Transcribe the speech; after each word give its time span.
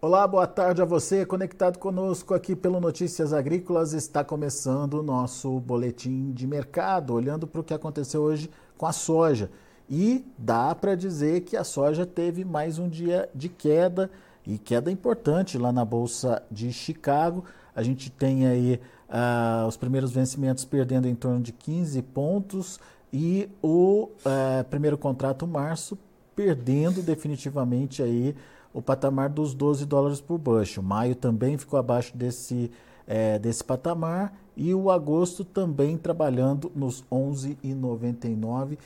Olá, 0.00 0.28
boa 0.28 0.46
tarde 0.46 0.80
a 0.80 0.84
você, 0.84 1.26
conectado 1.26 1.80
conosco 1.80 2.32
aqui 2.32 2.54
pelo 2.54 2.78
Notícias 2.78 3.32
Agrícolas. 3.32 3.92
Está 3.92 4.22
começando 4.22 4.94
o 4.94 5.02
nosso 5.02 5.58
boletim 5.58 6.30
de 6.30 6.46
mercado, 6.46 7.14
olhando 7.14 7.48
para 7.48 7.60
o 7.60 7.64
que 7.64 7.74
aconteceu 7.74 8.22
hoje 8.22 8.48
com 8.78 8.86
a 8.86 8.92
soja. 8.92 9.50
E 9.90 10.24
dá 10.38 10.72
para 10.72 10.94
dizer 10.94 11.40
que 11.40 11.56
a 11.56 11.64
soja 11.64 12.06
teve 12.06 12.44
mais 12.44 12.78
um 12.78 12.88
dia 12.88 13.28
de 13.34 13.48
queda, 13.48 14.08
e 14.46 14.56
queda 14.56 14.88
importante 14.88 15.58
lá 15.58 15.72
na 15.72 15.84
Bolsa 15.84 16.40
de 16.48 16.72
Chicago. 16.72 17.44
A 17.74 17.82
gente 17.82 18.08
tem 18.08 18.46
aí 18.46 18.80
uh, 19.08 19.66
os 19.66 19.76
primeiros 19.76 20.12
vencimentos 20.12 20.64
perdendo 20.64 21.08
em 21.08 21.14
torno 21.16 21.40
de 21.40 21.52
15 21.52 22.00
pontos 22.02 22.78
e 23.18 23.48
o 23.62 24.10
uh, 24.26 24.62
primeiro 24.68 24.98
contrato 24.98 25.46
março 25.46 25.96
perdendo 26.34 27.00
definitivamente 27.00 28.02
aí 28.02 28.36
o 28.74 28.82
patamar 28.82 29.30
dos 29.30 29.54
12 29.54 29.86
dólares 29.86 30.20
por 30.20 30.36
bushel. 30.36 30.82
Maio 30.82 31.14
também 31.14 31.56
ficou 31.56 31.78
abaixo 31.78 32.14
desse, 32.14 32.70
é, 33.06 33.38
desse 33.38 33.64
patamar 33.64 34.38
e 34.54 34.74
o 34.74 34.90
agosto 34.90 35.46
também 35.46 35.96
trabalhando 35.96 36.70
nos 36.76 37.02
11,99. 37.10 38.76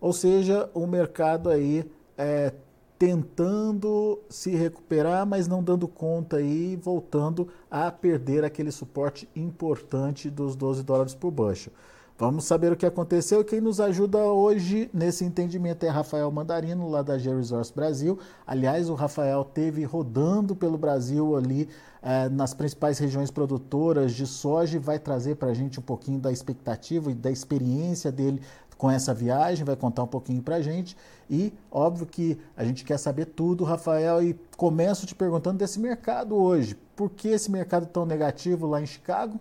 Ou 0.00 0.12
seja, 0.12 0.70
o 0.72 0.86
mercado 0.86 1.50
aí 1.50 1.84
é, 2.16 2.52
tentando 2.96 4.20
se 4.28 4.54
recuperar, 4.54 5.26
mas 5.26 5.48
não 5.48 5.64
dando 5.64 5.88
conta 5.88 6.36
aí, 6.36 6.76
voltando 6.76 7.48
a 7.68 7.90
perder 7.90 8.44
aquele 8.44 8.70
suporte 8.70 9.28
importante 9.34 10.30
dos 10.30 10.54
12 10.54 10.84
dólares 10.84 11.12
por 11.12 11.32
bushel. 11.32 11.72
Vamos 12.20 12.44
saber 12.44 12.70
o 12.70 12.76
que 12.76 12.84
aconteceu. 12.84 13.42
Quem 13.42 13.62
nos 13.62 13.80
ajuda 13.80 14.18
hoje 14.18 14.90
nesse 14.92 15.24
entendimento 15.24 15.86
é 15.86 15.88
Rafael 15.88 16.30
Mandarino, 16.30 16.86
lá 16.86 17.00
da 17.00 17.16
G-Resource 17.16 17.72
Brasil. 17.74 18.18
Aliás, 18.46 18.90
o 18.90 18.94
Rafael 18.94 19.42
teve 19.42 19.84
rodando 19.84 20.54
pelo 20.54 20.76
Brasil 20.76 21.34
ali 21.34 21.66
eh, 22.02 22.28
nas 22.28 22.52
principais 22.52 22.98
regiões 22.98 23.30
produtoras 23.30 24.12
de 24.12 24.26
soja 24.26 24.76
e 24.76 24.78
vai 24.78 24.98
trazer 24.98 25.36
para 25.36 25.48
a 25.48 25.54
gente 25.54 25.80
um 25.80 25.82
pouquinho 25.82 26.20
da 26.20 26.30
expectativa 26.30 27.10
e 27.10 27.14
da 27.14 27.30
experiência 27.30 28.12
dele 28.12 28.42
com 28.76 28.90
essa 28.90 29.14
viagem, 29.14 29.64
vai 29.64 29.76
contar 29.76 30.02
um 30.02 30.06
pouquinho 30.06 30.42
para 30.42 30.56
a 30.56 30.60
gente. 30.60 30.94
E 31.30 31.54
óbvio 31.70 32.04
que 32.04 32.38
a 32.54 32.62
gente 32.66 32.84
quer 32.84 32.98
saber 32.98 33.24
tudo, 33.24 33.64
Rafael, 33.64 34.22
e 34.22 34.38
começo 34.58 35.06
te 35.06 35.14
perguntando 35.14 35.56
desse 35.56 35.80
mercado 35.80 36.36
hoje. 36.36 36.76
Por 36.94 37.08
que 37.08 37.28
esse 37.28 37.50
mercado 37.50 37.86
tão 37.86 38.04
negativo 38.04 38.66
lá 38.66 38.82
em 38.82 38.86
Chicago? 38.86 39.40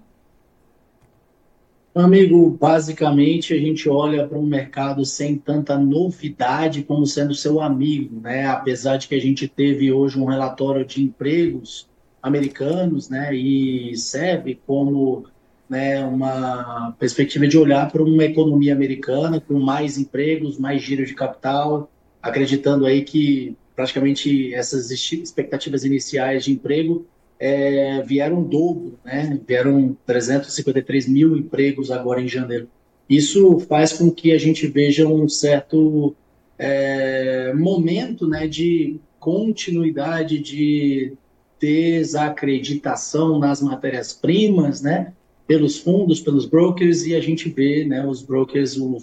Amigo, 1.93 2.51
basicamente 2.51 3.53
a 3.53 3.57
gente 3.57 3.89
olha 3.89 4.27
para 4.27 4.37
um 4.37 4.45
mercado 4.45 5.03
sem 5.03 5.37
tanta 5.37 5.77
novidade 5.77 6.83
como 6.83 7.05
sendo 7.05 7.33
seu 7.33 7.59
amigo, 7.59 8.21
né? 8.21 8.45
Apesar 8.45 8.97
de 8.97 9.07
que 9.07 9.15
a 9.15 9.19
gente 9.19 9.47
teve 9.47 9.91
hoje 9.91 10.19
um 10.19 10.25
relatório 10.25 10.85
de 10.85 11.03
empregos 11.03 11.89
americanos, 12.21 13.09
né? 13.09 13.35
E 13.35 13.97
serve 13.97 14.59
como 14.67 15.25
né, 15.67 16.03
uma 16.05 16.95
perspectiva 16.99 17.47
de 17.47 17.57
olhar 17.57 17.91
para 17.91 18.03
uma 18.03 18.23
economia 18.23 18.73
americana 18.73 19.41
com 19.41 19.59
mais 19.59 19.97
empregos, 19.97 20.59
mais 20.59 20.81
giro 20.81 21.05
de 21.05 21.15
capital, 21.15 21.91
acreditando 22.21 22.85
aí 22.85 23.03
que 23.03 23.57
praticamente 23.75 24.53
essas 24.53 24.91
expectativas 24.91 25.83
iniciais 25.83 26.43
de 26.43 26.51
emprego 26.51 27.07
é, 27.39 28.01
vieram 28.01 28.43
dobro, 28.43 28.99
né? 29.03 29.39
vieram 29.47 29.97
353 30.05 31.07
mil 31.07 31.37
empregos 31.37 31.89
agora 31.89 32.21
em 32.21 32.27
janeiro. 32.27 32.67
Isso 33.09 33.59
faz 33.61 33.93
com 33.93 34.11
que 34.11 34.31
a 34.31 34.37
gente 34.37 34.67
veja 34.67 35.07
um 35.07 35.27
certo 35.27 36.15
é, 36.57 37.53
momento 37.53 38.27
né, 38.27 38.47
de 38.47 38.99
continuidade, 39.19 40.39
de 40.39 41.13
desacreditação 41.59 43.39
nas 43.39 43.61
matérias-primas, 43.61 44.81
né, 44.81 45.13
pelos 45.47 45.79
fundos, 45.79 46.19
pelos 46.19 46.45
brokers, 46.45 47.05
e 47.05 47.15
a 47.15 47.19
gente 47.19 47.49
vê 47.49 47.83
né, 47.83 48.05
os 48.05 48.21
brokers, 48.21 48.77
o, 48.77 48.97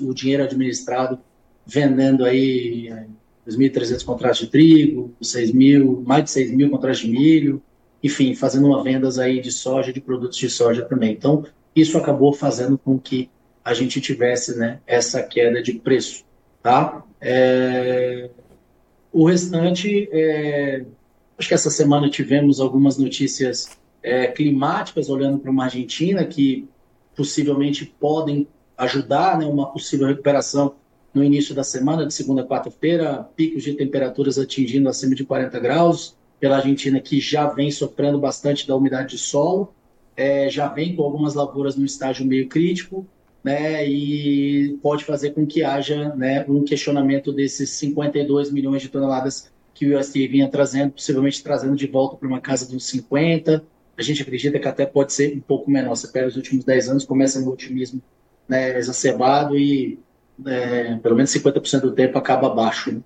o 0.00 0.14
dinheiro 0.14 0.42
administrado 0.42 1.18
vendendo 1.66 2.24
aí 2.24 2.88
2.300 3.46 4.04
contratos 4.04 4.40
de 4.40 4.46
trigo, 4.46 5.12
6 5.20 5.52
mil, 5.52 6.02
mais 6.06 6.24
de 6.24 6.30
6 6.30 6.52
mil 6.52 6.70
contratos 6.70 7.00
de 7.00 7.08
milho, 7.08 7.62
enfim, 8.02 8.34
fazendo 8.34 8.66
uma 8.66 8.82
vendas 8.82 9.18
aí 9.18 9.40
de 9.40 9.52
soja, 9.52 9.92
de 9.92 10.00
produtos 10.00 10.38
de 10.38 10.50
soja 10.50 10.82
também. 10.84 11.12
Então, 11.12 11.44
isso 11.74 11.96
acabou 11.96 12.32
fazendo 12.32 12.76
com 12.76 12.98
que 12.98 13.30
a 13.64 13.72
gente 13.74 14.00
tivesse 14.00 14.58
né, 14.58 14.80
essa 14.86 15.22
queda 15.22 15.62
de 15.62 15.74
preço. 15.74 16.24
Tá? 16.62 17.04
É... 17.20 18.28
O 19.12 19.26
restante, 19.26 20.08
é... 20.10 20.84
acho 21.38 21.48
que 21.48 21.54
essa 21.54 21.70
semana 21.70 22.10
tivemos 22.10 22.60
algumas 22.60 22.98
notícias 22.98 23.78
é, 24.02 24.26
climáticas, 24.26 25.08
olhando 25.08 25.38
para 25.38 25.50
uma 25.50 25.64
Argentina, 25.64 26.24
que 26.24 26.68
possivelmente 27.14 27.86
podem 28.00 28.48
ajudar 28.76 29.38
né, 29.38 29.46
uma 29.46 29.70
possível 29.70 30.08
recuperação 30.08 30.74
no 31.14 31.22
início 31.22 31.54
da 31.54 31.62
semana, 31.62 32.06
de 32.06 32.14
segunda 32.14 32.42
a 32.42 32.46
quarta-feira, 32.46 33.28
picos 33.36 33.62
de 33.62 33.74
temperaturas 33.74 34.38
atingindo 34.38 34.88
acima 34.88 35.14
de 35.14 35.24
40 35.24 35.60
graus, 35.60 36.16
pela 36.42 36.56
Argentina, 36.56 36.98
que 36.98 37.20
já 37.20 37.48
vem 37.48 37.70
sofrendo 37.70 38.18
bastante 38.18 38.66
da 38.66 38.74
umidade 38.74 39.10
de 39.10 39.18
solo, 39.18 39.72
é, 40.16 40.50
já 40.50 40.66
vem 40.66 40.96
com 40.96 41.04
algumas 41.04 41.34
lavouras 41.34 41.76
no 41.76 41.84
estágio 41.84 42.26
meio 42.26 42.48
crítico, 42.48 43.06
né, 43.44 43.88
e 43.88 44.76
pode 44.82 45.04
fazer 45.04 45.30
com 45.30 45.46
que 45.46 45.62
haja 45.62 46.12
né, 46.16 46.44
um 46.48 46.64
questionamento 46.64 47.32
desses 47.32 47.70
52 47.70 48.50
milhões 48.50 48.82
de 48.82 48.88
toneladas 48.88 49.52
que 49.72 49.86
o 49.86 49.96
USDA 49.96 50.26
vinha 50.26 50.48
trazendo, 50.48 50.90
possivelmente 50.90 51.44
trazendo 51.44 51.76
de 51.76 51.86
volta 51.86 52.16
para 52.16 52.26
uma 52.26 52.40
casa 52.40 52.68
dos 52.68 52.86
50. 52.88 53.64
A 53.96 54.02
gente 54.02 54.20
acredita 54.20 54.58
que 54.58 54.66
até 54.66 54.84
pode 54.84 55.12
ser 55.12 55.36
um 55.36 55.40
pouco 55.40 55.70
menor. 55.70 55.94
Você 55.94 56.08
pega 56.08 56.26
os 56.26 56.34
últimos 56.34 56.64
10 56.64 56.88
anos, 56.88 57.04
começa 57.04 57.40
no 57.40 57.52
otimismo 57.52 58.02
né, 58.48 58.76
exacerbado 58.76 59.56
e 59.56 59.96
é, 60.44 60.96
pelo 60.96 61.14
menos 61.14 61.30
50% 61.30 61.82
do 61.82 61.92
tempo 61.92 62.18
acaba 62.18 62.52
baixo. 62.52 62.90
Né? 62.90 63.00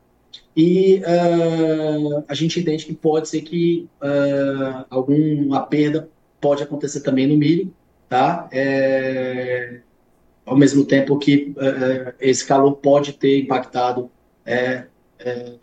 E 0.56 1.00
uh, 1.00 2.24
a 2.26 2.34
gente 2.34 2.58
entende 2.58 2.86
que 2.86 2.94
pode 2.94 3.28
ser 3.28 3.42
que 3.42 3.88
uh, 4.00 4.86
alguma 4.88 5.64
perda 5.66 6.08
pode 6.40 6.62
acontecer 6.62 7.00
também 7.00 7.26
no 7.26 7.36
milho, 7.36 7.72
tá? 8.08 8.48
É, 8.52 9.80
ao 10.44 10.56
mesmo 10.56 10.84
tempo 10.84 11.18
que 11.18 11.54
uh, 11.56 12.14
esse 12.20 12.46
calor 12.46 12.76
pode 12.76 13.12
ter 13.12 13.40
impactado 13.40 14.10
é, 14.44 14.84
é, 15.18 15.54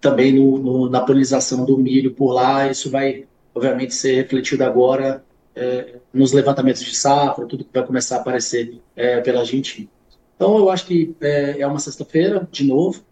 também 0.00 0.32
no, 0.32 0.58
no, 0.58 0.88
na 0.88 1.00
polinização 1.00 1.64
do 1.64 1.76
milho 1.76 2.12
por 2.12 2.32
lá. 2.32 2.70
Isso 2.70 2.90
vai, 2.90 3.26
obviamente, 3.54 3.94
ser 3.94 4.14
refletido 4.14 4.64
agora 4.64 5.24
é, 5.54 5.96
nos 6.14 6.32
levantamentos 6.32 6.82
de 6.82 6.94
safra, 6.94 7.44
tudo 7.46 7.64
que 7.64 7.74
vai 7.74 7.84
começar 7.84 8.16
a 8.16 8.20
aparecer 8.20 8.80
pela 9.24 9.40
Argentina. 9.40 9.88
Então, 10.36 10.56
eu 10.56 10.70
acho 10.70 10.86
que 10.86 11.14
é 11.20 11.66
uma 11.66 11.78
sexta-feira, 11.78 12.48
de 12.50 12.64
novo, 12.64 13.02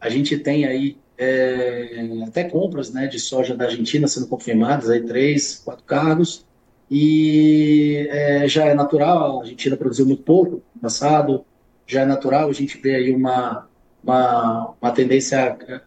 a 0.00 0.08
gente 0.08 0.36
tem 0.38 0.64
aí 0.64 0.96
é, 1.18 2.08
até 2.26 2.44
compras 2.44 2.92
né, 2.92 3.06
de 3.06 3.18
soja 3.18 3.56
da 3.56 3.64
Argentina 3.64 4.06
sendo 4.06 4.26
confirmadas, 4.26 4.90
aí 4.90 5.02
três, 5.02 5.62
quatro 5.64 5.84
cargos, 5.84 6.44
e 6.90 8.06
é, 8.10 8.46
já 8.48 8.66
é 8.66 8.74
natural, 8.74 9.38
a 9.38 9.42
Argentina 9.42 9.76
produziu 9.76 10.06
muito 10.06 10.22
pouco 10.22 10.62
no 10.74 10.80
passado, 10.82 11.44
já 11.86 12.02
é 12.02 12.06
natural 12.06 12.48
a 12.48 12.52
gente 12.52 12.78
ver 12.78 12.96
aí 12.96 13.12
uma, 13.12 13.66
uma, 14.02 14.74
uma 14.80 14.90
tendência 14.92 15.56
a, 15.68 15.80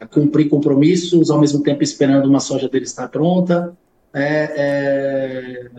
a 0.00 0.06
cumprir 0.06 0.48
compromissos, 0.48 1.30
ao 1.30 1.40
mesmo 1.40 1.62
tempo 1.62 1.82
esperando 1.82 2.26
uma 2.26 2.40
soja 2.40 2.68
dele 2.68 2.84
estar 2.84 3.08
pronta, 3.08 3.76
é, 4.12 4.52
é, 4.56 5.70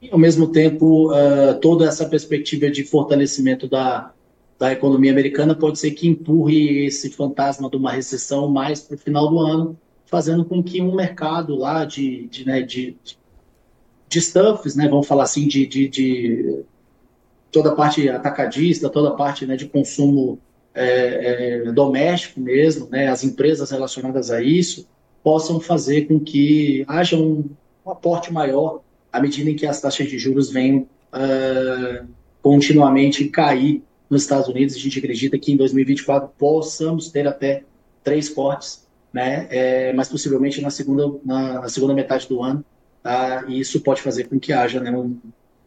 e 0.00 0.10
ao 0.10 0.18
mesmo 0.18 0.48
tempo 0.48 1.12
uh, 1.12 1.58
toda 1.60 1.86
essa 1.86 2.06
perspectiva 2.06 2.70
de 2.70 2.84
fortalecimento 2.84 3.68
da, 3.68 4.12
da 4.58 4.72
economia 4.72 5.12
americana 5.12 5.54
pode 5.54 5.78
ser 5.78 5.92
que 5.92 6.08
empurre 6.08 6.86
esse 6.86 7.10
fantasma 7.10 7.70
de 7.70 7.76
uma 7.76 7.92
recessão 7.92 8.48
mais 8.48 8.80
para 8.80 8.96
o 8.96 8.98
final 8.98 9.28
do 9.28 9.38
ano, 9.38 9.78
fazendo 10.06 10.44
com 10.44 10.62
que 10.62 10.82
um 10.82 10.94
mercado 10.94 11.54
lá 11.54 11.84
de, 11.84 12.26
de, 12.26 12.44
né, 12.44 12.62
de, 12.62 12.96
de 14.08 14.20
stuffs, 14.20 14.74
né, 14.74 14.88
vamos 14.88 15.06
falar 15.06 15.24
assim, 15.24 15.46
de, 15.46 15.66
de, 15.66 15.88
de 15.88 16.64
toda 17.52 17.70
a 17.70 17.74
parte 17.74 18.08
atacadista, 18.08 18.88
toda 18.88 19.10
a 19.10 19.14
parte 19.14 19.46
né, 19.46 19.54
de 19.56 19.66
consumo 19.66 20.40
é, 20.74 21.64
é, 21.66 21.72
doméstico 21.72 22.40
mesmo, 22.40 22.88
né, 22.90 23.08
as 23.08 23.22
empresas 23.22 23.70
relacionadas 23.70 24.30
a 24.30 24.42
isso, 24.42 24.88
possam 25.22 25.60
fazer 25.60 26.06
com 26.08 26.18
que 26.18 26.84
haja 26.88 27.16
um, 27.16 27.48
um 27.86 27.90
aporte 27.90 28.32
maior 28.32 28.80
à 29.12 29.20
medida 29.20 29.50
em 29.50 29.56
que 29.56 29.66
as 29.66 29.80
taxas 29.80 30.08
de 30.08 30.18
juros 30.18 30.50
venham 30.50 30.86
uh, 31.12 32.06
continuamente 32.42 33.24
cair 33.28 33.82
nos 34.08 34.22
Estados 34.22 34.48
Unidos. 34.48 34.74
A 34.74 34.78
gente 34.78 34.98
acredita 34.98 35.38
que 35.38 35.52
em 35.52 35.56
2024 35.56 36.30
possamos 36.38 37.10
ter 37.10 37.26
até 37.26 37.64
três 38.02 38.28
cortes, 38.28 38.86
né? 39.12 39.46
É, 39.50 39.92
mas 39.92 40.08
possivelmente 40.08 40.60
na 40.60 40.70
segunda, 40.70 41.12
na, 41.24 41.60
na, 41.60 41.68
segunda 41.68 41.94
metade 41.94 42.28
do 42.28 42.42
ano. 42.42 42.64
Tá? 43.02 43.44
E 43.48 43.60
isso 43.60 43.80
pode 43.80 44.02
fazer 44.02 44.24
com 44.24 44.38
que 44.38 44.52
haja 44.52 44.80
né, 44.80 44.90
um, 44.90 45.18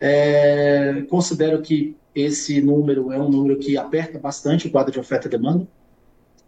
É, 0.00 1.04
considero 1.08 1.62
que 1.62 1.96
esse 2.14 2.60
número 2.60 3.10
é 3.12 3.18
um 3.18 3.28
número 3.28 3.58
que 3.58 3.76
aperta 3.76 4.18
bastante 4.18 4.66
o 4.66 4.70
quadro 4.70 4.92
de 4.92 5.00
oferta 5.00 5.28
e 5.28 5.30
demanda. 5.30 5.66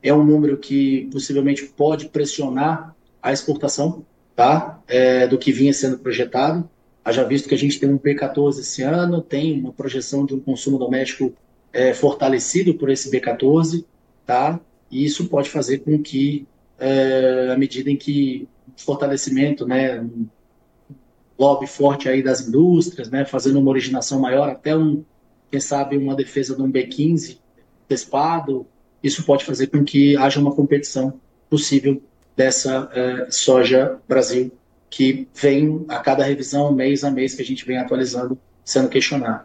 É 0.03 0.13
um 0.13 0.25
número 0.25 0.59
que 0.59 1.09
possivelmente 1.11 1.65
pode 1.65 2.09
pressionar 2.09 2.94
a 3.25 3.32
exportação 3.32 4.05
tá? 4.37 4.82
É, 4.87 5.26
do 5.26 5.38
que 5.38 5.50
vinha 5.50 5.73
sendo 5.73 5.99
projetado. 5.99 6.69
Haja 7.03 7.25
visto 7.25 7.49
que 7.49 7.55
a 7.55 7.59
gente 7.59 7.81
tem 7.81 7.88
um 7.88 7.99
P14 7.99 8.59
esse 8.59 8.82
ano, 8.82 9.23
tem 9.23 9.59
uma 9.59 9.73
projeção 9.73 10.26
de 10.26 10.35
um 10.35 10.41
consumo 10.41 10.79
doméstico 10.79 11.32
é, 11.73 11.94
fortalecido 11.94 12.75
por 12.75 12.91
esse 12.91 13.11
B14, 13.11 13.85
tá? 14.26 14.61
E 14.91 15.05
isso 15.05 15.26
pode 15.29 15.49
fazer 15.49 15.79
com 15.79 16.00
que, 16.00 16.47
é, 16.79 17.50
à 17.53 17.59
medida 17.59 17.91
em 17.91 17.97
que 17.97 18.47
fortalecimento, 18.76 19.67
né, 19.67 20.00
um 20.00 20.27
lobby 21.38 21.67
forte 21.67 22.09
aí 22.09 22.23
das 22.23 22.47
indústrias, 22.47 23.11
né, 23.11 23.25
fazendo 23.25 23.59
uma 23.59 23.70
originação 23.70 24.20
maior, 24.20 24.49
até 24.49 24.77
um, 24.77 25.03
quem 25.50 25.61
sabe, 25.61 25.97
uma 25.97 26.15
defesa 26.15 26.55
de 26.55 26.62
um 26.62 26.70
B15 26.70 27.38
tespado, 27.88 28.67
isso 29.03 29.25
pode 29.25 29.44
fazer 29.44 29.67
com 29.67 29.85
que 29.85 30.17
haja 30.17 30.41
uma 30.41 30.55
competição 30.55 31.20
possível 31.50 32.03
dessa 32.37 32.85
uh, 32.85 33.33
soja 33.33 33.99
Brasil, 34.09 34.53
que 34.91 35.29
vem 35.35 35.85
a 35.89 35.99
cada 35.99 36.25
revisão, 36.25 36.73
mês 36.73 37.05
a 37.05 37.11
mês, 37.11 37.35
que 37.35 37.43
a 37.43 37.45
gente 37.45 37.65
vem 37.65 37.79
atualizando, 37.79 38.39
sendo 38.65 38.89
questionado. 38.89 39.45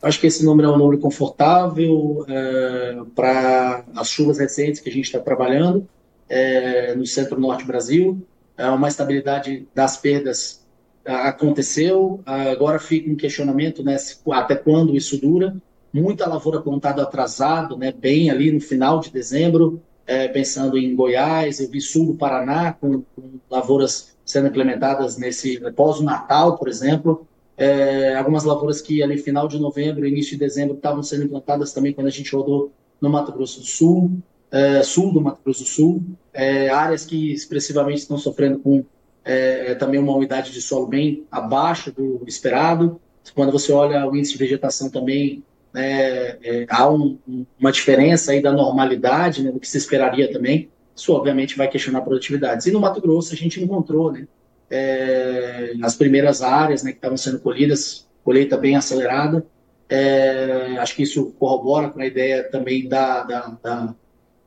Acho 0.00 0.20
que 0.20 0.26
esse 0.26 0.44
número 0.44 0.68
é 0.68 0.72
um 0.72 0.78
número 0.78 0.98
confortável 0.98 2.24
eh, 2.28 2.96
para 3.14 3.84
as 3.96 4.08
chuvas 4.08 4.38
recentes 4.38 4.80
que 4.80 4.88
a 4.88 4.92
gente 4.92 5.06
está 5.06 5.18
trabalhando 5.18 5.78
uh, 5.78 6.96
no 6.96 7.06
centro-norte 7.06 7.64
do 7.64 7.66
Brasil. 7.66 8.26
É 8.56 8.68
uma 8.68 8.88
estabilidade 8.88 9.66
das 9.74 9.96
perdas 9.96 10.64
aconteceu, 11.04 12.20
agora 12.26 12.78
fica 12.78 13.10
um 13.10 13.14
questionamento 13.14 13.82
né, 13.82 13.96
até 14.32 14.56
quando 14.56 14.96
isso 14.96 15.20
dura. 15.20 15.56
Muita 15.92 16.28
lavoura 16.28 16.60
plantada 16.60 17.02
atrasado, 17.02 17.76
né, 17.76 17.92
bem 17.92 18.28
ali 18.28 18.50
no 18.50 18.60
final 18.60 19.00
de 19.00 19.10
dezembro, 19.10 19.80
é, 20.06 20.28
pensando 20.28 20.78
em 20.78 20.94
Goiás, 20.94 21.60
eu 21.60 21.68
vi 21.68 21.80
sul 21.80 22.06
do 22.06 22.14
Paraná, 22.14 22.72
com, 22.72 23.02
com 23.14 23.40
lavouras 23.50 24.16
sendo 24.24 24.48
implementadas 24.48 25.16
nesse 25.16 25.58
pós-natal, 25.72 26.56
por 26.56 26.68
exemplo. 26.68 27.26
É, 27.56 28.14
algumas 28.16 28.44
lavouras 28.44 28.80
que 28.80 29.02
ali 29.02 29.18
final 29.18 29.48
de 29.48 29.58
novembro, 29.58 30.06
início 30.06 30.32
de 30.32 30.38
dezembro, 30.38 30.76
estavam 30.76 31.02
sendo 31.02 31.24
implantadas 31.24 31.72
também 31.72 31.92
quando 31.92 32.06
a 32.06 32.10
gente 32.10 32.34
rodou 32.34 32.70
no 33.00 33.08
Mato 33.08 33.32
Grosso 33.32 33.60
do 33.60 33.66
Sul, 33.66 34.18
é, 34.50 34.82
sul 34.82 35.12
do 35.12 35.20
Mato 35.20 35.40
Grosso 35.42 35.64
do 35.64 35.68
Sul, 35.68 36.04
é, 36.32 36.68
áreas 36.68 37.04
que 37.04 37.32
expressivamente 37.32 37.98
estão 37.98 38.18
sofrendo 38.18 38.58
com 38.58 38.84
é, 39.24 39.74
também 39.74 39.98
uma 39.98 40.14
umidade 40.14 40.52
de 40.52 40.60
solo 40.60 40.86
bem 40.86 41.24
abaixo 41.30 41.90
do 41.90 42.22
esperado. 42.26 43.00
Quando 43.34 43.50
você 43.50 43.72
olha 43.72 44.06
o 44.08 44.14
índice 44.14 44.32
de 44.32 44.38
vegetação 44.38 44.88
também 44.88 45.42
né, 45.76 46.38
é, 46.42 46.66
há 46.70 46.90
um, 46.90 47.18
uma 47.60 47.70
diferença 47.70 48.32
aí 48.32 48.40
da 48.40 48.50
normalidade, 48.50 49.42
né, 49.42 49.52
do 49.52 49.60
que 49.60 49.68
se 49.68 49.76
esperaria 49.76 50.32
também, 50.32 50.70
isso 50.94 51.12
obviamente 51.12 51.54
vai 51.54 51.68
questionar 51.68 52.00
produtividades. 52.00 52.66
E 52.66 52.70
no 52.70 52.80
Mato 52.80 52.98
Grosso 52.98 53.34
a 53.34 53.36
gente 53.36 53.62
encontrou 53.62 54.10
né, 54.10 54.26
é, 54.70 55.74
as 55.82 55.94
primeiras 55.94 56.40
áreas 56.40 56.82
né, 56.82 56.92
que 56.92 56.96
estavam 56.96 57.18
sendo 57.18 57.40
colhidas, 57.40 58.08
colheita 58.24 58.56
bem 58.56 58.74
acelerada, 58.74 59.44
é, 59.86 60.78
acho 60.78 60.96
que 60.96 61.02
isso 61.02 61.34
corrobora 61.38 61.90
com 61.90 62.00
a 62.00 62.06
ideia 62.06 62.42
também 62.44 62.88
da, 62.88 63.22
da, 63.22 63.58
da, 63.62 63.94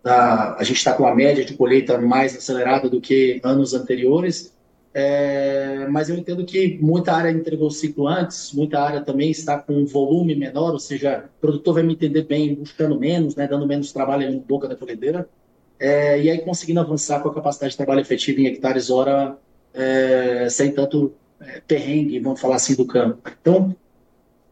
da 0.03 0.55
a 0.57 0.63
gente 0.63 0.77
está 0.77 0.93
com 0.93 1.05
a 1.05 1.15
média 1.15 1.45
de 1.45 1.53
colheita 1.53 1.97
mais 1.99 2.35
acelerada 2.35 2.89
do 2.89 2.99
que 2.99 3.39
anos 3.43 3.75
anteriores, 3.75 4.53
é, 4.93 5.87
mas 5.89 6.09
eu 6.09 6.17
entendo 6.17 6.43
que 6.45 6.79
muita 6.81 7.13
área 7.13 7.29
entregou 7.29 7.67
o 7.67 7.71
ciclo 7.71 8.07
antes, 8.07 8.51
muita 8.53 8.79
área 8.79 9.01
também 9.01 9.29
está 9.29 9.59
com 9.59 9.73
um 9.73 9.85
volume 9.85 10.35
menor, 10.35 10.71
ou 10.71 10.79
seja, 10.79 11.25
o 11.37 11.41
produtor 11.41 11.75
vai 11.75 11.83
me 11.83 11.93
entender 11.93 12.23
bem 12.23 12.55
buscando 12.55 12.99
menos, 12.99 13.35
né, 13.35 13.47
dando 13.47 13.67
menos 13.67 13.91
trabalho 13.91 14.25
ali 14.25 14.35
no 14.35 14.41
boca 14.41 14.67
da 14.67 14.75
colhedeira, 14.75 15.29
é, 15.79 16.21
e 16.21 16.29
aí 16.29 16.39
conseguindo 16.39 16.79
avançar 16.79 17.21
com 17.21 17.29
a 17.29 17.33
capacidade 17.33 17.71
de 17.71 17.77
trabalho 17.77 18.01
efetivo 18.01 18.41
em 18.41 18.47
hectares 18.47 18.89
hora, 18.89 19.37
é, 19.73 20.47
sem 20.49 20.71
tanto 20.71 21.13
é, 21.39 21.61
perrengue, 21.67 22.19
vamos 22.19 22.41
falar 22.41 22.55
assim, 22.55 22.75
do 22.75 22.85
campo. 22.85 23.29
Então, 23.39 23.75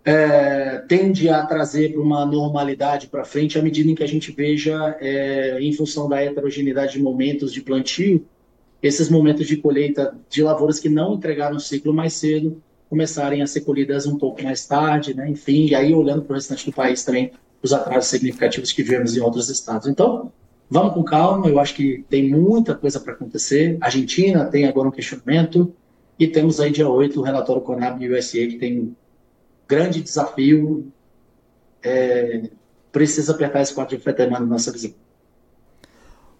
é, 0.05 0.77
tende 0.87 1.27
a 1.27 1.45
trazer 1.45 1.91
para 1.91 2.01
uma 2.01 2.25
normalidade 2.25 3.07
para 3.07 3.25
frente 3.25 3.59
à 3.59 3.61
medida 3.61 3.89
em 3.89 3.95
que 3.95 4.03
a 4.03 4.07
gente 4.07 4.31
veja, 4.31 4.95
é, 5.01 5.59
em 5.59 5.73
função 5.73 6.07
da 6.07 6.23
heterogeneidade 6.23 6.93
de 6.93 7.01
momentos 7.01 7.51
de 7.51 7.61
plantio, 7.61 8.25
esses 8.81 9.09
momentos 9.09 9.47
de 9.47 9.57
colheita 9.57 10.15
de 10.29 10.43
lavouras 10.43 10.79
que 10.79 10.89
não 10.89 11.15
entregaram 11.15 11.57
o 11.57 11.59
ciclo 11.59 11.93
mais 11.93 12.13
cedo 12.13 12.61
começarem 12.89 13.41
a 13.41 13.47
ser 13.47 13.61
colhidas 13.61 14.05
um 14.05 14.17
pouco 14.17 14.41
mais 14.41 14.65
tarde, 14.65 15.13
né? 15.13 15.29
enfim, 15.29 15.67
e 15.67 15.75
aí 15.75 15.93
olhando 15.93 16.21
para 16.21 16.33
o 16.33 16.35
restante 16.35 16.65
do 16.65 16.71
país 16.71 17.03
também, 17.03 17.31
os 17.61 17.73
atrasos 17.73 18.09
significativos 18.09 18.71
que 18.71 18.81
vemos 18.81 19.17
em 19.17 19.19
outros 19.19 19.49
estados. 19.49 19.87
Então, 19.87 20.31
vamos 20.69 20.93
com 20.93 21.03
calma, 21.03 21.47
eu 21.47 21.59
acho 21.59 21.75
que 21.75 22.05
tem 22.09 22.29
muita 22.29 22.75
coisa 22.75 22.99
para 22.99 23.13
acontecer. 23.13 23.77
A 23.81 23.85
Argentina 23.87 24.45
tem 24.45 24.65
agora 24.65 24.87
um 24.87 24.91
questionamento, 24.91 25.73
e 26.19 26.27
temos 26.27 26.59
aí 26.59 26.71
dia 26.71 26.89
8 26.89 27.19
o 27.19 27.23
relatório 27.23 27.61
Conab 27.61 28.03
e 28.03 28.09
USA, 28.09 28.39
que 28.47 28.57
tem 28.57 28.79
um 28.79 28.95
grande 29.67 30.01
desafio, 30.01 30.91
é, 31.83 32.49
precisa 32.91 33.33
apertar 33.33 33.61
esse 33.61 33.73
quadro 33.73 33.95
de 33.95 34.01
oferta 34.01 34.25
na 34.27 34.39
nossa 34.39 34.71
visão. 34.71 34.93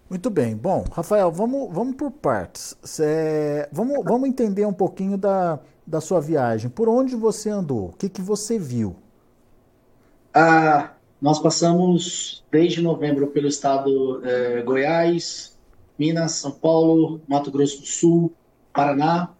Muito 0.09 0.29
bem. 0.29 0.55
Bom, 0.55 0.85
Rafael, 0.91 1.31
vamos, 1.31 1.73
vamos 1.73 1.95
por 1.95 2.11
partes. 2.11 2.75
Cê, 2.83 3.67
vamos, 3.71 4.03
vamos 4.05 4.29
entender 4.29 4.65
um 4.65 4.73
pouquinho 4.73 5.17
da, 5.17 5.59
da 5.85 5.99
sua 5.99 6.21
viagem. 6.21 6.69
Por 6.69 6.87
onde 6.87 7.15
você 7.15 7.49
andou? 7.49 7.89
O 7.89 7.93
que, 7.93 8.07
que 8.07 8.21
você 8.21 8.57
viu? 8.57 8.95
Ah, 10.33 10.93
nós 11.21 11.39
passamos 11.39 12.43
desde 12.51 12.81
novembro 12.81 13.27
pelo 13.27 13.47
estado 13.47 14.21
eh, 14.23 14.61
Goiás, 14.61 15.57
Minas, 15.97 16.33
São 16.33 16.51
Paulo, 16.51 17.19
Mato 17.27 17.51
Grosso 17.51 17.81
do 17.81 17.87
Sul, 17.87 18.31
Paraná 18.71 19.33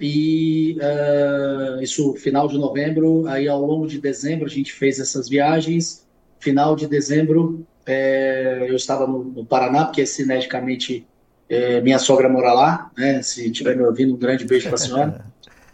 e 0.00 0.76
uh, 0.80 1.82
isso 1.82 2.14
final 2.14 2.48
de 2.48 2.58
novembro. 2.58 3.26
Aí 3.28 3.46
ao 3.46 3.64
longo 3.64 3.86
de 3.86 4.00
dezembro 4.00 4.46
a 4.46 4.50
gente 4.50 4.72
fez 4.72 4.98
essas 4.98 5.28
viagens. 5.28 6.06
Final 6.40 6.74
de 6.74 6.88
dezembro 6.88 7.66
é, 7.86 8.66
eu 8.68 8.76
estava 8.76 9.06
no, 9.06 9.24
no, 9.24 9.44
Paraná, 9.44 9.86
porque 9.86 10.04
cineticamente 10.06 11.06
é, 11.48 11.80
minha 11.80 11.98
sogra 11.98 12.28
mora 12.28 12.52
lá, 12.52 12.90
né? 12.96 13.22
Se 13.22 13.46
estiver 13.46 13.76
me 13.76 13.84
ouvindo, 13.84 14.14
um 14.14 14.18
grande 14.18 14.44
beijo 14.44 14.68
para 14.68 14.76
a 14.76 14.78
senhora. 14.78 15.24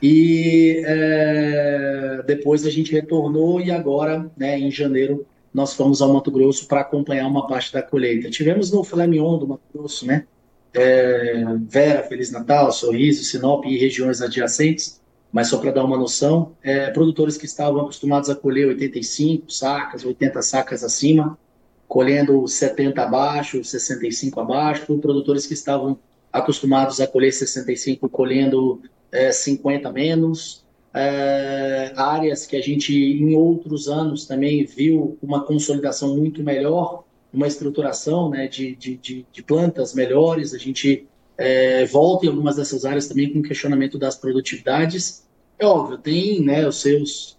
E 0.02 0.82
é, 0.84 2.22
depois 2.26 2.66
a 2.66 2.70
gente 2.70 2.92
retornou 2.92 3.60
e 3.60 3.70
agora, 3.70 4.30
né, 4.36 4.58
em 4.58 4.70
janeiro, 4.70 5.26
nós 5.52 5.72
fomos 5.72 6.02
ao 6.02 6.12
Mato 6.12 6.30
Grosso 6.30 6.68
para 6.68 6.82
acompanhar 6.82 7.26
uma 7.26 7.46
parte 7.46 7.72
da 7.72 7.82
colheita. 7.82 8.28
Tivemos 8.28 8.70
no 8.70 8.84
Flamion 8.84 9.38
do 9.38 9.48
Mato 9.48 9.62
Grosso, 9.74 10.06
né? 10.06 10.26
É, 10.74 11.42
Vera, 11.66 12.02
Feliz 12.02 12.30
Natal, 12.30 12.70
Sorriso, 12.70 13.24
Sinop 13.24 13.64
e 13.64 13.78
regiões 13.78 14.20
adjacentes, 14.20 15.00
mas 15.32 15.48
só 15.48 15.56
para 15.56 15.70
dar 15.70 15.84
uma 15.84 15.96
noção, 15.96 16.52
é, 16.62 16.90
produtores 16.90 17.38
que 17.38 17.46
estavam 17.46 17.80
acostumados 17.80 18.28
a 18.28 18.34
colher 18.34 18.68
85 18.68 19.50
sacas, 19.50 20.04
80 20.04 20.42
sacas 20.42 20.84
acima, 20.84 21.38
colhendo 21.88 22.46
70 22.46 23.02
abaixo, 23.02 23.62
65 23.62 24.40
abaixo, 24.40 24.98
produtores 24.98 25.46
que 25.46 25.54
estavam 25.54 25.98
acostumados 26.32 27.00
a 27.00 27.06
colher 27.06 27.32
65 27.32 28.08
colhendo 28.08 28.82
é, 29.10 29.32
50 29.32 29.90
menos, 29.92 30.64
é, 30.92 31.92
áreas 31.96 32.46
que 32.46 32.56
a 32.56 32.60
gente 32.60 32.94
em 32.94 33.34
outros 33.34 33.88
anos 33.88 34.26
também 34.26 34.64
viu 34.64 35.18
uma 35.22 35.44
consolidação 35.44 36.16
muito 36.16 36.42
melhor, 36.42 37.04
uma 37.32 37.46
estruturação 37.46 38.30
né, 38.30 38.48
de, 38.48 38.74
de, 38.74 38.96
de, 38.96 39.26
de 39.30 39.42
plantas 39.42 39.94
melhores, 39.94 40.54
a 40.54 40.58
gente 40.58 41.06
é, 41.36 41.84
volta 41.86 42.26
em 42.26 42.28
algumas 42.30 42.56
dessas 42.56 42.84
áreas 42.84 43.06
também 43.06 43.32
com 43.32 43.42
questionamento 43.42 43.98
das 43.98 44.16
produtividades. 44.16 45.26
É 45.58 45.66
óbvio, 45.66 45.98
tem 45.98 46.40
né, 46.42 46.66
os 46.66 46.80
seus 46.80 47.36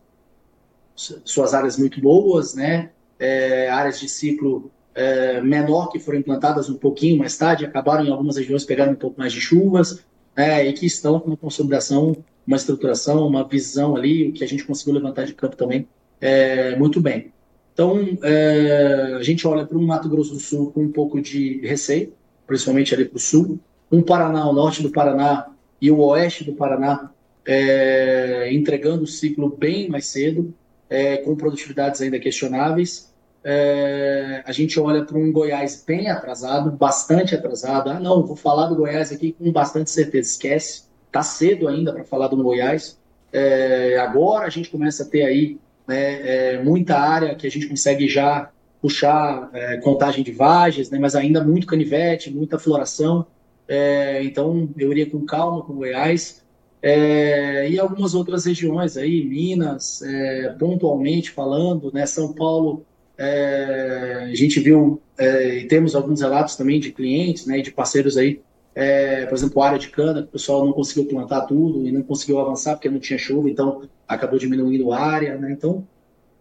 suas 0.95 1.53
áreas 1.53 1.77
muito 1.77 2.01
boas, 2.01 2.55
né? 2.55 2.89
É, 3.19 3.69
áreas 3.69 3.99
de 3.99 4.07
ciclo 4.07 4.71
é, 4.95 5.41
menor 5.41 5.89
que 5.89 5.99
foram 5.99 6.19
implantadas 6.19 6.69
um 6.69 6.75
pouquinho 6.75 7.17
mais 7.17 7.37
tarde, 7.37 7.65
acabaram 7.65 8.05
em 8.05 8.11
algumas 8.11 8.37
regiões 8.37 8.65
pegando 8.65 8.91
um 8.91 8.95
pouco 8.95 9.19
mais 9.19 9.31
de 9.31 9.39
chuvas, 9.39 10.03
né, 10.35 10.65
e 10.67 10.73
que 10.73 10.85
estão 10.85 11.19
com 11.19 11.27
uma 11.27 11.37
consolidação, 11.37 12.17
uma 12.45 12.57
estruturação, 12.57 13.27
uma 13.27 13.47
visão 13.47 13.95
ali, 13.95 14.29
o 14.29 14.33
que 14.33 14.43
a 14.43 14.47
gente 14.47 14.63
conseguiu 14.63 14.93
levantar 14.95 15.25
de 15.25 15.33
campo 15.33 15.55
também 15.55 15.87
é, 16.19 16.75
muito 16.75 16.99
bem. 16.99 17.31
Então, 17.73 18.17
é, 18.23 19.15
a 19.19 19.23
gente 19.23 19.47
olha 19.47 19.65
para 19.65 19.77
o 19.77 19.81
Mato 19.81 20.09
Grosso 20.09 20.33
do 20.33 20.39
Sul 20.39 20.71
com 20.71 20.81
um 20.81 20.91
pouco 20.91 21.21
de 21.21 21.59
receio, 21.59 22.11
principalmente 22.47 22.93
ali 22.93 23.05
para 23.05 23.17
o 23.17 23.19
sul. 23.19 23.59
Um 23.91 24.01
Paraná, 24.01 24.49
o 24.49 24.53
norte 24.53 24.81
do 24.81 24.89
Paraná 24.89 25.47
e 25.79 25.91
o 25.91 25.99
oeste 25.99 26.43
do 26.43 26.53
Paraná 26.53 27.11
é, 27.45 28.51
entregando 28.51 29.03
o 29.03 29.07
ciclo 29.07 29.55
bem 29.55 29.89
mais 29.89 30.07
cedo, 30.07 30.53
é, 30.89 31.17
com 31.17 31.35
produtividades 31.35 32.01
ainda 32.01 32.19
questionáveis. 32.19 33.13
É, 33.43 34.43
a 34.45 34.51
gente 34.51 34.79
olha 34.79 35.05
para 35.05 35.17
um 35.17 35.31
Goiás 35.31 35.83
bem 35.85 36.09
atrasado, 36.09 36.71
bastante 36.71 37.33
atrasado. 37.35 37.89
Ah, 37.89 37.99
não, 37.99 38.25
vou 38.25 38.35
falar 38.35 38.67
do 38.67 38.75
Goiás 38.75 39.11
aqui 39.11 39.31
com 39.31 39.51
bastante 39.51 39.89
certeza. 39.89 40.31
Esquece, 40.31 40.83
está 41.07 41.23
cedo 41.23 41.67
ainda 41.67 41.93
para 41.93 42.03
falar 42.03 42.27
do 42.27 42.43
Goiás. 42.43 42.99
É, 43.31 43.97
agora 43.99 44.45
a 44.45 44.49
gente 44.49 44.69
começa 44.69 45.03
a 45.03 45.05
ter 45.05 45.23
aí 45.23 45.57
né, 45.87 46.55
é, 46.55 46.63
muita 46.63 46.97
área 46.97 47.35
que 47.35 47.47
a 47.47 47.51
gente 47.51 47.67
consegue 47.67 48.07
já 48.07 48.49
puxar 48.81 49.49
é, 49.53 49.77
contagem 49.77 50.23
de 50.23 50.31
vagens, 50.31 50.89
né, 50.89 50.99
mas 50.99 51.15
ainda 51.15 51.43
muito 51.43 51.67
canivete, 51.67 52.31
muita 52.31 52.59
floração. 52.59 53.25
É, 53.67 54.23
então 54.23 54.69
eu 54.77 54.91
iria 54.91 55.09
com 55.09 55.25
calma 55.25 55.61
com 55.63 55.73
Goiás. 55.73 56.43
É, 56.81 57.69
e 57.69 57.79
algumas 57.79 58.13
outras 58.13 58.45
regiões 58.45 58.97
aí, 58.97 59.25
Minas, 59.25 60.01
é, 60.03 60.49
pontualmente 60.59 61.31
falando, 61.31 61.91
né, 61.91 62.05
São 62.05 62.33
Paulo, 62.33 62.85
é, 63.17 64.27
a 64.31 64.35
gente 64.35 64.59
viu 64.59 65.01
é, 65.17 65.59
e 65.59 65.67
temos 65.67 65.95
alguns 65.95 66.21
relatos 66.21 66.55
também 66.55 66.79
de 66.79 66.91
clientes, 66.91 67.47
né, 67.47 67.61
de 67.61 67.71
parceiros 67.71 68.15
aí, 68.15 68.41
é, 68.75 69.25
por 69.25 69.33
exemplo, 69.33 69.61
área 69.63 69.79
de 69.79 69.89
cana, 69.89 70.21
o 70.21 70.27
pessoal 70.27 70.63
não 70.63 70.71
conseguiu 70.71 71.05
plantar 71.05 71.41
tudo 71.41 71.87
e 71.87 71.91
não 71.91 72.03
conseguiu 72.03 72.39
avançar 72.39 72.75
porque 72.75 72.89
não 72.89 72.99
tinha 72.99 73.17
chuva, 73.17 73.49
então 73.49 73.81
acabou 74.07 74.37
diminuindo 74.37 74.91
a 74.91 74.99
área, 74.99 75.35
né, 75.35 75.51
então, 75.51 75.87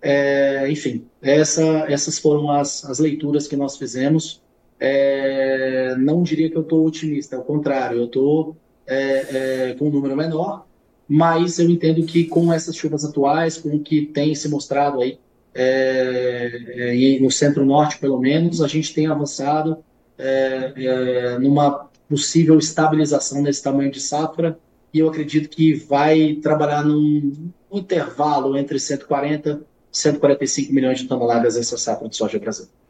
é, 0.03 0.71
enfim, 0.71 1.07
essa, 1.23 1.65
essas 1.89 2.19
foram 2.19 2.51
as, 2.51 2.85
as 2.85 2.99
leituras 2.99 3.49
que 3.49 3.57
nós 3.57 3.79
fizemos. 3.79 4.43
não 5.99 6.23
diria 6.23 6.51
que 6.51 6.57
eu 6.57 6.63
estou 6.63 6.87
otimista, 6.87 7.37
ao 7.37 7.43
contrário, 7.43 7.99
eu 7.99 8.05
estou 8.05 8.57
é, 8.87 9.71
é, 9.71 9.75
com 9.75 9.89
um 9.89 9.91
número 9.91 10.17
menor, 10.17 10.67
mas 11.09 11.59
eu 11.59 11.71
entendo 11.71 12.05
que 12.05 12.25
com 12.25 12.53
essas 12.53 12.77
chuvas 12.77 13.05
atuais, 13.05 13.57
com 13.57 13.71
o 13.71 13.81
que 13.81 14.07
tem 14.07 14.35
se 14.35 14.49
mostrado 14.49 15.01
aí, 15.01 15.19
é, 15.55 17.17
é 17.17 17.21
no 17.21 17.31
centro-norte 17.31 17.99
pelo 17.99 18.19
menos, 18.19 18.61
a 18.61 18.69
gente 18.69 18.93
tem 18.93 19.07
avançado 19.07 19.79
é, 20.19 20.73
é, 20.77 21.39
numa 21.39 21.89
possível 22.09 22.59
estabilização 22.59 23.43
nesse 23.43 23.63
tamanho 23.63 23.91
de 23.91 24.01
safra, 24.01 24.59
e 24.93 24.99
eu 24.99 25.09
acredito 25.09 25.49
que 25.49 25.75
vai 25.75 26.35
trabalhar 26.43 26.85
num 26.85 27.51
intervalo 27.71 28.57
entre 28.57 28.79
140 28.79 29.63
e 29.93 29.99
145 29.99 30.73
milhões 30.73 31.01
de 31.01 31.09
toneladas 31.09 31.57
essa 31.57 31.77
safra 31.77 32.09
de 32.09 32.17
soja 32.17 32.39
brasileira. 32.39 32.86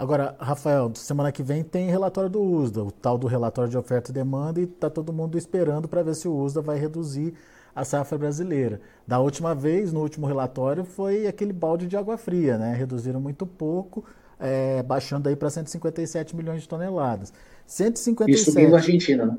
Agora, 0.00 0.34
Rafael, 0.40 0.90
semana 0.94 1.30
que 1.30 1.42
vem 1.42 1.62
tem 1.62 1.90
relatório 1.90 2.30
do 2.30 2.40
USDA, 2.40 2.82
o 2.82 2.90
tal 2.90 3.18
do 3.18 3.26
relatório 3.26 3.70
de 3.70 3.76
oferta 3.76 4.10
e 4.10 4.14
demanda, 4.14 4.58
e 4.58 4.64
está 4.64 4.88
todo 4.88 5.12
mundo 5.12 5.36
esperando 5.36 5.86
para 5.86 6.02
ver 6.02 6.14
se 6.14 6.26
o 6.26 6.34
USDA 6.34 6.62
vai 6.62 6.78
reduzir 6.78 7.34
a 7.76 7.84
safra 7.84 8.16
brasileira. 8.16 8.80
Da 9.06 9.20
última 9.20 9.54
vez, 9.54 9.92
no 9.92 10.00
último 10.00 10.26
relatório, 10.26 10.84
foi 10.84 11.26
aquele 11.26 11.52
balde 11.52 11.86
de 11.86 11.98
água 11.98 12.16
fria, 12.16 12.56
né? 12.56 12.74
Reduziram 12.74 13.20
muito 13.20 13.44
pouco, 13.44 14.02
é, 14.38 14.82
baixando 14.82 15.28
aí 15.28 15.36
para 15.36 15.50
157 15.50 16.34
milhões 16.34 16.62
de 16.62 16.68
toneladas. 16.68 17.30
157... 17.66 18.40
E 18.40 18.42
subindo 18.42 18.74
a 18.74 18.78
Argentina, 18.78 19.26
né? 19.26 19.36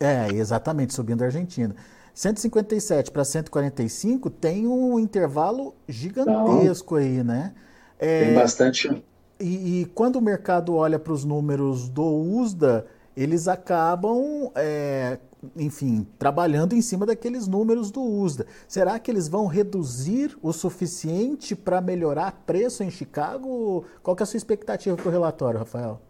É, 0.00 0.28
exatamente, 0.32 0.92
subindo 0.92 1.22
a 1.22 1.26
Argentina. 1.26 1.72
157 2.12 3.12
para 3.12 3.24
145 3.24 4.28
tem 4.28 4.66
um 4.66 4.98
intervalo 4.98 5.72
gigantesco 5.88 6.96
Não. 6.96 7.00
aí, 7.00 7.22
né? 7.22 7.52
É, 7.96 8.24
tem 8.24 8.34
bastante 8.34 9.04
e, 9.40 9.80
e 9.80 9.84
quando 9.86 10.16
o 10.16 10.22
mercado 10.22 10.74
olha 10.74 10.98
para 10.98 11.12
os 11.12 11.24
números 11.24 11.88
do 11.88 12.04
USDA, 12.04 12.86
eles 13.16 13.48
acabam, 13.48 14.50
é, 14.54 15.18
enfim, 15.56 16.06
trabalhando 16.18 16.74
em 16.74 16.82
cima 16.82 17.04
daqueles 17.04 17.46
números 17.46 17.90
do 17.90 18.02
USDA. 18.02 18.46
Será 18.68 18.98
que 18.98 19.10
eles 19.10 19.28
vão 19.28 19.46
reduzir 19.46 20.36
o 20.42 20.52
suficiente 20.52 21.56
para 21.56 21.80
melhorar 21.80 22.42
preço 22.46 22.82
em 22.82 22.90
Chicago? 22.90 23.84
Qual 24.02 24.14
que 24.14 24.22
é 24.22 24.24
a 24.24 24.26
sua 24.26 24.38
expectativa 24.38 24.96
para 24.96 25.08
o 25.08 25.12
relatório, 25.12 25.58
Rafael? 25.58 26.00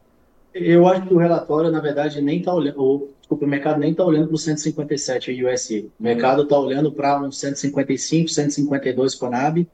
Eu 0.53 0.87
acho 0.89 1.07
que 1.07 1.15
o 1.15 1.19
relatório, 1.19 1.71
na 1.71 1.81
verdade, 1.81 2.21
nem 2.21 2.41
está 2.41 2.53
olhando, 2.53 3.09
desculpa, 3.21 3.45
o 3.45 3.49
mercado 3.49 3.79
nem 3.79 3.93
está 3.93 4.05
olhando 4.05 4.27
para 4.27 4.35
o 4.35 4.39
157 4.39 5.45
USI. 5.45 5.93
O 5.99 6.03
mercado 6.03 6.43
está 6.43 6.59
olhando 6.59 6.91
para 6.91 7.23
uns 7.23 7.39
155, 7.39 8.29
152 8.29 9.15
Conab, 9.15 9.67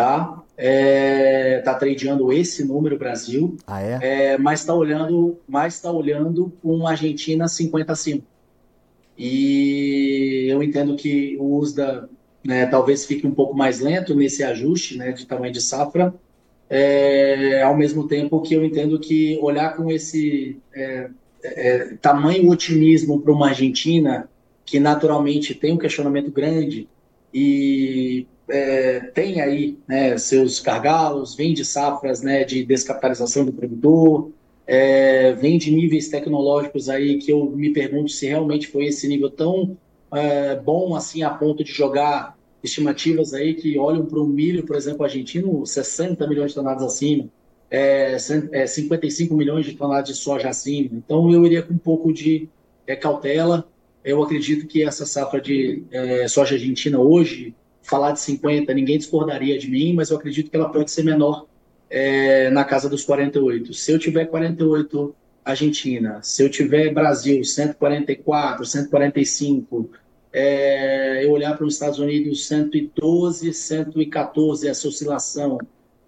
tá? 0.00 0.42
É, 0.56 1.58
tá 1.58 1.74
tradeando 1.74 2.32
esse 2.32 2.64
número 2.64 2.98
Brasil, 2.98 3.56
ah, 3.66 3.82
é? 3.82 3.98
é 4.32 4.38
mas 4.38 4.60
está 4.60 4.74
olhando, 4.74 5.38
mas 5.46 5.74
está 5.74 5.90
olhando 5.90 6.50
com 6.62 6.86
Argentina 6.86 7.46
50 7.46 7.92
acima. 7.92 8.22
E 9.16 10.46
eu 10.48 10.62
entendo 10.62 10.96
que 10.96 11.36
o 11.38 11.58
USDA 11.58 12.08
né, 12.42 12.64
talvez 12.64 13.04
fique 13.04 13.26
um 13.26 13.34
pouco 13.34 13.54
mais 13.54 13.80
lento 13.80 14.14
nesse 14.14 14.42
ajuste 14.42 14.96
né, 14.96 15.12
de 15.12 15.26
tamanho 15.26 15.52
de 15.52 15.60
safra, 15.60 16.14
é, 16.68 17.62
ao 17.62 17.76
mesmo 17.76 18.08
tempo 18.08 18.40
que 18.40 18.54
eu 18.54 18.64
entendo 18.64 18.98
que 18.98 19.38
olhar 19.42 19.76
com 19.76 19.90
esse 19.90 20.58
é, 20.74 21.10
é, 21.42 21.78
tamanho 22.00 22.48
otimismo 22.48 23.20
para 23.20 23.32
uma 23.32 23.48
Argentina 23.48 24.30
que 24.64 24.80
naturalmente 24.80 25.54
tem 25.54 25.74
um 25.74 25.78
questionamento 25.78 26.30
grande 26.30 26.88
e 27.34 28.26
é, 28.50 29.00
tem 29.14 29.40
aí 29.40 29.78
né, 29.86 30.18
seus 30.18 30.60
gargalos, 30.60 31.34
vem 31.34 31.54
de 31.54 31.64
safras 31.64 32.20
né, 32.20 32.44
de 32.44 32.64
descapitalização 32.64 33.44
do 33.44 33.52
produtor, 33.52 34.30
é, 34.66 35.32
vem 35.32 35.58
de 35.58 35.70
níveis 35.70 36.08
tecnológicos 36.08 36.88
aí 36.88 37.18
que 37.18 37.32
eu 37.32 37.50
me 37.50 37.72
pergunto 37.72 38.10
se 38.10 38.26
realmente 38.26 38.66
foi 38.66 38.86
esse 38.86 39.08
nível 39.08 39.30
tão 39.30 39.76
é, 40.12 40.56
bom 40.56 40.94
assim 40.94 41.22
a 41.22 41.30
ponto 41.30 41.64
de 41.64 41.72
jogar 41.72 42.36
estimativas 42.62 43.32
aí 43.32 43.54
que 43.54 43.78
olham 43.78 44.04
para 44.04 44.18
o 44.18 44.26
milho, 44.26 44.66
por 44.66 44.76
exemplo, 44.76 45.04
argentino, 45.04 45.64
60 45.64 46.26
milhões 46.26 46.50
de 46.50 46.56
toneladas 46.56 46.84
acima, 46.84 47.28
é, 47.70 48.18
55 48.18 49.32
é, 49.32 49.36
milhões 49.36 49.66
de 49.66 49.74
toneladas 49.74 50.08
de 50.08 50.14
soja 50.14 50.48
acima. 50.48 50.90
Então 50.92 51.32
eu 51.32 51.44
iria 51.46 51.62
com 51.62 51.74
um 51.74 51.78
pouco 51.78 52.12
de 52.12 52.48
é, 52.86 52.94
cautela. 52.94 53.66
Eu 54.04 54.22
acredito 54.22 54.66
que 54.66 54.82
essa 54.82 55.06
safra 55.06 55.40
de 55.40 55.84
é, 55.90 56.26
soja 56.28 56.54
argentina 56.54 56.98
hoje 56.98 57.54
falar 57.82 58.12
de 58.12 58.20
50, 58.20 58.72
ninguém 58.74 58.98
discordaria 58.98 59.58
de 59.58 59.70
mim, 59.70 59.94
mas 59.94 60.10
eu 60.10 60.16
acredito 60.16 60.50
que 60.50 60.56
ela 60.56 60.70
pode 60.70 60.90
ser 60.90 61.04
menor 61.04 61.46
é, 61.88 62.50
na 62.50 62.64
casa 62.64 62.88
dos 62.88 63.04
48. 63.04 63.74
Se 63.74 63.92
eu 63.92 63.98
tiver 63.98 64.26
48 64.26 65.14
Argentina, 65.44 66.20
se 66.22 66.42
eu 66.42 66.50
tiver 66.50 66.92
Brasil 66.92 67.42
144, 67.42 68.64
145, 68.64 69.90
é, 70.32 71.24
eu 71.24 71.32
olhar 71.32 71.56
para 71.56 71.66
os 71.66 71.74
Estados 71.74 71.98
Unidos 71.98 72.46
112, 72.46 73.52
114, 73.52 74.68
essa 74.68 74.86
oscilação, 74.86 75.58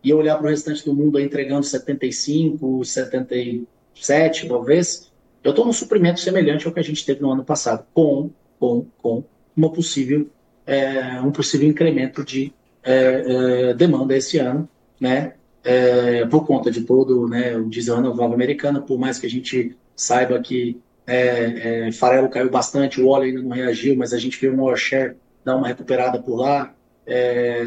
e 0.05 0.11
eu 0.11 0.19
olhar 0.19 0.37
para 0.37 0.47
o 0.47 0.51
restante 0.51 0.85
do 0.85 0.95
mundo 0.95 1.19
entregando 1.19 1.65
75, 1.65 2.85
77, 2.85 4.49
talvez, 4.49 5.13
eu 5.43 5.51
estou 5.51 5.65
num 5.65 5.73
suprimento 5.73 6.21
semelhante 6.21 6.67
ao 6.67 6.73
que 6.73 6.81
a 6.81 6.85
gente 6.85 7.05
teve 7.05 7.21
no 7.21 7.33
ano 7.33 7.45
passado, 7.45 7.85
com, 7.93 8.31
com, 8.59 8.87
com 8.99 9.25
uma 9.57 9.73
possível 9.73 10.29
é, 10.67 11.21
um 11.21 11.31
possível 11.31 11.69
incremento 11.69 12.25
de 12.25 12.53
é, 12.83 13.71
é, 13.71 13.75
demanda 13.75 14.17
esse 14.17 14.39
ano, 14.39 14.69
né? 15.01 15.35
É, 15.65 16.27
por 16.27 16.45
conta 16.45 16.71
de 16.73 16.83
todo 16.83 17.29
né, 17.29 17.57
o 17.57 17.69
diesel 17.69 17.97
americano, 17.97 18.83
por 18.83 18.99
mais 18.99 19.21
que 19.21 19.27
a 19.27 19.31
gente 19.31 19.77
saiba 19.95 20.41
que 20.41 20.81
é, 21.07 21.87
é, 21.87 21.93
farelo 21.93 22.29
caiu 22.29 22.51
bastante, 22.51 23.01
o 23.01 23.07
óleo 23.07 23.27
ainda 23.27 23.43
não 23.43 23.51
reagiu, 23.51 23.97
mas 23.97 24.13
a 24.13 24.19
gente 24.19 24.41
viu 24.41 24.61
o 24.61 24.77
share 24.77 25.17
dar 25.45 25.57
uma 25.57 25.69
recuperada 25.69 26.21
por 26.21 26.37
lá, 26.37 26.75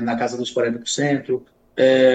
na 0.02 0.16
casa 0.16 0.38
dos 0.38 0.54
40%. 0.54 1.42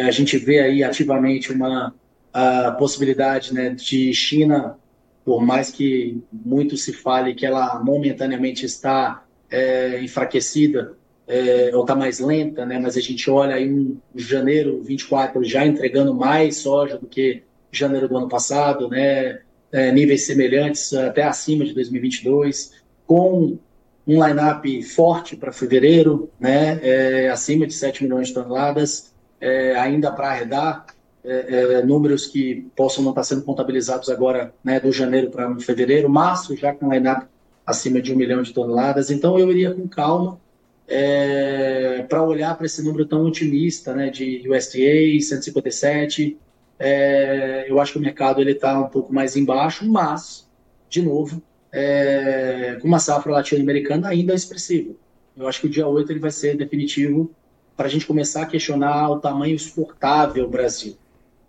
a 0.07 0.11
gente 0.11 0.39
vê 0.39 0.61
aí 0.61 0.83
ativamente 0.83 1.53
uma 1.53 1.95
a 2.33 2.71
possibilidade 2.73 3.53
né, 3.53 3.71
de 3.71 4.13
China, 4.15 4.77
por 5.25 5.43
mais 5.43 5.71
que 5.71 6.23
muito 6.33 6.77
se 6.77 6.93
fale 6.93 7.35
que 7.35 7.45
ela 7.45 7.83
momentaneamente 7.83 8.65
está 8.65 9.25
é, 9.50 10.02
enfraquecida 10.02 10.97
é, 11.26 11.71
ou 11.75 11.83
está 11.83 11.95
mais 11.95 12.19
lenta, 12.19 12.66
né? 12.66 12.78
mas 12.78 12.97
a 12.97 13.00
gente 13.00 13.30
olha 13.30 13.54
aí 13.54 13.73
um 13.73 13.97
janeiro 14.16 14.83
24 14.83 15.45
já 15.45 15.64
entregando 15.64 16.12
mais 16.12 16.57
soja 16.57 16.99
do 16.99 17.07
que 17.07 17.45
janeiro 17.71 18.09
do 18.09 18.16
ano 18.16 18.28
passado, 18.28 18.88
né? 18.88 19.40
É, 19.73 19.92
níveis 19.92 20.26
semelhantes 20.26 20.92
até 20.92 21.23
acima 21.23 21.64
de 21.64 21.73
2022, 21.73 22.73
com 23.07 23.57
um 24.04 24.26
line-up 24.26 24.83
forte 24.83 25.37
para 25.37 25.52
fevereiro, 25.52 26.28
né? 26.40 26.80
É, 26.83 27.28
acima 27.28 27.64
de 27.69 27.75
7 27.75 28.02
milhões 28.02 28.28
de 28.28 28.35
toneladas, 28.35 29.12
é, 29.40 29.76
ainda 29.76 30.11
para 30.11 30.30
arredar. 30.30 30.87
É, 31.23 31.75
é, 31.75 31.83
números 31.85 32.26
que 32.26 32.66
possam 32.75 33.04
não 33.04 33.11
estar 33.11 33.23
sendo 33.23 33.42
contabilizados 33.42 34.09
agora, 34.09 34.54
né, 34.64 34.80
do 34.80 34.90
janeiro 34.90 35.30
para 35.30 35.54
fevereiro, 35.61 36.09
março 36.09 36.57
já 36.57 36.73
com 36.73 36.90
line-up 36.90 37.26
acima 37.71 38.00
de 38.00 38.12
um 38.12 38.17
milhão 38.17 38.43
de 38.43 38.53
toneladas. 38.53 39.11
Então 39.11 39.39
eu 39.39 39.50
iria 39.50 39.73
com 39.73 39.89
calma 39.89 40.39
é, 40.87 42.05
para 42.09 42.23
olhar 42.23 42.57
para 42.57 42.67
esse 42.67 42.83
número 42.83 43.07
tão 43.07 43.25
otimista, 43.25 43.95
né, 43.95 44.11
de 44.11 44.43
USDA 44.49 45.21
157. 45.21 46.37
É, 46.79 47.67
eu 47.69 47.81
acho 47.81 47.93
que 47.93 47.99
o 47.99 48.03
mercado 48.03 48.41
ele 48.41 48.53
está 48.53 48.79
um 48.79 48.89
pouco 48.89 49.12
mais 49.12 49.37
embaixo, 49.37 49.89
mas 49.89 50.49
de 50.89 51.00
novo, 51.00 51.41
é, 51.73 52.77
com 52.81 52.89
uma 52.89 52.99
safra 52.99 53.33
latino-americana 53.33 54.09
ainda 54.09 54.35
expressiva. 54.35 54.93
Eu 55.37 55.47
acho 55.47 55.61
que 55.61 55.67
o 55.69 55.71
dia 55.71 55.87
8 55.87 56.11
ele 56.11 56.19
vai 56.19 56.31
ser 56.33 56.57
definitivo 56.57 57.31
para 57.77 57.87
a 57.87 57.91
gente 57.91 58.05
começar 58.07 58.43
a 58.43 58.47
questionar 58.47 59.11
o 59.11 59.21
tamanho 59.21 59.55
exportável 59.55 60.45
do 60.45 60.50
Brasil. 60.50 60.97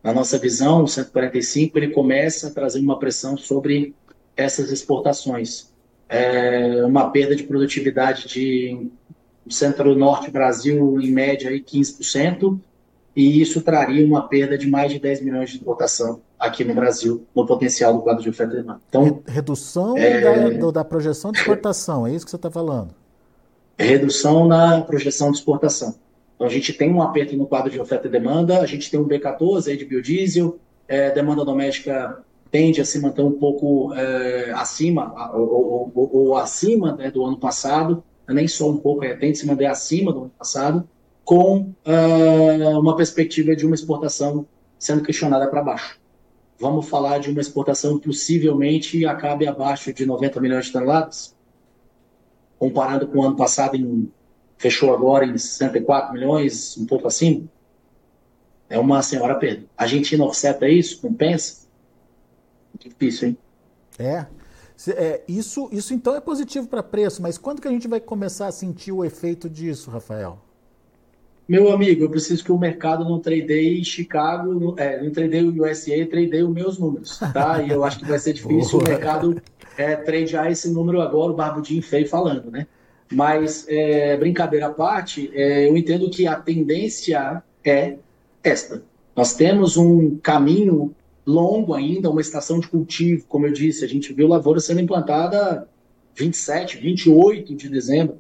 Na 0.04 0.14
nossa 0.14 0.38
visão, 0.38 0.84
o 0.84 0.88
145 0.88 1.78
ele 1.78 1.90
começa 1.90 2.48
a 2.48 2.52
trazer 2.52 2.80
uma 2.80 2.98
pressão 2.98 3.36
sobre 3.36 3.94
essas 4.36 4.72
exportações. 4.72 5.71
É 6.14 6.84
uma 6.86 7.10
perda 7.10 7.34
de 7.34 7.44
produtividade 7.44 8.28
de 8.28 8.92
centro-norte 9.50 10.30
Brasil, 10.30 11.00
em 11.00 11.10
média, 11.10 11.50
aí 11.50 11.62
15%, 11.62 12.60
e 13.16 13.42
isso 13.42 13.62
traria 13.62 14.06
uma 14.06 14.28
perda 14.28 14.58
de 14.58 14.68
mais 14.68 14.92
de 14.92 15.00
10 15.00 15.22
milhões 15.22 15.50
de 15.50 15.58
exportação 15.58 16.22
aqui 16.38 16.66
no 16.66 16.74
Brasil, 16.74 17.26
no 17.34 17.46
potencial 17.46 17.94
do 17.94 18.02
quadro 18.02 18.22
de 18.22 18.30
oferta 18.30 18.54
e 18.54 18.58
demanda. 18.58 18.82
Então, 18.90 19.22
Redução 19.26 19.98
é... 19.98 20.52
da, 20.58 20.72
da, 20.72 20.84
projeção 20.84 21.32
de 21.32 21.40
exportação, 21.40 22.06
é 22.06 22.14
isso 22.14 22.26
que 22.26 22.32
você 22.32 22.36
está 22.36 22.52
falando? 22.52 22.94
Redução 23.78 24.48
na 24.48 24.82
projeção 24.82 25.32
de 25.32 25.38
exportação. 25.38 25.96
Então, 26.36 26.46
a 26.46 26.50
gente 26.50 26.74
tem 26.74 26.92
um 26.92 27.02
aperto 27.02 27.38
no 27.38 27.46
quadro 27.46 27.72
de 27.72 27.80
oferta 27.80 28.08
e 28.08 28.12
demanda, 28.12 28.60
a 28.60 28.66
gente 28.66 28.90
tem 28.92 29.00
um 29.00 29.08
B14 29.08 29.68
aí 29.70 29.78
de 29.78 29.86
biodiesel, 29.86 30.60
é, 30.88 31.10
demanda 31.12 31.46
doméstica 31.46 32.22
tende 32.52 32.82
a 32.82 32.86
se 32.86 33.00
manter 33.00 33.22
um 33.22 33.32
pouco 33.32 33.94
é, 33.94 34.52
acima, 34.52 35.32
ou, 35.34 35.92
ou, 35.96 36.10
ou 36.14 36.38
acima 36.38 36.96
né, 36.96 37.10
do 37.10 37.26
ano 37.26 37.38
passado, 37.38 38.04
nem 38.28 38.48
só 38.48 38.70
um 38.70 38.78
pouco, 38.78 39.04
é, 39.04 39.16
tende 39.16 39.38
a 39.38 39.42
se 39.42 39.48
manter 39.48 39.66
acima 39.66 40.12
do 40.12 40.24
ano 40.24 40.34
passado, 40.38 40.88
com 41.24 41.74
uh, 41.86 42.80
uma 42.80 42.96
perspectiva 42.96 43.56
de 43.56 43.66
uma 43.66 43.76
exportação 43.76 44.46
sendo 44.78 45.02
questionada 45.02 45.48
para 45.48 45.64
baixo. 45.64 46.00
Vamos 46.60 46.90
falar 46.90 47.20
de 47.20 47.32
uma 47.32 47.40
exportação 47.40 47.98
possivelmente 47.98 49.06
acabe 49.06 49.48
abaixo 49.48 49.94
de 49.94 50.06
90 50.06 50.42
milhões 50.42 50.66
de 50.66 50.74
toneladas, 50.74 51.36
comparando 52.60 53.08
com 53.08 53.20
o 53.20 53.24
ano 53.24 53.36
passado, 53.36 53.76
em, 53.76 54.12
fechou 54.58 54.94
agora 54.94 55.26
em 55.26 55.38
64 55.38 56.14
milhões, 56.14 56.78
um 56.78 56.86
pouco 56.86 57.08
acima. 57.08 57.44
É 58.70 58.78
uma 58.78 59.02
senhora 59.02 59.36
perda. 59.36 59.66
A 59.78 59.84
Argentina 59.84 60.24
oferta 60.24 60.68
isso? 60.68 61.02
Compensa? 61.02 61.61
Difícil, 62.84 63.30
hein? 63.30 63.38
É. 64.00 64.26
é. 64.92 65.22
isso, 65.28 65.70
isso 65.72 65.94
então 65.94 66.16
é 66.16 66.20
positivo 66.20 66.68
para 66.68 66.82
preço, 66.82 67.22
mas 67.22 67.38
quando 67.38 67.62
que 67.62 67.68
a 67.68 67.72
gente 67.72 67.88
vai 67.88 68.00
começar 68.00 68.48
a 68.48 68.52
sentir 68.52 68.92
o 68.92 69.06
efeito 69.06 69.50
disso, 69.50 69.92
Rafael? 69.92 70.40
Meu 71.48 71.72
amigo, 71.72 72.06
eu 72.06 72.10
preciso 72.10 72.44
que 72.44 72.52
o 72.52 72.58
mercado 72.58 73.04
não 73.04 73.20
tradeie 73.20 73.84
Chicago, 73.84 74.74
é, 74.78 75.04
não 75.04 75.12
tradeie 75.12 75.44
o 75.44 75.64
USA, 75.64 76.06
tradeie 76.06 76.44
os 76.44 76.54
meus 76.54 76.78
números, 76.78 77.20
tá? 77.34 77.62
E 77.62 77.70
eu 77.72 77.84
acho 77.84 78.00
que 78.00 78.06
vai 78.06 78.18
ser 78.18 78.34
difícil 78.34 78.80
o 78.80 78.84
mercado 78.84 79.42
é, 79.78 79.96
tradear 79.98 80.50
esse 80.50 80.70
número 80.70 81.02
agora, 81.02 81.32
o 81.32 81.36
Barbudinho 81.36 81.82
feio 81.82 82.08
falando, 82.08 82.50
né? 82.50 82.68
Mas, 83.12 83.66
é, 83.68 84.16
brincadeira 84.16 84.68
à 84.68 84.70
parte, 84.70 85.30
é, 85.34 85.68
eu 85.68 85.76
entendo 85.76 86.10
que 86.10 86.26
a 86.26 86.36
tendência 86.36 87.44
é 87.66 87.98
esta. 88.42 88.82
Nós 89.14 89.36
temos 89.36 89.76
um 89.76 90.18
caminho 90.18 90.96
longo 91.26 91.74
ainda, 91.74 92.10
uma 92.10 92.22
estação 92.22 92.60
de 92.60 92.68
cultivo, 92.68 93.26
como 93.28 93.46
eu 93.46 93.54
disse, 93.54 93.86
a 93.86 93.88
gente 93.88 94.14
viu 94.14 94.28
lavoura 94.28 94.60
sendo 94.60 94.82
implantada 94.82 95.68
27, 96.16 96.78
28 96.78 97.56
de 97.56 97.70
dezembro, 97.70 98.18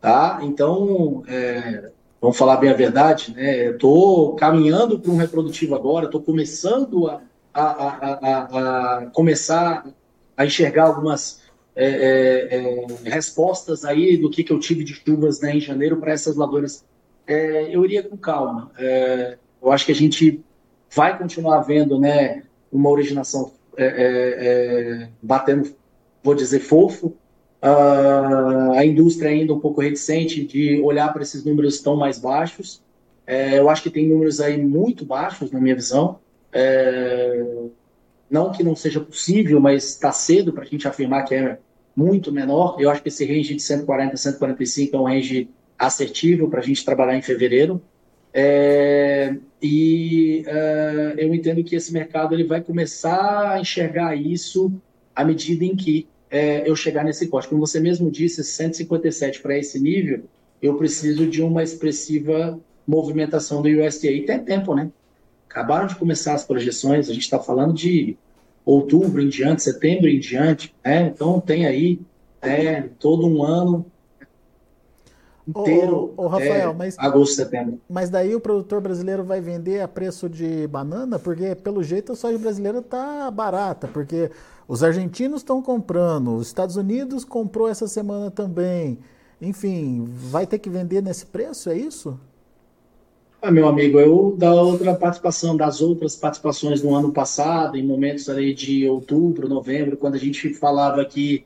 tá? 0.00 0.40
Então, 0.42 1.22
é, 1.26 1.90
vamos 2.20 2.36
falar 2.36 2.56
bem 2.56 2.70
a 2.70 2.74
verdade, 2.74 3.32
né? 3.34 3.70
Estou 3.70 4.34
caminhando 4.36 4.98
para 4.98 5.10
um 5.10 5.16
reprodutivo 5.16 5.74
agora, 5.74 6.06
estou 6.06 6.22
começando 6.22 7.08
a, 7.08 7.20
a, 7.54 7.62
a, 7.62 8.98
a, 8.98 9.06
começar 9.06 9.86
a 10.36 10.46
enxergar 10.46 10.84
algumas 10.84 11.42
é, 11.74 11.86
é, 11.86 12.56
é, 12.56 13.10
respostas 13.10 13.84
aí 13.84 14.16
do 14.16 14.30
que, 14.30 14.44
que 14.44 14.52
eu 14.52 14.58
tive 14.58 14.84
de 14.84 14.94
chuvas 14.94 15.40
né, 15.40 15.56
em 15.56 15.60
janeiro 15.60 15.96
para 15.96 16.12
essas 16.12 16.36
lavouras. 16.36 16.84
É, 17.26 17.74
eu 17.74 17.84
iria 17.84 18.02
com 18.02 18.16
calma. 18.16 18.70
É, 18.78 19.38
eu 19.62 19.72
acho 19.72 19.86
que 19.86 19.92
a 19.92 19.94
gente 19.94 20.42
vai 20.94 21.16
continuar 21.16 21.60
vendo 21.62 21.98
né, 21.98 22.42
uma 22.72 22.90
originação 22.90 23.52
é, 23.76 25.08
batendo, 25.22 25.74
vou 26.22 26.34
dizer, 26.34 26.60
fofo, 26.60 27.14
Uh, 27.62 28.72
a 28.72 28.84
indústria 28.84 29.30
ainda 29.30 29.54
um 29.54 29.60
pouco 29.60 29.80
reticente 29.80 30.44
de 30.44 30.80
olhar 30.80 31.12
para 31.12 31.22
esses 31.22 31.44
números 31.44 31.80
tão 31.80 31.94
mais 31.94 32.18
baixos. 32.18 32.82
É, 33.24 33.56
eu 33.56 33.70
acho 33.70 33.84
que 33.84 33.90
tem 33.90 34.08
números 34.08 34.40
aí 34.40 34.60
muito 34.60 35.04
baixos, 35.04 35.52
na 35.52 35.60
minha 35.60 35.76
visão. 35.76 36.18
É, 36.52 37.40
não 38.28 38.50
que 38.50 38.64
não 38.64 38.74
seja 38.74 39.00
possível, 39.00 39.60
mas 39.60 39.90
está 39.90 40.10
cedo 40.10 40.52
para 40.52 40.64
a 40.64 40.66
gente 40.66 40.88
afirmar 40.88 41.24
que 41.24 41.36
é 41.36 41.58
muito 41.94 42.32
menor. 42.32 42.76
Eu 42.80 42.90
acho 42.90 43.00
que 43.00 43.08
esse 43.08 43.24
range 43.24 43.54
de 43.54 43.62
140 43.62 44.14
a 44.14 44.16
145 44.16 44.96
é 44.96 44.98
um 44.98 45.04
range 45.04 45.48
assertivo 45.78 46.50
para 46.50 46.58
a 46.58 46.64
gente 46.64 46.84
trabalhar 46.84 47.16
em 47.16 47.22
fevereiro. 47.22 47.80
É, 48.34 49.36
e 49.60 50.44
uh, 50.46 51.18
eu 51.18 51.34
entendo 51.34 51.62
que 51.62 51.76
esse 51.76 51.92
mercado 51.92 52.34
ele 52.34 52.44
vai 52.44 52.62
começar 52.62 53.52
a 53.52 53.60
enxergar 53.60 54.16
isso 54.16 54.72
à 55.14 55.24
medida 55.24 55.64
em 55.64 55.76
que 55.76 56.08
é, 56.30 56.68
eu 56.68 56.74
chegar 56.74 57.04
nesse 57.04 57.28
corte. 57.28 57.48
Como 57.48 57.60
você 57.60 57.78
mesmo 57.78 58.10
disse, 58.10 58.42
157 58.42 59.40
para 59.40 59.58
esse 59.58 59.78
nível, 59.78 60.24
eu 60.62 60.76
preciso 60.76 61.26
de 61.26 61.42
uma 61.42 61.62
expressiva 61.62 62.58
movimentação 62.86 63.60
do 63.60 63.68
USDA. 63.68 64.10
E 64.10 64.24
tem 64.24 64.38
tempo, 64.38 64.74
né? 64.74 64.90
Acabaram 65.48 65.86
de 65.86 65.94
começar 65.94 66.32
as 66.32 66.44
projeções, 66.44 67.10
a 67.10 67.12
gente 67.12 67.24
está 67.24 67.38
falando 67.38 67.74
de 67.74 68.16
outubro 68.64 69.20
em 69.20 69.28
diante, 69.28 69.62
setembro 69.62 70.08
em 70.08 70.18
diante, 70.18 70.74
né? 70.82 71.12
Então 71.14 71.38
tem 71.38 71.66
aí 71.66 72.00
é, 72.40 72.82
todo 72.98 73.26
um 73.26 73.42
ano 73.42 73.84
inteiro, 75.46 76.14
ô, 76.16 76.24
ô, 76.24 76.26
Rafael, 76.28 76.70
é, 76.70 76.74
mas, 76.74 76.98
agosto, 76.98 77.34
setembro. 77.34 77.80
Mas 77.88 78.10
daí 78.10 78.34
o 78.34 78.40
produtor 78.40 78.80
brasileiro 78.80 79.24
vai 79.24 79.40
vender 79.40 79.80
a 79.80 79.88
preço 79.88 80.28
de 80.28 80.66
banana, 80.66 81.18
porque 81.18 81.54
pelo 81.54 81.82
jeito 81.82 82.12
a 82.12 82.16
soja 82.16 82.38
brasileira 82.38 82.78
está 82.78 83.30
barata, 83.30 83.88
porque 83.88 84.30
os 84.68 84.82
argentinos 84.82 85.40
estão 85.40 85.60
comprando, 85.60 86.36
os 86.36 86.46
Estados 86.46 86.76
Unidos 86.76 87.24
comprou 87.24 87.68
essa 87.68 87.88
semana 87.88 88.30
também. 88.30 88.98
Enfim, 89.40 90.06
vai 90.06 90.46
ter 90.46 90.58
que 90.58 90.70
vender 90.70 91.02
nesse 91.02 91.26
preço, 91.26 91.68
é 91.68 91.76
isso? 91.76 92.18
Ah, 93.44 93.50
meu 93.50 93.66
amigo, 93.66 93.98
eu 93.98 94.36
da 94.38 94.54
outra 94.54 94.94
participação, 94.94 95.56
das 95.56 95.80
outras 95.80 96.14
participações 96.14 96.80
no 96.80 96.94
ano 96.94 97.12
passado, 97.12 97.76
em 97.76 97.84
momentos 97.84 98.28
ali 98.28 98.54
de 98.54 98.88
outubro, 98.88 99.48
novembro, 99.48 99.96
quando 99.96 100.14
a 100.14 100.18
gente 100.18 100.54
falava 100.54 101.04
que 101.04 101.44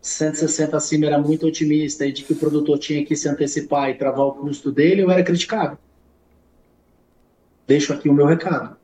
160 0.00 0.76
acima 0.76 1.06
era 1.06 1.18
muito 1.18 1.46
otimista 1.46 2.06
e 2.06 2.12
de 2.12 2.22
que 2.24 2.32
o 2.32 2.36
produtor 2.36 2.78
tinha 2.78 3.04
que 3.04 3.16
se 3.16 3.28
antecipar 3.28 3.90
e 3.90 3.94
travar 3.94 4.26
o 4.26 4.32
custo 4.32 4.70
dele, 4.70 5.02
eu 5.02 5.10
era 5.10 5.22
criticado. 5.22 5.78
Deixo 7.66 7.92
aqui 7.92 8.08
o 8.08 8.14
meu 8.14 8.26
recado. 8.26 8.76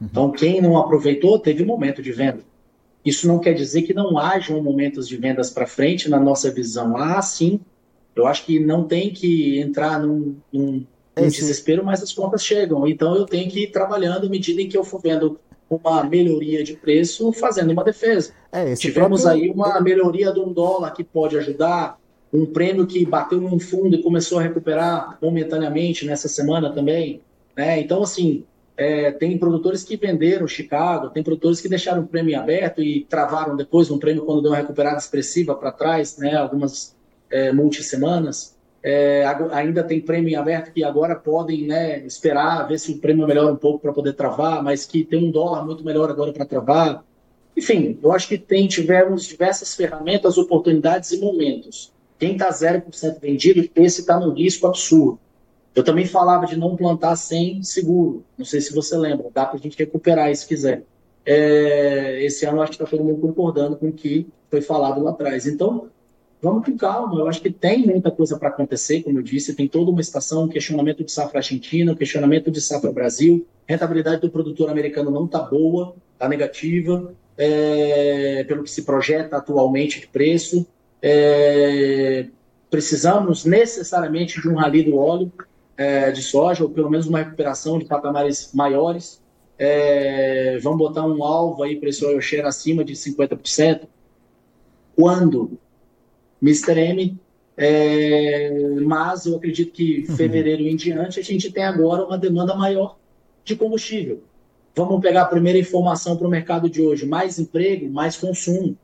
Então, 0.00 0.30
quem 0.30 0.60
não 0.60 0.76
aproveitou, 0.76 1.38
teve 1.38 1.64
momento 1.64 2.02
de 2.02 2.12
venda. 2.12 2.40
Isso 3.04 3.26
não 3.26 3.38
quer 3.38 3.54
dizer 3.54 3.82
que 3.82 3.94
não 3.94 4.18
hajam 4.18 4.62
momentos 4.62 5.08
de 5.08 5.16
vendas 5.16 5.50
para 5.50 5.66
frente 5.66 6.08
na 6.08 6.18
nossa 6.18 6.50
visão. 6.50 6.96
Ah, 6.96 7.20
sim. 7.22 7.60
Eu 8.14 8.26
acho 8.26 8.44
que 8.44 8.58
não 8.58 8.84
tem 8.84 9.10
que 9.12 9.60
entrar 9.60 10.00
num, 10.00 10.36
num, 10.52 10.84
num 11.16 11.28
desespero, 11.28 11.84
mas 11.84 12.02
as 12.02 12.12
contas 12.12 12.44
chegam. 12.44 12.86
Então 12.86 13.14
eu 13.14 13.24
tenho 13.24 13.50
que 13.50 13.64
ir 13.64 13.70
trabalhando 13.70 14.26
à 14.26 14.28
medida 14.28 14.60
em 14.60 14.68
que 14.68 14.76
eu 14.76 14.84
for 14.84 15.00
vendo 15.00 15.38
uma 15.70 16.02
melhoria 16.04 16.64
de 16.64 16.74
preço, 16.74 17.32
fazendo 17.32 17.72
uma 17.72 17.84
defesa. 17.84 18.32
É, 18.50 18.74
Tivemos 18.74 19.22
próprio... 19.22 19.42
aí 19.42 19.50
uma 19.50 19.80
melhoria 19.80 20.32
de 20.32 20.40
um 20.40 20.52
dólar 20.52 20.92
que 20.92 21.04
pode 21.04 21.36
ajudar, 21.36 21.98
um 22.32 22.46
prêmio 22.46 22.86
que 22.86 23.04
bateu 23.04 23.40
num 23.40 23.58
fundo 23.58 23.96
e 23.96 24.02
começou 24.02 24.38
a 24.38 24.42
recuperar 24.42 25.18
momentaneamente 25.20 26.06
nessa 26.06 26.28
semana 26.28 26.72
também. 26.72 27.20
Né? 27.56 27.80
Então, 27.80 28.02
assim, 28.02 28.44
é, 28.76 29.10
tem 29.10 29.36
produtores 29.36 29.82
que 29.82 29.96
venderam 29.96 30.46
Chicago, 30.46 31.10
tem 31.10 31.22
produtores 31.22 31.60
que 31.60 31.68
deixaram 31.68 32.02
o 32.02 32.06
prêmio 32.06 32.38
aberto 32.38 32.82
e 32.82 33.04
travaram 33.04 33.56
depois 33.56 33.90
um 33.90 33.98
prêmio 33.98 34.24
quando 34.24 34.42
deu 34.42 34.52
uma 34.52 34.56
recuperada 34.56 34.98
expressiva 34.98 35.54
para 35.54 35.72
trás, 35.72 36.16
né, 36.16 36.36
algumas 36.36 36.94
é, 37.30 37.52
multisemanas. 37.52 38.56
É, 38.82 39.24
ainda 39.52 39.82
tem 39.82 40.00
prêmio 40.00 40.30
em 40.30 40.36
aberto 40.36 40.72
que 40.72 40.84
agora 40.84 41.16
podem 41.16 41.66
né, 41.66 42.04
esperar, 42.06 42.68
ver 42.68 42.78
se 42.78 42.92
o 42.92 42.98
prêmio 42.98 43.26
melhora 43.26 43.52
um 43.52 43.56
pouco 43.56 43.80
para 43.80 43.92
poder 43.92 44.12
travar, 44.12 44.62
mas 44.62 44.86
que 44.86 45.04
tem 45.04 45.28
um 45.28 45.30
dólar 45.30 45.64
muito 45.64 45.84
melhor 45.84 46.08
agora 46.10 46.32
para 46.32 46.44
travar. 46.44 47.04
Enfim, 47.56 47.98
eu 48.02 48.12
acho 48.12 48.28
que 48.28 48.38
tem, 48.38 48.68
tivemos 48.68 49.24
diversas 49.24 49.74
ferramentas, 49.74 50.38
oportunidades 50.38 51.10
e 51.10 51.20
momentos. 51.20 51.92
Quem 52.18 52.32
está 52.32 52.50
0% 52.50 53.20
vendido, 53.20 53.68
esse 53.74 54.00
está 54.00 54.18
num 54.18 54.32
risco 54.32 54.66
absurdo. 54.66 55.18
Eu 55.74 55.84
também 55.84 56.06
falava 56.06 56.46
de 56.46 56.56
não 56.56 56.76
plantar 56.76 57.14
sem 57.16 57.62
seguro. 57.62 58.24
Não 58.36 58.44
sei 58.44 58.60
se 58.60 58.74
você 58.74 58.96
lembra, 58.96 59.28
dá 59.32 59.44
para 59.44 59.58
a 59.58 59.60
gente 59.60 59.78
recuperar 59.78 60.34
se 60.34 60.46
quiser. 60.46 60.82
É, 61.24 62.24
esse 62.24 62.46
ano 62.46 62.62
acho 62.62 62.72
que 62.72 62.82
está 62.82 62.86
todo 62.86 63.04
mundo 63.04 63.20
concordando 63.20 63.76
com 63.76 63.88
o 63.88 63.92
que 63.92 64.26
foi 64.50 64.60
falado 64.60 65.02
lá 65.02 65.10
atrás. 65.10 65.46
Então, 65.46 65.88
vamos 66.40 66.64
com 66.64 66.76
calma. 66.76 67.18
Eu 67.18 67.28
acho 67.28 67.40
que 67.40 67.50
tem 67.50 67.86
muita 67.86 68.10
coisa 68.10 68.38
para 68.38 68.48
acontecer, 68.48 69.02
como 69.02 69.18
eu 69.18 69.22
disse, 69.22 69.54
tem 69.54 69.68
toda 69.68 69.90
uma 69.90 70.00
estação, 70.00 70.44
um 70.44 70.48
questionamento 70.48 71.04
de 71.04 71.10
safra 71.10 71.38
argentina, 71.38 71.92
um 71.92 71.96
questionamento 71.96 72.50
de 72.50 72.60
safra 72.60 72.92
Brasil. 72.92 73.46
rentabilidade 73.66 74.20
do 74.20 74.30
produtor 74.30 74.70
americano 74.70 75.10
não 75.10 75.24
está 75.24 75.40
boa, 75.40 75.94
está 76.14 76.28
negativa, 76.28 77.12
é, 77.36 78.44
pelo 78.44 78.62
que 78.62 78.70
se 78.70 78.82
projeta 78.82 79.36
atualmente 79.36 80.00
de 80.00 80.06
preço. 80.08 80.66
É, 81.00 82.26
precisamos 82.70 83.44
necessariamente 83.44 84.40
de 84.40 84.48
um 84.48 84.54
rally 84.54 84.82
do 84.82 84.96
óleo 84.96 85.32
é, 85.76 86.10
de 86.10 86.22
soja, 86.22 86.64
ou 86.64 86.70
pelo 86.70 86.90
menos 86.90 87.06
uma 87.06 87.18
recuperação 87.18 87.78
de 87.78 87.84
patamares 87.84 88.50
maiores. 88.52 89.22
É, 89.56 90.58
vamos 90.62 90.78
botar 90.78 91.04
um 91.04 91.22
alvo 91.22 91.62
aí 91.62 91.76
para 91.76 91.88
esse 91.88 92.04
oil 92.04 92.20
share 92.20 92.46
acima 92.46 92.84
de 92.84 92.94
50%. 92.94 93.82
Quando 94.96 95.58
Mr. 96.42 96.78
M. 96.78 97.18
É, 97.56 98.50
mas 98.82 99.26
eu 99.26 99.36
acredito 99.36 99.72
que 99.72 100.06
uhum. 100.08 100.16
fevereiro 100.16 100.62
em 100.62 100.76
diante 100.76 101.18
a 101.18 101.22
gente 101.24 101.50
tem 101.50 101.64
agora 101.64 102.04
uma 102.04 102.16
demanda 102.16 102.54
maior 102.54 102.96
de 103.44 103.56
combustível. 103.56 104.22
Vamos 104.76 105.00
pegar 105.00 105.22
a 105.22 105.26
primeira 105.26 105.58
informação 105.58 106.16
para 106.16 106.26
o 106.26 106.30
mercado 106.30 106.70
de 106.70 106.80
hoje: 106.80 107.04
mais 107.04 107.38
emprego, 107.38 107.90
mais 107.90 108.16
consumo, 108.16 108.76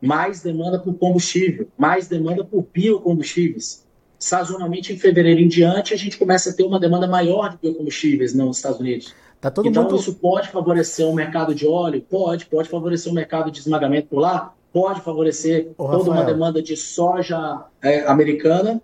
mais 0.00 0.40
demanda 0.40 0.78
por 0.78 0.94
combustível, 0.94 1.68
mais 1.76 2.06
demanda 2.06 2.44
por 2.44 2.64
biocombustíveis. 2.72 3.84
Sazonalmente, 4.18 4.92
em 4.92 4.98
fevereiro 4.98 5.40
em 5.40 5.48
diante, 5.48 5.92
a 5.92 5.96
gente 5.96 6.16
começa 6.16 6.50
a 6.50 6.52
ter 6.52 6.62
uma 6.62 6.78
demanda 6.78 7.08
maior 7.08 7.50
de 7.50 7.58
biocombustíveis 7.58 8.32
nos 8.32 8.58
Estados 8.58 8.78
Unidos. 8.78 9.12
Tá 9.40 9.52
então, 9.64 9.82
mundo... 9.82 9.96
isso 9.96 10.14
pode 10.14 10.48
favorecer 10.48 11.06
o 11.06 11.12
mercado 11.12 11.54
de 11.54 11.66
óleo? 11.66 12.00
Pode, 12.08 12.46
pode 12.46 12.68
favorecer 12.68 13.12
o 13.12 13.14
mercado 13.14 13.50
de 13.50 13.58
esmagamento 13.58 14.08
por 14.08 14.20
lá? 14.20 14.54
Pode 14.76 15.00
favorecer 15.00 15.68
Ô, 15.78 15.88
toda 15.88 16.10
uma 16.10 16.22
demanda 16.22 16.62
de 16.62 16.76
soja 16.76 17.64
é, 17.80 18.00
americana 18.06 18.82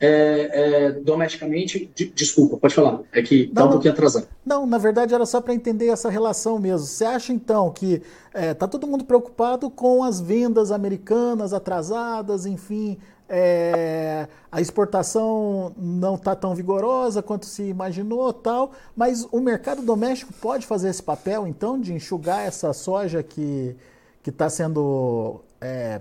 é, 0.00 0.50
é, 0.52 0.90
domesticamente. 0.90 1.88
De, 1.94 2.06
desculpa, 2.06 2.56
pode 2.56 2.74
falar. 2.74 3.02
É 3.12 3.22
que 3.22 3.42
está 3.42 3.64
um 3.64 3.70
pouquinho 3.70 3.94
atrasado. 3.94 4.26
Não, 4.44 4.66
na 4.66 4.78
verdade 4.78 5.14
era 5.14 5.24
só 5.24 5.40
para 5.40 5.54
entender 5.54 5.86
essa 5.86 6.10
relação 6.10 6.58
mesmo. 6.58 6.84
Você 6.88 7.04
acha 7.04 7.32
então 7.32 7.70
que 7.70 8.02
está 8.34 8.66
é, 8.66 8.68
todo 8.68 8.84
mundo 8.88 9.04
preocupado 9.04 9.70
com 9.70 10.02
as 10.02 10.20
vendas 10.20 10.72
americanas 10.72 11.52
atrasadas, 11.52 12.44
enfim. 12.44 12.98
É, 13.28 14.26
a 14.50 14.60
exportação 14.60 15.72
não 15.76 16.16
está 16.16 16.34
tão 16.34 16.52
vigorosa 16.52 17.22
quanto 17.22 17.46
se 17.46 17.62
imaginou, 17.62 18.32
tal, 18.32 18.72
mas 18.96 19.24
o 19.30 19.38
mercado 19.38 19.82
doméstico 19.82 20.32
pode 20.32 20.66
fazer 20.66 20.88
esse 20.88 21.02
papel, 21.02 21.46
então, 21.46 21.78
de 21.78 21.92
enxugar 21.92 22.44
essa 22.44 22.72
soja 22.72 23.22
que, 23.22 23.76
que 24.22 24.30
está 24.30 24.48
sendo 24.48 25.40
é, 25.60 26.00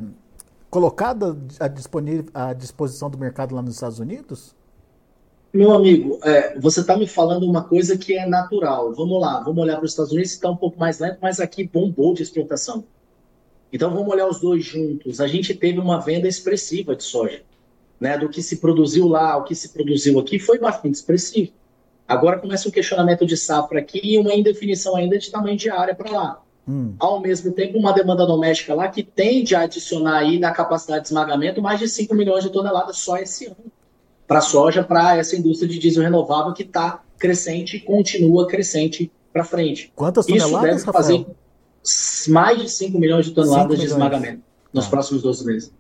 colocada 0.69 1.38
à, 1.60 2.49
à, 2.49 2.53
disposição 2.53 3.10
do 3.10 3.17
mercado 3.17 3.56
lá 3.56 3.62
nos 3.62 3.75
Estados 3.75 3.99
Unidos? 3.99 4.56
Meu 5.53 5.71
amigo, 5.71 6.19
é, 6.23 6.60
você 6.60 6.82
está 6.82 6.97
me 6.97 7.08
falando 7.08 7.49
uma 7.49 7.63
coisa 7.63 7.97
que 7.97 8.13
é 8.13 8.25
natural. 8.25 8.93
Vamos 8.93 9.21
lá, 9.21 9.41
vamos 9.41 9.63
olhar 9.63 9.77
para 9.77 9.86
os 9.86 9.91
Estados 9.91 10.12
Unidos, 10.12 10.32
está 10.32 10.51
um 10.51 10.58
pouco 10.58 10.80
mais 10.80 10.99
lento, 10.99 11.17
mas 11.21 11.39
aqui 11.39 11.63
bombou 11.63 12.13
de 12.13 12.21
exportação. 12.21 12.84
Então 13.71 13.93
vamos 13.93 14.12
olhar 14.12 14.27
os 14.27 14.39
dois 14.39 14.63
juntos. 14.63 15.19
A 15.19 15.27
gente 15.27 15.53
teve 15.53 15.80
uma 15.80 15.99
venda 15.99 16.27
expressiva 16.27 16.95
de 16.95 17.03
soja. 17.03 17.41
Né, 17.99 18.15
do 18.15 18.30
que 18.30 18.43
se 18.43 18.58
produziu 18.58 19.08
lá, 19.08 19.36
o 19.38 19.43
que 19.43 19.56
se 19.56 19.69
produziu 19.69 20.19
aqui, 20.19 20.38
foi 20.38 20.60
bastante 20.60 20.93
expressivo. 20.93 21.51
Agora 22.08 22.38
começa 22.39 22.69
um 22.69 22.71
questionamento 22.71 23.25
de 23.25 23.36
safra 23.36 23.80
aqui 23.80 23.99
e 24.03 24.19
uma 24.19 24.36
indefinição 24.36 24.95
ainda 24.95 25.17
de 25.17 25.32
tamanho 25.32 25.58
de 25.58 25.67
área 25.67 25.95
para 25.95 26.12
lá. 26.12 26.43
Hum. 26.67 26.95
Ao 26.99 27.21
mesmo 27.21 27.51
tempo, 27.53 27.77
uma 27.77 27.93
demanda 27.93 28.25
doméstica 28.25 28.73
lá 28.75 28.89
que 28.89 29.01
tende 29.01 29.56
a 29.56 29.62
adicionar 29.62 30.17
aí 30.17 30.38
na 30.38 30.51
capacidade 30.51 31.03
de 31.03 31.08
esmagamento 31.08 31.62
mais 31.62 31.80
de 31.80 31.88
5 31.88 32.13
milhões 32.13 32.43
de 32.43 32.49
toneladas 32.49 32.97
só 32.97 33.17
esse 33.17 33.45
ano. 33.45 33.56
Para 34.27 34.41
soja, 34.41 34.84
para 34.84 35.15
essa 35.15 35.38
indústria 35.38 35.69
de 35.69 35.80
diesel 35.80 36.03
renovável 36.03 36.53
que 36.53 36.63
está 36.63 37.01
crescente 37.17 37.77
e 37.77 37.80
continua 37.80 38.47
crescente 38.47 39.10
para 39.32 39.45
frente. 39.45 39.91
Quantas 39.95 40.25
toneladas, 40.25 40.53
Isso 40.53 40.86
deve 40.86 40.97
fazer 40.97 41.17
Rafael? 41.17 41.36
mais 42.27 42.62
de 42.62 42.69
5 42.69 42.99
milhões 42.99 43.25
de 43.25 43.32
toneladas 43.32 43.80
de 43.80 43.86
esmagamento 43.86 44.41
nos 44.73 44.88
ah. 44.88 44.89
próximos 44.89 45.21
12 45.21 45.45
meses. 45.45 45.73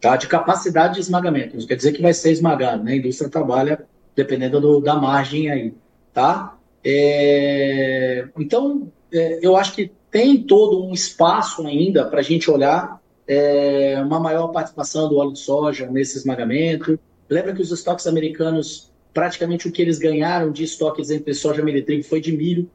Tá? 0.00 0.16
De 0.16 0.28
capacidade 0.28 0.94
de 0.94 1.00
esmagamento. 1.00 1.56
Isso 1.56 1.66
quer 1.66 1.76
dizer 1.76 1.92
que 1.92 2.02
vai 2.02 2.12
ser 2.12 2.32
esmagado. 2.32 2.84
Né? 2.84 2.92
A 2.92 2.96
indústria 2.96 3.30
trabalha 3.30 3.86
dependendo 4.14 4.60
do, 4.60 4.80
da 4.80 4.96
margem 4.96 5.50
aí. 5.50 5.74
Tá? 6.12 6.58
É... 6.84 8.28
Então, 8.38 8.90
é, 9.12 9.38
eu 9.42 9.56
acho 9.56 9.74
que 9.74 9.90
tem 10.10 10.42
todo 10.42 10.84
um 10.84 10.92
espaço 10.92 11.66
ainda 11.66 12.04
para 12.04 12.20
a 12.20 12.22
gente 12.22 12.50
olhar 12.50 13.00
é, 13.26 14.02
uma 14.02 14.18
maior 14.18 14.48
participação 14.48 15.08
do 15.08 15.16
óleo 15.16 15.32
de 15.32 15.38
soja 15.38 15.86
nesse 15.86 16.18
esmagamento. 16.18 16.98
Lembra 17.28 17.54
que 17.54 17.62
os 17.62 17.70
estoques 17.70 18.08
americanos, 18.08 18.90
praticamente 19.14 19.68
o 19.68 19.72
que 19.72 19.80
eles 19.80 19.98
ganharam 19.98 20.50
de 20.50 20.64
estoques 20.64 21.10
entre 21.10 21.32
soja, 21.32 21.62
milho 21.62 21.78
e 21.78 21.82
trigo 21.82 22.02
foi 22.02 22.20
de 22.20 22.36
milho. 22.36 22.68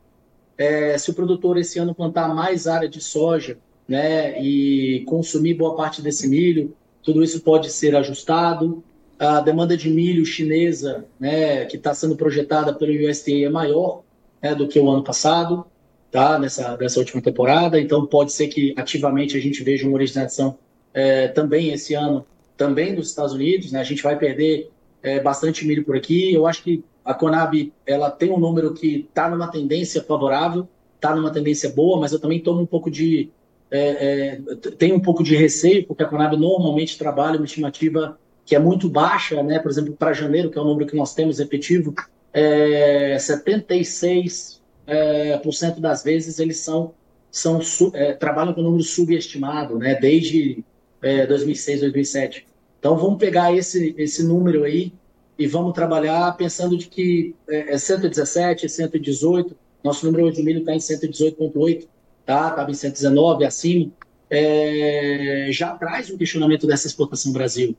É, 0.57 0.97
se 0.97 1.11
o 1.11 1.13
produtor 1.13 1.57
esse 1.57 1.77
ano 1.77 1.93
plantar 1.93 2.33
mais 2.33 2.67
área 2.67 2.87
de 2.87 3.01
soja 3.01 3.57
né, 3.85 4.41
e 4.41 5.03
consumir 5.05 5.55
boa 5.55 5.75
parte 5.75 6.01
desse 6.01 6.25
milho, 6.29 6.73
tudo 7.03 7.21
isso 7.21 7.41
pode 7.41 7.69
ser 7.69 7.93
ajustado. 7.93 8.81
A 9.19 9.41
demanda 9.41 9.75
de 9.75 9.89
milho 9.89 10.25
chinesa, 10.25 11.05
né, 11.19 11.65
que 11.65 11.75
está 11.75 11.93
sendo 11.93 12.15
projetada 12.15 12.73
pelo 12.73 12.93
USDA, 13.09 13.45
é 13.45 13.49
maior 13.49 14.03
né, 14.41 14.55
do 14.55 14.69
que 14.69 14.79
o 14.79 14.89
ano 14.89 15.03
passado 15.03 15.65
tá? 16.11 16.39
nessa, 16.39 16.77
nessa 16.77 16.99
última 16.99 17.21
temporada, 17.21 17.79
então 17.79 18.05
pode 18.05 18.31
ser 18.31 18.47
que 18.47 18.73
ativamente 18.77 19.37
a 19.37 19.41
gente 19.41 19.63
veja 19.63 19.87
uma 19.87 19.95
originação 19.95 20.57
é, 20.93 21.27
também 21.27 21.71
esse 21.71 21.93
ano, 21.93 22.25
também 22.55 22.95
dos 22.95 23.09
Estados 23.09 23.33
Unidos, 23.33 23.71
né? 23.71 23.79
a 23.79 23.83
gente 23.83 24.01
vai 24.01 24.17
perder 24.17 24.69
é, 25.03 25.19
bastante 25.19 25.65
milho 25.65 25.83
por 25.83 25.95
aqui, 25.95 26.33
eu 26.33 26.47
acho 26.47 26.63
que 26.63 26.83
a 27.03 27.13
Conab 27.13 27.71
ela 27.85 28.09
tem 28.09 28.31
um 28.31 28.39
número 28.39 28.73
que 28.73 29.05
está 29.07 29.29
numa 29.29 29.47
tendência 29.47 30.01
favorável, 30.01 30.67
está 30.95 31.15
numa 31.15 31.31
tendência 31.31 31.69
boa, 31.69 31.99
mas 31.99 32.11
eu 32.11 32.19
também 32.19 32.39
tomo 32.39 32.61
um 32.61 32.65
pouco 32.65 32.89
de 32.89 33.29
é, 33.69 34.39
é, 34.79 34.93
um 34.93 34.99
pouco 34.99 35.23
de 35.23 35.35
receio, 35.35 35.85
porque 35.85 36.03
a 36.03 36.07
Conab 36.07 36.35
normalmente 36.37 36.97
trabalha 36.97 37.37
uma 37.37 37.45
estimativa 37.45 38.17
que 38.45 38.55
é 38.55 38.59
muito 38.59 38.87
baixa, 38.87 39.41
né? 39.41 39.59
Por 39.59 39.71
exemplo, 39.71 39.93
para 39.93 40.13
janeiro, 40.13 40.49
que 40.49 40.57
é 40.57 40.61
o 40.61 40.65
número 40.65 40.87
que 40.87 40.95
nós 40.95 41.13
temos 41.13 41.39
efetivo, 41.39 41.93
é 42.31 43.17
76 43.19 44.61
é, 44.87 45.37
por 45.37 45.53
cento 45.53 45.79
das 45.79 46.03
vezes 46.03 46.39
eles 46.39 46.59
são, 46.59 46.93
são 47.31 47.59
é, 47.93 48.13
trabalham 48.13 48.53
com 48.53 48.61
número 48.61 48.83
subestimado, 48.83 49.77
né? 49.77 49.95
Desde 49.95 50.63
é, 51.01 51.25
2006, 51.25 51.81
2007. 51.81 52.45
Então 52.79 52.97
vamos 52.97 53.17
pegar 53.17 53.53
esse 53.53 53.95
esse 53.97 54.23
número 54.23 54.63
aí 54.63 54.93
e 55.37 55.47
vamos 55.47 55.73
trabalhar 55.73 56.35
pensando 56.37 56.77
de 56.77 56.87
que 56.87 57.35
é 57.47 57.77
117, 57.77 58.65
é 58.65 58.69
118. 58.69 59.55
Nosso 59.83 60.05
número 60.05 60.31
de 60.31 60.41
milho 60.41 60.59
está 60.59 60.73
em 60.73 60.77
118,8, 60.77 61.87
tá? 62.25 62.49
Estava 62.49 62.71
em 62.71 62.73
119 62.73 63.45
acima. 63.45 63.91
É, 64.29 65.47
já 65.51 65.75
traz 65.75 66.09
um 66.09 66.17
questionamento 66.17 66.65
dessa 66.65 66.87
exportação 66.87 67.31
Brasil. 67.31 67.75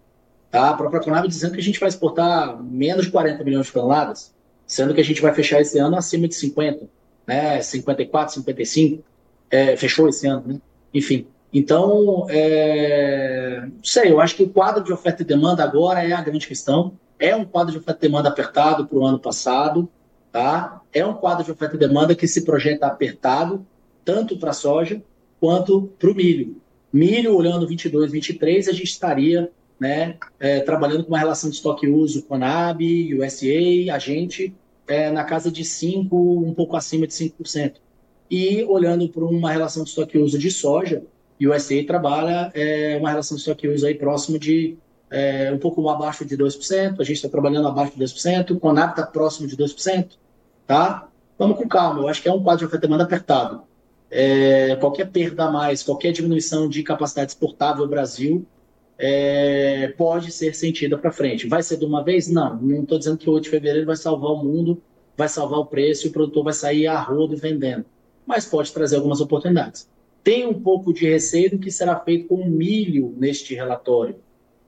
Tá? 0.50 0.70
A 0.70 0.74
própria 0.74 1.00
Conab 1.00 1.26
dizendo 1.26 1.54
que 1.54 1.60
a 1.60 1.62
gente 1.62 1.80
vai 1.80 1.88
exportar 1.88 2.62
menos 2.62 3.06
de 3.06 3.10
40 3.10 3.42
milhões 3.42 3.66
de 3.66 3.72
toneladas, 3.72 4.32
sendo 4.66 4.94
que 4.94 5.00
a 5.00 5.04
gente 5.04 5.20
vai 5.20 5.34
fechar 5.34 5.60
esse 5.60 5.78
ano 5.78 5.96
acima 5.96 6.28
de 6.28 6.34
50 6.36 6.88
né, 7.26 7.60
54, 7.60 8.34
55, 8.34 9.02
é, 9.50 9.76
fechou 9.76 10.08
esse 10.08 10.26
ano, 10.26 10.44
né? 10.46 10.60
enfim. 10.92 11.26
Então, 11.52 12.26
é, 12.28 13.62
não 13.62 13.84
sei, 13.84 14.10
eu 14.10 14.20
acho 14.20 14.36
que 14.36 14.42
o 14.42 14.48
quadro 14.48 14.84
de 14.84 14.92
oferta 14.92 15.22
e 15.22 15.24
demanda 15.24 15.64
agora 15.64 16.02
é 16.02 16.12
a 16.12 16.20
grande 16.20 16.46
questão. 16.46 16.92
É 17.18 17.34
um 17.34 17.44
quadro 17.44 17.72
de 17.72 17.78
oferta 17.78 18.04
e 18.04 18.08
demanda 18.08 18.28
apertado 18.28 18.86
para 18.86 18.98
o 18.98 19.06
ano 19.06 19.18
passado, 19.18 19.88
tá? 20.30 20.82
É 20.92 21.04
um 21.06 21.14
quadro 21.14 21.44
de 21.44 21.50
oferta 21.50 21.76
e 21.76 21.78
demanda 21.78 22.14
que 22.14 22.28
se 22.28 22.44
projeta 22.44 22.86
apertado, 22.86 23.66
tanto 24.04 24.36
para 24.36 24.50
a 24.50 24.54
soja 24.54 25.02
quanto 25.40 25.90
para 25.98 26.10
o 26.10 26.14
milho. 26.14 26.60
Milho, 26.92 27.34
olhando 27.34 27.66
22, 27.66 28.12
23, 28.12 28.68
a 28.68 28.72
gente 28.72 28.84
estaria 28.84 29.50
né, 29.78 30.16
é, 30.38 30.60
trabalhando 30.60 31.04
com 31.04 31.08
uma 31.08 31.18
relação 31.18 31.50
de 31.50 31.56
estoque-uso 31.56 32.22
com 32.22 32.34
a 32.34 32.38
NAB, 32.38 33.14
USA, 33.14 33.94
a 33.94 33.98
gente, 33.98 34.54
é, 34.86 35.10
na 35.10 35.24
casa 35.24 35.50
de 35.50 35.62
5%, 35.62 36.08
um 36.12 36.54
pouco 36.54 36.76
acima 36.76 37.06
de 37.06 37.12
5%. 37.12 37.74
E 38.30 38.64
olhando 38.64 39.08
para 39.08 39.24
uma 39.24 39.50
relação 39.50 39.84
de 39.84 39.90
estoque-uso 39.90 40.38
de 40.38 40.50
soja, 40.50 41.02
o 41.40 41.50
USDA 41.50 41.84
trabalha 41.86 42.50
é, 42.54 42.96
uma 42.98 43.10
relação 43.10 43.36
de 43.36 43.42
estoque-uso 43.42 43.86
aí 43.86 43.94
próximo 43.94 44.38
de 44.38 44.76
é, 45.10 45.52
um 45.52 45.58
pouco 45.58 45.88
abaixo 45.88 46.24
de 46.24 46.36
2%, 46.36 47.00
a 47.00 47.04
gente 47.04 47.16
está 47.16 47.28
trabalhando 47.28 47.68
abaixo 47.68 47.92
de 47.96 48.04
2%, 48.04 48.50
o 48.50 48.60
Conab 48.60 48.90
está 48.90 49.06
próximo 49.06 49.46
de 49.46 49.56
2%, 49.56 50.12
tá? 50.66 51.08
Vamos 51.38 51.58
com 51.58 51.68
calma, 51.68 52.00
eu 52.00 52.08
acho 52.08 52.22
que 52.22 52.28
é 52.28 52.32
um 52.32 52.42
quadro 52.42 52.60
de 52.60 52.64
oferta 52.66 52.86
demanda 52.86 53.04
apertado. 53.04 53.62
É, 54.10 54.76
qualquer 54.76 55.10
perda 55.10 55.44
a 55.44 55.50
mais, 55.50 55.82
qualquer 55.82 56.12
diminuição 56.12 56.68
de 56.68 56.82
capacidade 56.82 57.32
exportável 57.32 57.86
Brasil 57.86 58.46
é, 58.98 59.88
pode 59.96 60.32
ser 60.32 60.54
sentida 60.54 60.96
para 60.96 61.12
frente. 61.12 61.46
Vai 61.46 61.62
ser 61.62 61.76
de 61.76 61.84
uma 61.84 62.02
vez? 62.02 62.28
Não. 62.28 62.56
Não 62.56 62.82
estou 62.82 62.98
dizendo 62.98 63.18
que 63.18 63.28
o 63.28 63.32
8 63.34 63.44
de 63.44 63.50
fevereiro 63.50 63.86
vai 63.86 63.96
salvar 63.96 64.32
o 64.32 64.42
mundo, 64.42 64.82
vai 65.16 65.28
salvar 65.28 65.60
o 65.60 65.66
preço 65.66 66.06
e 66.06 66.10
o 66.10 66.12
produtor 66.12 66.44
vai 66.44 66.52
sair 66.52 66.86
a 66.86 67.00
rodo 67.00 67.36
vendendo. 67.36 67.84
Mas 68.26 68.46
pode 68.46 68.72
trazer 68.72 68.96
algumas 68.96 69.20
oportunidades. 69.20 69.88
Tem 70.24 70.46
um 70.46 70.54
pouco 70.54 70.92
de 70.92 71.08
receio 71.08 71.50
do 71.50 71.58
que 71.58 71.70
será 71.70 71.98
feito 72.00 72.28
com 72.28 72.36
o 72.36 72.50
milho 72.50 73.14
neste 73.16 73.54
relatório. 73.54 74.16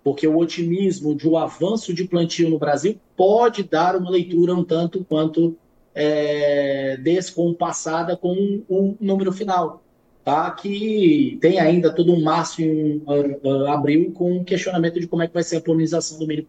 porque 0.05 0.27
o 0.27 0.38
otimismo 0.38 1.14
de 1.14 1.29
um 1.29 1.37
avanço 1.37 1.93
de 1.93 2.05
plantio 2.05 2.49
no 2.49 2.59
Brasil 2.59 2.99
pode 3.14 3.62
dar 3.62 3.95
uma 3.95 4.09
leitura 4.09 4.55
um 4.55 4.64
tanto 4.64 5.05
quanto 5.05 5.55
é, 5.95 6.97
descompassada 6.97 8.17
com 8.17 8.62
um 8.71 8.97
número 9.01 9.33
final, 9.33 9.83
tá? 10.29 10.51
que 10.51 11.38
tem 11.41 11.59
ainda 11.59 11.91
todo 11.91 12.12
um 12.12 12.23
março 12.23 12.61
e 12.61 12.71
um 12.71 13.03
uh, 13.11 13.49
uh, 13.49 13.67
abril 13.69 14.12
com 14.12 14.45
questionamento 14.45 15.01
de 15.01 15.07
como 15.07 15.23
é 15.23 15.27
que 15.27 15.33
vai 15.33 15.43
ser 15.43 15.57
a 15.57 15.61
polinização 15.62 16.19
do 16.19 16.27
milho. 16.27 16.47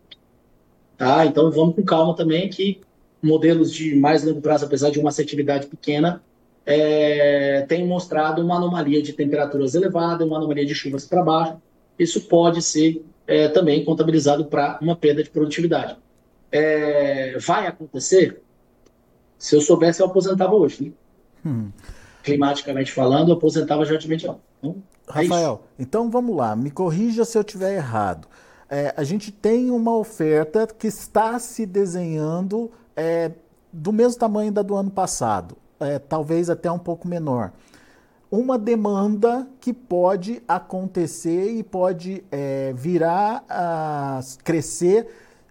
Tá? 0.97 1.25
Então 1.25 1.49
vamos 1.49 1.75
com 1.75 1.83
calma 1.83 2.13
também 2.13 2.49
que 2.49 2.81
modelos 3.23 3.73
de 3.73 3.95
mais 3.95 4.21
longo 4.21 4.41
prazo, 4.41 4.65
apesar 4.65 4.89
de 4.89 4.99
uma 4.99 5.07
assertividade 5.07 5.67
pequena, 5.67 6.21
é, 6.65 7.65
tem 7.69 7.87
mostrado 7.87 8.41
uma 8.41 8.57
anomalia 8.57 9.01
de 9.01 9.13
temperaturas 9.13 9.75
elevada, 9.75 10.25
uma 10.25 10.35
anomalia 10.35 10.65
de 10.65 10.75
chuvas 10.75 11.05
para 11.05 11.23
baixo. 11.23 11.55
Isso 11.97 12.27
pode 12.27 12.61
ser 12.61 13.01
é, 13.25 13.47
também 13.47 13.85
contabilizado 13.85 14.43
para 14.43 14.77
uma 14.81 14.95
perda 14.97 15.23
de 15.23 15.29
produtividade. 15.29 15.95
É, 16.51 17.37
vai 17.39 17.65
acontecer? 17.65 18.41
Se 19.37 19.55
eu 19.55 19.61
soubesse, 19.61 20.01
eu 20.01 20.07
aposentava 20.07 20.53
hoje. 20.53 20.83
Né? 20.83 20.91
Hum. 21.45 21.71
Climaticamente 22.23 22.91
falando, 22.91 23.31
aposentava 23.31 23.85
já 23.85 23.95
de. 23.95 24.13
Então, 24.13 24.39
é 24.63 24.71
Rafael, 25.09 25.63
então 25.77 26.09
vamos 26.09 26.35
lá, 26.35 26.55
me 26.55 26.69
corrija 26.69 27.25
se 27.25 27.37
eu 27.37 27.41
estiver 27.41 27.75
errado. 27.75 28.27
É, 28.69 28.93
a 28.95 29.03
gente 29.03 29.31
tem 29.31 29.71
uma 29.71 29.97
oferta 29.97 30.67
que 30.67 30.87
está 30.87 31.39
se 31.39 31.65
desenhando 31.65 32.71
é, 32.95 33.31
do 33.73 33.91
mesmo 33.91 34.19
tamanho 34.19 34.51
da 34.51 34.61
do 34.61 34.75
ano 34.75 34.91
passado 34.91 35.57
é, 35.79 35.97
talvez 35.97 36.49
até 36.49 36.69
um 36.69 36.79
pouco 36.79 37.07
menor. 37.07 37.51
Uma 38.29 38.59
demanda 38.59 39.47
que 39.59 39.73
pode 39.73 40.43
acontecer 40.47 41.51
e 41.51 41.63
pode 41.63 42.23
é, 42.31 42.73
virar 42.75 43.43
a 43.49 44.19
crescer, 44.43 45.07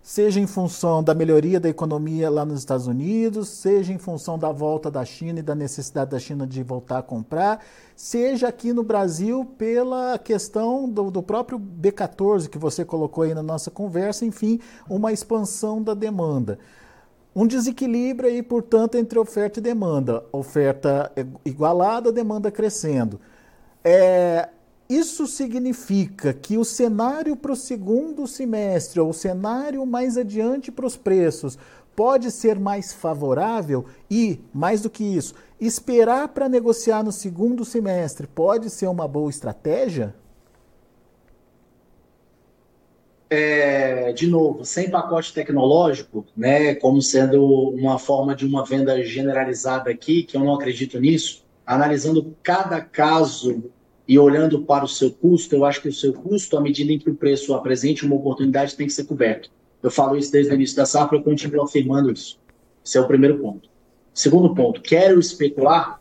seja 0.08 0.40
em 0.40 0.46
função 0.46 1.02
da 1.02 1.14
melhoria 1.14 1.60
da 1.60 1.68
economia 1.68 2.30
lá 2.30 2.42
nos 2.42 2.60
Estados 2.60 2.86
Unidos, 2.86 3.50
seja 3.50 3.92
em 3.92 3.98
função 3.98 4.38
da 4.38 4.50
volta 4.50 4.90
da 4.90 5.04
China 5.04 5.40
e 5.40 5.42
da 5.42 5.54
necessidade 5.54 6.12
da 6.12 6.18
China 6.18 6.46
de 6.46 6.62
voltar 6.62 7.00
a 7.00 7.02
comprar, 7.02 7.62
seja 7.94 8.48
aqui 8.48 8.72
no 8.72 8.82
Brasil 8.82 9.44
pela 9.58 10.18
questão 10.18 10.88
do, 10.88 11.10
do 11.10 11.22
próprio 11.22 11.58
B14 11.60 12.48
que 12.48 12.56
você 12.56 12.86
colocou 12.86 13.24
aí 13.24 13.34
na 13.34 13.42
nossa 13.42 13.70
conversa, 13.70 14.24
enfim, 14.24 14.58
uma 14.88 15.12
expansão 15.12 15.82
da 15.82 15.92
demanda 15.92 16.58
um 17.36 17.46
desequilíbrio 17.46 18.30
aí, 18.30 18.42
portanto, 18.42 18.96
entre 18.96 19.16
oferta 19.16 19.60
e 19.60 19.62
demanda. 19.62 20.24
Oferta 20.32 21.12
igualada, 21.44 22.10
demanda 22.10 22.50
crescendo. 22.50 23.20
É, 23.84 24.48
isso 24.88 25.26
significa 25.26 26.32
que 26.32 26.56
o 26.56 26.64
cenário 26.64 27.36
para 27.36 27.52
o 27.52 27.56
segundo 27.56 28.26
semestre, 28.26 29.00
ou 29.00 29.10
o 29.10 29.14
cenário 29.14 29.84
mais 29.84 30.16
adiante 30.16 30.72
para 30.72 30.86
os 30.86 30.96
preços, 30.96 31.58
pode 31.94 32.30
ser 32.30 32.58
mais 32.58 32.92
favorável 32.92 33.84
e, 34.10 34.40
mais 34.52 34.80
do 34.80 34.88
que 34.88 35.04
isso, 35.04 35.34
esperar 35.60 36.28
para 36.28 36.48
negociar 36.48 37.02
no 37.02 37.12
segundo 37.12 37.64
semestre 37.64 38.26
pode 38.26 38.70
ser 38.70 38.86
uma 38.86 39.08
boa 39.08 39.28
estratégia? 39.28 40.14
é, 43.30 44.12
de 44.12 44.26
novo, 44.26 44.64
sem 44.64 44.90
pacote 44.90 45.34
tecnológico, 45.34 46.24
né, 46.36 46.74
como 46.76 47.02
sendo 47.02 47.44
uma 47.70 47.98
forma 47.98 48.34
de 48.34 48.46
uma 48.46 48.64
venda 48.64 49.02
generalizada 49.04 49.90
aqui, 49.90 50.22
que 50.22 50.36
eu 50.36 50.40
não 50.40 50.54
acredito 50.54 50.98
nisso, 50.98 51.44
analisando 51.66 52.34
cada 52.42 52.80
caso 52.80 53.70
e 54.08 54.18
olhando 54.18 54.62
para 54.62 54.84
o 54.84 54.88
seu 54.88 55.10
custo, 55.10 55.54
eu 55.54 55.64
acho 55.64 55.82
que 55.82 55.88
o 55.88 55.92
seu 55.92 56.14
custo, 56.14 56.56
à 56.56 56.60
medida 56.60 56.90
em 56.90 56.98
que 56.98 57.10
o 57.10 57.14
preço 57.14 57.54
apresente 57.54 58.06
uma 58.06 58.16
oportunidade, 58.16 58.74
tem 58.74 58.86
que 58.86 58.92
ser 58.92 59.04
coberto. 59.04 59.50
Eu 59.82 59.90
falo 59.90 60.16
isso 60.16 60.32
desde 60.32 60.50
o 60.50 60.54
início 60.54 60.76
da 60.76 60.86
safra, 60.86 61.18
eu 61.18 61.22
continuo 61.22 61.62
afirmando 61.62 62.10
isso. 62.10 62.40
Esse 62.84 62.96
é 62.96 63.00
o 63.00 63.06
primeiro 63.06 63.38
ponto. 63.38 63.68
Segundo 64.14 64.54
ponto, 64.54 64.80
quero 64.80 65.20
especular? 65.20 66.00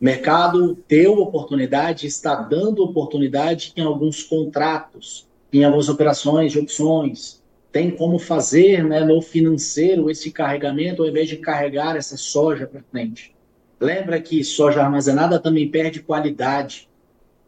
Mercado 0.00 0.78
deu 0.88 1.18
oportunidade, 1.18 2.06
está 2.06 2.34
dando 2.34 2.82
oportunidade 2.82 3.72
em 3.76 3.82
alguns 3.82 4.22
contratos 4.22 5.28
em 5.58 5.64
algumas 5.64 5.88
operações 5.88 6.52
de 6.52 6.58
opções, 6.58 7.42
tem 7.70 7.90
como 7.90 8.18
fazer 8.18 8.84
né, 8.84 9.00
no 9.00 9.22
financeiro 9.22 10.10
esse 10.10 10.30
carregamento 10.30 11.02
ao 11.02 11.08
invés 11.08 11.28
de 11.28 11.36
carregar 11.36 11.96
essa 11.96 12.16
soja 12.16 12.66
para 12.66 12.82
frente. 12.90 13.34
Lembra 13.80 14.20
que 14.20 14.42
soja 14.42 14.82
armazenada 14.82 15.38
também 15.38 15.68
perde 15.68 16.00
qualidade, 16.00 16.88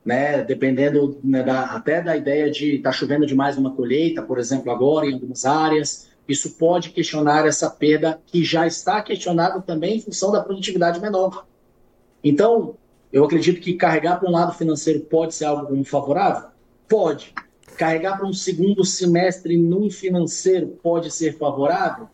né, 0.06 0.44
dependendo 0.44 1.18
né, 1.22 1.42
da, 1.42 1.64
até 1.64 2.00
da 2.00 2.16
ideia 2.16 2.48
de 2.48 2.76
estar 2.76 2.90
tá 2.90 2.96
chovendo 2.96 3.26
demais 3.26 3.56
numa 3.56 3.74
colheita, 3.74 4.22
por 4.22 4.38
exemplo, 4.38 4.70
agora 4.70 5.06
em 5.06 5.14
algumas 5.14 5.44
áreas. 5.44 6.08
Isso 6.28 6.52
pode 6.52 6.90
questionar 6.90 7.44
essa 7.46 7.68
perda 7.68 8.20
que 8.24 8.44
já 8.44 8.66
está 8.66 9.02
questionada 9.02 9.60
também 9.60 9.96
em 9.96 10.00
função 10.00 10.30
da 10.30 10.40
produtividade 10.40 11.00
menor. 11.00 11.44
Então, 12.22 12.76
eu 13.12 13.24
acredito 13.24 13.60
que 13.60 13.74
carregar 13.74 14.18
para 14.18 14.28
um 14.28 14.32
lado 14.32 14.52
financeiro 14.52 15.00
pode 15.00 15.34
ser 15.34 15.46
algo 15.46 15.84
favorável? 15.84 16.50
Pode 16.88 17.34
Carregar 17.76 18.16
para 18.16 18.26
um 18.26 18.32
segundo 18.32 18.84
semestre 18.84 19.56
num 19.56 19.90
financeiro 19.90 20.78
pode 20.82 21.10
ser 21.10 21.36
favorável? 21.36 22.08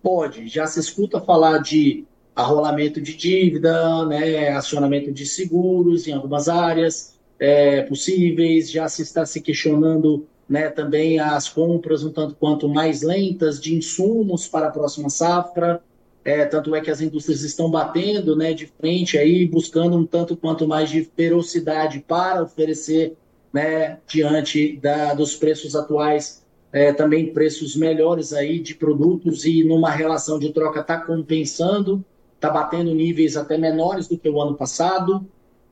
Pode. 0.00 0.46
Já 0.46 0.66
se 0.66 0.78
escuta 0.78 1.20
falar 1.20 1.58
de 1.58 2.04
arrolamento 2.36 3.00
de 3.00 3.16
dívida, 3.16 4.06
né, 4.06 4.50
acionamento 4.50 5.10
de 5.10 5.26
seguros 5.26 6.06
em 6.06 6.12
algumas 6.12 6.48
áreas 6.48 7.17
é, 7.38 7.82
possíveis, 7.82 8.70
já 8.70 8.88
se 8.88 9.02
está 9.02 9.24
se 9.24 9.40
questionando 9.40 10.26
né, 10.48 10.70
também 10.70 11.20
as 11.20 11.48
compras 11.48 12.02
um 12.02 12.10
tanto 12.10 12.34
quanto 12.34 12.68
mais 12.68 13.02
lentas 13.02 13.60
de 13.60 13.74
insumos 13.74 14.48
para 14.48 14.68
a 14.68 14.70
próxima 14.70 15.10
safra, 15.10 15.82
é, 16.24 16.44
tanto 16.44 16.74
é 16.74 16.80
que 16.80 16.90
as 16.90 17.00
indústrias 17.00 17.42
estão 17.42 17.70
batendo 17.70 18.34
né, 18.34 18.52
de 18.52 18.66
frente 18.66 19.16
aí, 19.16 19.46
buscando 19.46 19.96
um 19.96 20.06
tanto 20.06 20.36
quanto 20.36 20.66
mais 20.66 20.90
de 20.90 21.04
ferocidade 21.16 22.04
para 22.06 22.42
oferecer 22.42 23.16
né, 23.52 23.98
diante 24.06 24.76
da, 24.76 25.14
dos 25.14 25.36
preços 25.36 25.74
atuais, 25.74 26.44
é, 26.72 26.92
também 26.92 27.32
preços 27.32 27.74
melhores 27.74 28.32
aí 28.32 28.58
de 28.58 28.74
produtos 28.74 29.44
e 29.44 29.64
numa 29.64 29.90
relação 29.90 30.38
de 30.38 30.52
troca 30.52 30.80
está 30.80 30.98
compensando, 31.00 32.04
está 32.34 32.50
batendo 32.50 32.94
níveis 32.94 33.36
até 33.36 33.56
menores 33.56 34.06
do 34.06 34.18
que 34.18 34.28
o 34.28 34.40
ano 34.40 34.54
passado. 34.54 35.26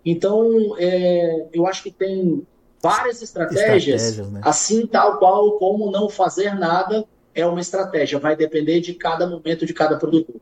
Então, 0.06 0.76
é, 0.78 1.48
eu 1.52 1.66
acho 1.66 1.82
que 1.82 1.90
tem 1.90 2.46
várias 2.80 3.20
estratégias, 3.20 4.02
estratégias 4.02 4.30
né? 4.30 4.40
assim 4.44 4.86
tal 4.86 5.18
qual 5.18 5.58
como 5.58 5.90
não 5.90 6.08
fazer 6.08 6.54
nada 6.54 7.04
é 7.34 7.44
uma 7.44 7.60
estratégia, 7.60 8.16
vai 8.20 8.36
depender 8.36 8.80
de 8.80 8.94
cada 8.94 9.26
momento 9.26 9.66
de 9.66 9.74
cada 9.74 9.96
produtor. 9.96 10.36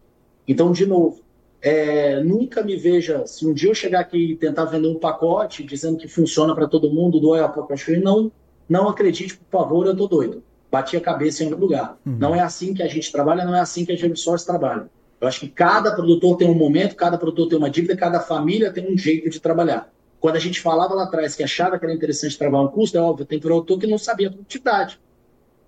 Então, 0.47 0.71
de 0.71 0.85
novo, 0.85 1.23
é, 1.63 2.23
nunca 2.23 2.63
me 2.63 2.77
veja, 2.77 3.27
se 3.27 3.47
um 3.47 3.55
dia 3.55 3.71
eu 3.71 3.75
chegar 3.75 4.01
aqui 4.01 4.33
e 4.33 4.37
tentar 4.37 4.67
vender 4.67 4.89
um 4.89 4.99
pacote 4.99 5.65
dizendo 5.65 5.97
que 5.97 6.07
funciona 6.07 6.55
para 6.55 6.69
todo 6.69 6.93
mundo 6.93 7.19
do 7.19 7.31
oil 7.31 7.49
para 7.49 7.65
não, 8.03 8.31
não 8.69 8.87
acredite, 8.87 9.39
por 9.39 9.61
favor, 9.61 9.87
eu 9.87 9.97
tô 9.97 10.07
doido. 10.07 10.43
Bati 10.71 10.97
a 10.97 11.01
cabeça 11.01 11.43
em 11.43 11.47
algum 11.47 11.63
lugar. 11.63 11.99
Uhum. 12.05 12.17
Não 12.19 12.35
é 12.35 12.41
assim 12.41 12.75
que 12.75 12.83
a 12.83 12.87
gente 12.87 13.11
trabalha, 13.11 13.47
não 13.47 13.55
é 13.55 13.61
assim 13.61 13.87
que 13.87 13.93
a 13.93 13.97
gente 13.97 14.21
Source 14.21 14.45
trabalha. 14.45 14.91
Eu 15.25 15.29
acho 15.29 15.41
que 15.41 15.49
cada 15.49 15.93
produtor 15.93 16.37
tem 16.37 16.49
um 16.49 16.55
momento, 16.55 16.95
cada 16.95 17.19
produtor 17.19 17.49
tem 17.49 17.59
uma 17.59 17.71
dívida, 17.71 17.97
cada 17.97 18.21
família 18.21 18.73
tem 18.73 18.93
um 18.93 18.97
jeito 18.97 19.29
de 19.29 19.41
trabalhar. 19.41 19.93
Quando 20.21 20.37
a 20.37 20.41
gente 20.41 20.61
falava 20.61 20.95
lá 20.95 21.05
atrás 21.05 21.35
que 21.35 21.43
achava 21.43 21.79
que 21.79 21.85
era 21.85 21.95
interessante 21.95 22.39
trabalhar 22.39 22.65
um 22.65 22.69
custo, 22.69 22.97
é 22.97 23.01
óbvio, 23.01 23.27
tem 23.27 23.41
produtor 23.41 23.79
que 23.79 23.87
não 23.87 23.99
sabia 23.99 24.29
a. 24.29 24.89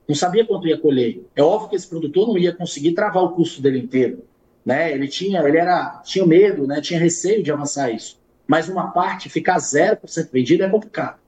Não 0.08 0.14
sabia 0.14 0.46
quanto 0.46 0.68
ia 0.68 0.78
colher. 0.78 1.20
É 1.34 1.42
óbvio 1.42 1.70
que 1.70 1.76
esse 1.76 1.88
produtor 1.88 2.28
não 2.28 2.38
ia 2.38 2.54
conseguir 2.54 2.92
travar 2.92 3.24
o 3.24 3.30
custo 3.30 3.60
dele 3.60 3.78
inteiro 3.78 4.22
né? 4.66 4.92
Ele 4.92 5.06
tinha, 5.06 5.40
ele 5.42 5.56
era, 5.56 6.02
tinha 6.04 6.26
medo, 6.26 6.66
né? 6.66 6.80
Tinha 6.80 6.98
receio 6.98 7.40
de 7.40 7.52
avançar 7.52 7.88
isso. 7.92 8.18
Mas 8.48 8.68
uma 8.68 8.90
parte 8.90 9.28
ficar 9.28 9.58
0% 9.58 10.28
vendida 10.32 10.64
é 10.64 10.68
complicado, 10.68 11.20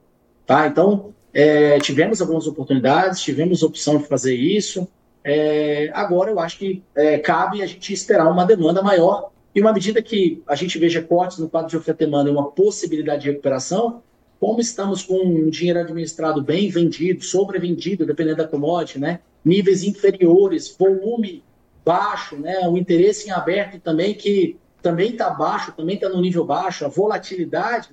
tá? 0.45 0.67
Então, 0.67 1.13
é, 1.33 1.79
tivemos 1.79 2.19
algumas 2.19 2.47
oportunidades, 2.47 3.21
tivemos 3.21 3.63
opção 3.63 3.97
de 3.97 4.07
fazer 4.07 4.35
isso. 4.35 4.89
É, 5.23 5.89
agora 5.93 6.31
eu 6.31 6.39
acho 6.39 6.57
que 6.57 6.83
é, 6.95 7.17
cabe 7.17 7.61
a 7.61 7.65
gente 7.65 7.91
esperar 7.93 8.29
uma 8.29 8.45
demanda 8.45 8.81
maior 8.81 9.31
e 9.53 9.61
uma 9.61 9.73
medida 9.73 10.01
que 10.01 10.41
a 10.47 10.55
gente 10.55 10.77
veja 10.77 11.01
cortes 11.01 11.37
no 11.39 11.49
quadro 11.49 11.69
de 11.69 11.77
oferta 11.77 12.03
e 12.03 12.05
demanda 12.05 12.31
uma 12.31 12.51
possibilidade 12.51 13.23
de 13.23 13.29
recuperação, 13.29 14.01
como 14.39 14.61
estamos 14.61 15.03
com 15.03 15.49
dinheiro 15.49 15.79
administrado 15.79 16.41
bem 16.41 16.69
vendido, 16.69 17.23
sobrevendido, 17.23 18.05
dependendo 18.05 18.37
da 18.37 18.47
commodity, 18.47 18.99
né? 18.99 19.19
níveis 19.43 19.83
inferiores, 19.83 20.73
volume 20.77 21.43
baixo, 21.83 22.37
né? 22.37 22.67
o 22.67 22.77
interesse 22.77 23.27
em 23.27 23.31
aberto 23.31 23.79
também, 23.79 24.13
que 24.13 24.57
também 24.81 25.11
está 25.11 25.29
baixo, 25.29 25.73
também 25.73 25.95
está 25.95 26.07
no 26.07 26.21
nível 26.21 26.45
baixo, 26.45 26.85
a 26.85 26.87
volatilidade 26.87 27.89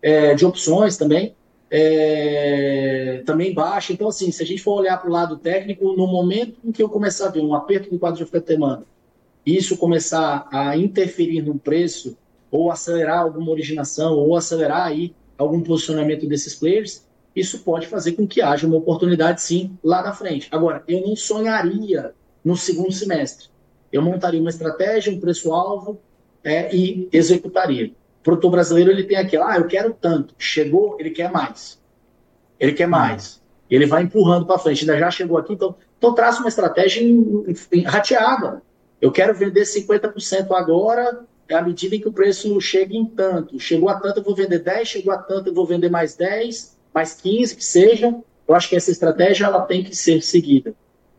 é, 0.00 0.34
de 0.34 0.46
opções 0.46 0.96
também, 0.96 1.34
é, 1.74 3.22
também 3.24 3.54
baixa. 3.54 3.94
Então, 3.94 4.08
assim, 4.08 4.30
se 4.30 4.42
a 4.42 4.46
gente 4.46 4.62
for 4.62 4.74
olhar 4.74 4.98
para 4.98 5.08
o 5.08 5.12
lado 5.12 5.38
técnico, 5.38 5.94
no 5.94 6.06
momento 6.06 6.58
em 6.62 6.70
que 6.70 6.82
eu 6.82 6.88
começar 6.88 7.28
a 7.28 7.30
ver 7.30 7.40
um 7.40 7.54
aperto 7.54 7.88
do 7.88 7.98
quadro 7.98 8.18
de 8.18 8.24
oferta 8.24 8.52
e 8.52 8.56
demanda, 8.56 8.84
isso 9.44 9.78
começar 9.78 10.46
a 10.52 10.76
interferir 10.76 11.40
no 11.40 11.58
preço, 11.58 12.18
ou 12.50 12.70
acelerar 12.70 13.20
alguma 13.20 13.50
originação, 13.50 14.14
ou 14.18 14.36
acelerar 14.36 14.86
aí 14.86 15.14
algum 15.38 15.62
posicionamento 15.62 16.28
desses 16.28 16.54
players, 16.54 17.06
isso 17.34 17.60
pode 17.60 17.86
fazer 17.86 18.12
com 18.12 18.26
que 18.26 18.42
haja 18.42 18.66
uma 18.66 18.76
oportunidade, 18.76 19.40
sim, 19.40 19.76
lá 19.82 20.02
na 20.02 20.12
frente. 20.12 20.48
Agora, 20.52 20.84
eu 20.86 21.00
não 21.00 21.16
sonharia 21.16 22.12
no 22.44 22.54
segundo 22.54 22.92
semestre. 22.92 23.46
Eu 23.90 24.02
montaria 24.02 24.40
uma 24.40 24.50
estratégia, 24.50 25.10
um 25.10 25.18
preço-alvo 25.18 25.98
é, 26.44 26.74
e 26.76 27.08
executaria. 27.10 27.90
O 28.22 28.24
produtor 28.24 28.52
brasileiro 28.52 28.92
ele 28.92 29.02
tem 29.02 29.16
aquilo, 29.16 29.42
ah, 29.42 29.56
eu 29.56 29.66
quero 29.66 29.92
tanto. 29.92 30.32
Chegou, 30.38 30.96
ele 31.00 31.10
quer 31.10 31.28
mais. 31.28 31.82
Ele 32.58 32.72
quer 32.72 32.86
mais. 32.86 33.42
Ele 33.68 33.84
vai 33.84 34.04
empurrando 34.04 34.46
para 34.46 34.60
frente. 34.60 34.82
Ainda 34.82 34.96
já 34.96 35.10
chegou 35.10 35.36
aqui, 35.36 35.52
então, 35.52 35.74
então 35.98 36.14
traça 36.14 36.38
uma 36.38 36.48
estratégia 36.48 37.02
em, 37.02 37.16
em, 37.48 37.80
em, 37.80 37.82
rateada. 37.82 38.62
Eu 39.00 39.10
quero 39.10 39.34
vender 39.34 39.62
50% 39.62 40.52
agora, 40.52 41.24
é 41.48 41.54
à 41.56 41.62
medida 41.62 41.96
em 41.96 42.00
que 42.00 42.06
o 42.06 42.12
preço 42.12 42.60
chega 42.60 42.94
em 42.94 43.04
tanto. 43.04 43.58
Chegou 43.58 43.88
a 43.88 43.98
tanto, 43.98 44.20
eu 44.20 44.22
vou 44.22 44.36
vender 44.36 44.60
10, 44.60 44.86
chegou 44.86 45.12
a 45.12 45.18
tanto, 45.18 45.48
eu 45.48 45.54
vou 45.54 45.66
vender 45.66 45.90
mais 45.90 46.14
10, 46.14 46.78
mais 46.94 47.14
15, 47.14 47.56
que 47.56 47.64
seja. 47.64 48.14
Eu 48.46 48.54
acho 48.54 48.68
que 48.68 48.76
essa 48.76 48.92
estratégia 48.92 49.46
ela 49.46 49.62
tem 49.62 49.82
que 49.82 49.96
ser 49.96 50.22
seguida. 50.22 50.76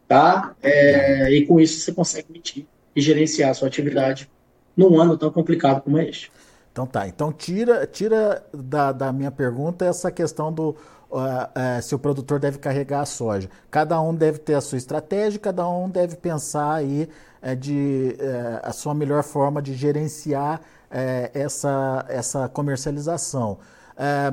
Tá? 0.07 0.55
É, 0.63 1.29
e 1.33 1.45
com 1.45 1.59
isso 1.59 1.81
você 1.81 1.91
consegue 1.91 2.31
medir 2.31 2.65
e 2.95 3.01
gerenciar 3.01 3.49
a 3.49 3.53
sua 3.53 3.67
atividade 3.67 4.31
num 4.77 4.99
ano 5.01 5.17
tão 5.17 5.29
complicado 5.29 5.81
como 5.81 5.99
este. 5.99 6.31
Então 6.73 6.87
tá, 6.87 7.07
então 7.07 7.31
tira, 7.31 7.85
tira 7.85 8.43
da, 8.51 8.91
da 8.91 9.13
minha 9.13 9.29
pergunta 9.29 9.85
essa 9.85 10.11
questão 10.11 10.51
do 10.51 10.69
uh, 11.11 11.17
uh, 11.17 11.81
se 11.83 11.93
o 11.93 11.99
produtor 11.99 12.39
deve 12.39 12.57
carregar 12.57 13.01
a 13.01 13.05
soja. 13.05 13.47
Cada 13.69 14.01
um 14.01 14.13
deve 14.13 14.39
ter 14.39 14.55
a 14.55 14.61
sua 14.61 14.79
estratégia, 14.79 15.39
cada 15.39 15.69
um 15.69 15.87
deve 15.87 16.15
pensar 16.15 16.73
aí 16.73 17.07
uh, 17.43 17.55
de 17.55 18.17
a 18.63 18.73
sua 18.73 18.95
melhor 18.95 19.21
forma 19.21 19.61
de 19.61 19.75
gerenciar 19.75 20.61
essa, 21.33 22.05
essa 22.07 22.47
comercialização. 22.47 23.57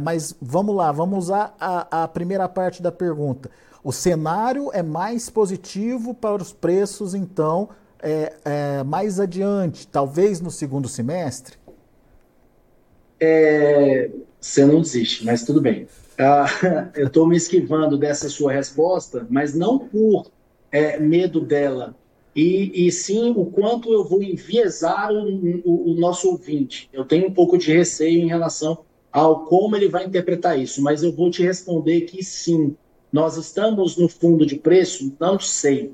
mas 0.02 0.34
vamos 0.40 0.76
lá, 0.76 0.92
vamos 0.92 1.24
usar 1.24 1.54
a, 1.58 2.04
a 2.04 2.08
primeira 2.08 2.46
parte 2.48 2.82
da 2.82 2.92
pergunta. 2.92 3.50
O 3.82 3.92
cenário 3.92 4.70
é 4.74 4.82
mais 4.82 5.30
positivo 5.30 6.12
para 6.12 6.42
os 6.42 6.52
preços, 6.52 7.14
então, 7.14 7.70
é, 8.02 8.34
é, 8.44 8.82
mais 8.84 9.18
adiante, 9.18 9.86
talvez 9.86 10.40
no 10.40 10.50
segundo 10.50 10.86
semestre? 10.86 11.56
É, 13.20 14.10
você 14.40 14.64
não 14.64 14.80
desiste, 14.80 15.24
mas 15.24 15.44
tudo 15.44 15.60
bem. 15.60 15.86
Ah, 16.18 16.46
eu 16.96 17.06
estou 17.06 17.26
me 17.26 17.36
esquivando 17.36 17.98
dessa 17.98 18.28
sua 18.28 18.52
resposta, 18.52 19.26
mas 19.30 19.54
não 19.54 19.78
por 19.78 20.30
é, 20.72 20.98
medo 20.98 21.40
dela, 21.40 21.94
e, 22.34 22.86
e, 22.86 22.92
sim 22.92 23.32
o 23.36 23.46
quanto 23.46 23.92
eu 23.92 24.04
vou 24.04 24.22
enviesar 24.22 25.12
o, 25.12 25.60
o, 25.64 25.90
o, 25.90 25.94
nosso 25.94 26.30
ouvinte. 26.30 26.88
Eu 26.92 27.04
tenho 27.04 27.26
um 27.26 27.34
pouco 27.34 27.58
de 27.58 27.72
receio 27.72 28.22
em 28.22 28.28
relação 28.28 28.78
ao 29.10 29.46
como 29.46 29.74
ele 29.74 29.88
vai 29.88 30.06
interpretar 30.06 30.58
isso, 30.58 30.80
mas 30.80 31.02
eu 31.02 31.12
vou 31.12 31.28
te 31.30 31.42
responder 31.42 32.02
que 32.02 32.22
sim, 32.22 32.76
nós 33.12 33.36
estamos 33.36 33.96
no 33.96 34.08
fundo 34.08 34.46
de 34.46 34.56
preço? 34.56 35.12
Não 35.18 35.40
sei. 35.40 35.92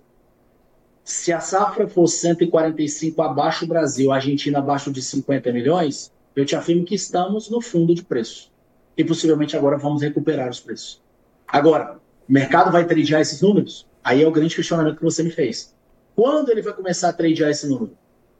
Se 1.02 1.32
a 1.32 1.40
safra 1.40 1.88
for 1.88 2.06
145 2.06 3.22
abaixo 3.22 3.64
do 3.64 3.68
Brasil, 3.68 4.12
a 4.12 4.16
Argentina 4.16 4.58
abaixo 4.58 4.92
de 4.92 5.00
50 5.00 5.50
milhões, 5.52 6.12
eu 6.36 6.44
te 6.44 6.54
afirmo 6.54 6.84
que 6.84 6.94
estamos 6.94 7.48
no 7.48 7.62
fundo 7.62 7.94
de 7.94 8.04
preço. 8.04 8.52
E 8.96 9.02
possivelmente 9.02 9.56
agora 9.56 9.78
vamos 9.78 10.02
recuperar 10.02 10.50
os 10.50 10.60
preços. 10.60 11.02
Agora, 11.48 11.98
o 12.28 12.32
mercado 12.32 12.70
vai 12.70 12.84
tradear 12.86 13.22
esses 13.22 13.40
números? 13.40 13.86
Aí 14.04 14.22
é 14.22 14.28
o 14.28 14.30
grande 14.30 14.54
questionamento 14.54 14.98
que 14.98 15.02
você 15.04 15.22
me 15.22 15.30
fez. 15.30 15.74
Quando 16.14 16.50
ele 16.50 16.62
vai 16.62 16.74
começar 16.74 17.08
a 17.08 17.12
tradear 17.12 17.50
esse 17.50 17.66
número? 17.66 17.96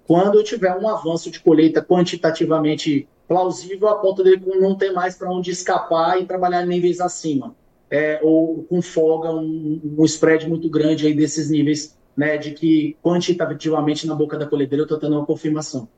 Quando 0.07 0.37
eu 0.37 0.45
tiver 0.45 0.75
um 0.77 0.89
avanço 0.89 1.31
de 1.31 1.41
colheita 1.41 1.83
quantitativamente 1.83 3.09
plausível 3.27 3.89
a 3.89 3.97
ponto 3.97 4.23
dele 4.23 4.43
não 4.61 4.77
ter 4.77 4.93
mais 4.93 5.17
para 5.17 5.31
onde 5.31 5.51
escapar 5.51 6.21
e 6.21 6.27
trabalhar 6.27 6.65
níveis 6.65 7.01
acima. 7.01 7.55
É, 7.91 8.21
ou 8.23 8.65
com 8.65 8.83
folga, 8.83 9.31
um, 9.33 9.81
um 9.99 10.05
spread 10.05 10.49
muito 10.49 10.69
grande 10.69 11.07
aí 11.07 11.15
desses 11.15 11.51
níveis, 11.51 11.97
né, 12.17 12.37
de 12.37 12.51
que 12.53 12.97
quantitativamente 13.03 14.07
na 14.07 14.15
boca 14.15 14.37
da 14.37 14.47
colhedeira 14.47 14.83
eu 14.83 14.85
estou 14.85 14.99
tendo 14.99 15.17
uma 15.17 15.27
confirmação. 15.27 15.89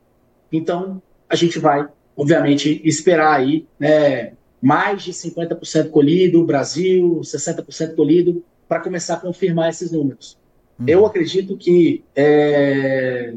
Então, 0.51 1.01
a 1.29 1.35
gente 1.35 1.59
vai, 1.59 1.87
obviamente, 2.17 2.81
esperar 2.83 3.39
aí 3.39 3.65
né, 3.79 4.33
mais 4.61 5.03
de 5.03 5.13
50% 5.13 5.89
colhido, 5.89 6.45
Brasil, 6.45 7.21
60% 7.23 7.95
colhido, 7.95 8.43
para 8.67 8.79
começar 8.79 9.15
a 9.15 9.17
confirmar 9.17 9.69
esses 9.69 9.91
números. 9.91 10.37
Uhum. 10.79 10.85
Eu 10.87 11.05
acredito 11.05 11.55
que 11.55 12.03
é, 12.15 13.33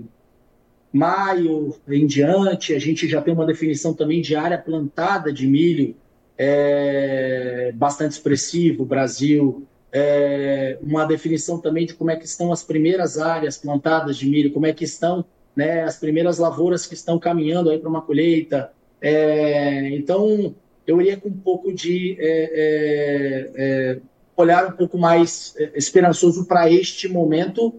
maio 0.93 1.75
em 1.89 2.07
diante, 2.07 2.75
a 2.75 2.79
gente 2.79 3.09
já 3.09 3.21
tem 3.21 3.33
uma 3.33 3.47
definição 3.47 3.95
também 3.95 4.21
de 4.21 4.35
área 4.35 4.59
plantada 4.59 5.33
de 5.33 5.47
milho 5.47 5.95
é, 6.37 7.73
bastante 7.75 8.13
expressivo, 8.13 8.85
Brasil, 8.85 9.67
é, 9.93 10.79
uma 10.83 11.05
definição 11.05 11.59
também 11.59 11.87
de 11.87 11.95
como 11.95 12.11
é 12.11 12.17
que 12.17 12.25
estão 12.25 12.51
as 12.51 12.63
primeiras 12.63 13.19
áreas 13.19 13.59
plantadas 13.59 14.17
de 14.17 14.29
milho, 14.29 14.53
como 14.53 14.67
é 14.67 14.73
que 14.73 14.85
estão 14.85 15.25
né, 15.55 15.83
as 15.83 15.97
primeiras 15.97 16.39
lavouras 16.39 16.87
que 16.87 16.95
estão 16.95 17.19
caminhando 17.19 17.71
aí 17.71 17.79
para 17.79 17.89
uma 17.89 18.03
colheita. 18.03 18.73
É, 19.01 19.89
então, 19.95 20.55
eu 20.87 21.01
iria 21.01 21.17
com 21.17 21.29
um 21.29 21.37
pouco 21.37 21.73
de 21.73 22.17
é, 22.19 22.51
é, 22.55 23.51
é 23.55 24.01
olhar 24.37 24.67
um 24.67 24.73
pouco 24.73 24.99
mais 24.99 25.55
é, 25.59 25.73
esperançoso 25.75 26.47
para 26.47 26.71
este 26.71 27.09
momento, 27.09 27.75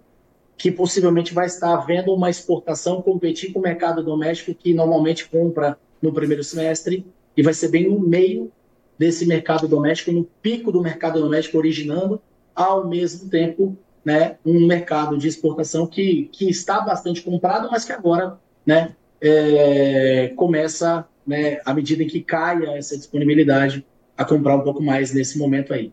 que 0.57 0.71
possivelmente 0.71 1.33
vai 1.33 1.47
estar 1.47 1.73
havendo 1.73 2.13
uma 2.13 2.29
exportação 2.29 3.01
competir 3.01 3.51
com 3.51 3.59
o 3.59 3.63
mercado 3.63 4.03
doméstico, 4.03 4.53
que 4.53 4.73
normalmente 4.73 5.27
compra 5.27 5.77
no 6.01 6.13
primeiro 6.13 6.43
semestre, 6.43 7.05
e 7.35 7.41
vai 7.41 7.53
ser 7.53 7.69
bem 7.69 7.89
no 7.89 7.99
meio 7.99 8.51
desse 8.97 9.25
mercado 9.25 9.67
doméstico, 9.67 10.11
no 10.11 10.23
pico 10.41 10.71
do 10.71 10.81
mercado 10.81 11.19
doméstico 11.19 11.57
originando, 11.57 12.21
ao 12.55 12.87
mesmo 12.87 13.29
tempo 13.29 13.75
né, 14.03 14.37
um 14.45 14.67
mercado 14.67 15.17
de 15.17 15.27
exportação 15.27 15.87
que, 15.87 16.29
que 16.31 16.49
está 16.49 16.81
bastante 16.81 17.21
comprado, 17.21 17.69
mas 17.71 17.85
que 17.85 17.93
agora 17.93 18.37
né, 18.65 18.95
é, 19.21 20.33
começa, 20.35 21.07
né, 21.25 21.59
à 21.65 21.73
medida 21.73 22.03
em 22.03 22.07
que 22.07 22.21
caia 22.21 22.77
essa 22.77 22.97
disponibilidade, 22.97 23.85
a 24.17 24.25
comprar 24.25 24.55
um 24.55 24.61
pouco 24.61 24.81
mais 24.81 25.13
nesse 25.13 25.37
momento 25.37 25.73
aí. 25.73 25.91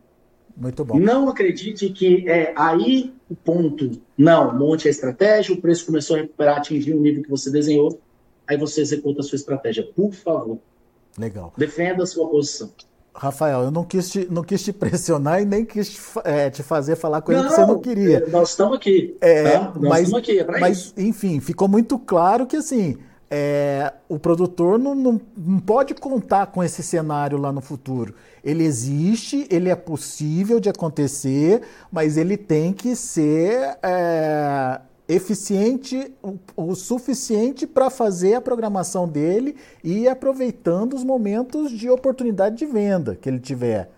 Muito 0.56 0.84
bom. 0.84 0.98
Não 0.98 1.28
acredite 1.28 1.88
que 1.90 2.28
é 2.28 2.52
aí 2.56 3.14
o 3.30 3.34
ponto. 3.34 4.02
Não, 4.18 4.56
monte 4.58 4.88
a 4.88 4.90
estratégia, 4.90 5.54
o 5.54 5.60
preço 5.60 5.86
começou 5.86 6.16
a 6.16 6.20
recuperar, 6.20 6.58
atingir 6.58 6.92
o 6.92 7.00
nível 7.00 7.22
que 7.22 7.30
você 7.30 7.50
desenhou, 7.50 8.00
aí 8.46 8.56
você 8.56 8.80
executa 8.80 9.20
a 9.20 9.22
sua 9.22 9.36
estratégia. 9.36 9.84
Por 9.84 10.12
favor. 10.12 10.58
Legal. 11.16 11.52
Defenda 11.56 12.02
a 12.02 12.06
sua 12.06 12.28
posição. 12.28 12.72
Rafael, 13.20 13.64
eu 13.64 13.70
não 13.70 13.84
quis 13.84 14.08
te, 14.08 14.26
não 14.30 14.42
quis 14.42 14.62
te 14.62 14.72
pressionar 14.72 15.42
e 15.42 15.44
nem 15.44 15.62
quis 15.62 15.90
te, 15.90 16.00
é, 16.24 16.48
te 16.48 16.62
fazer 16.62 16.96
falar 16.96 17.20
coisa 17.20 17.42
que 17.42 17.50
você 17.50 17.66
não 17.66 17.78
queria. 17.78 18.24
É, 18.26 18.30
nós 18.30 18.48
estamos 18.48 18.78
aqui. 18.78 19.14
É, 19.20 19.42
tá? 19.42 19.72
Nós 19.74 19.82
mas, 19.82 20.02
estamos 20.04 20.28
aqui, 20.28 20.38
é 20.38 20.58
mas, 20.58 20.78
isso. 20.78 20.94
enfim, 20.96 21.38
ficou 21.38 21.68
muito 21.68 21.98
claro 21.98 22.46
que 22.46 22.56
assim, 22.56 22.96
é, 23.30 23.92
o 24.08 24.18
produtor 24.18 24.78
não, 24.78 24.94
não, 24.94 25.20
não, 25.36 25.60
pode 25.60 25.92
contar 25.92 26.46
com 26.46 26.64
esse 26.64 26.82
cenário 26.82 27.36
lá 27.36 27.52
no 27.52 27.60
futuro. 27.60 28.14
Ele 28.42 28.64
existe, 28.64 29.46
ele 29.50 29.68
é 29.68 29.76
possível 29.76 30.58
de 30.58 30.70
acontecer, 30.70 31.60
mas 31.92 32.16
ele 32.16 32.38
tem 32.38 32.72
que 32.72 32.96
ser 32.96 33.76
é, 33.82 34.80
eficiente 35.12 36.12
o, 36.22 36.38
o 36.56 36.74
suficiente 36.74 37.66
para 37.66 37.90
fazer 37.90 38.34
a 38.34 38.40
programação 38.40 39.08
dele 39.08 39.56
e 39.82 40.00
ir 40.00 40.08
aproveitando 40.08 40.94
os 40.94 41.04
momentos 41.04 41.70
de 41.70 41.88
oportunidade 41.90 42.56
de 42.56 42.66
venda 42.66 43.16
que 43.16 43.28
ele 43.28 43.40
tiver. 43.40 43.90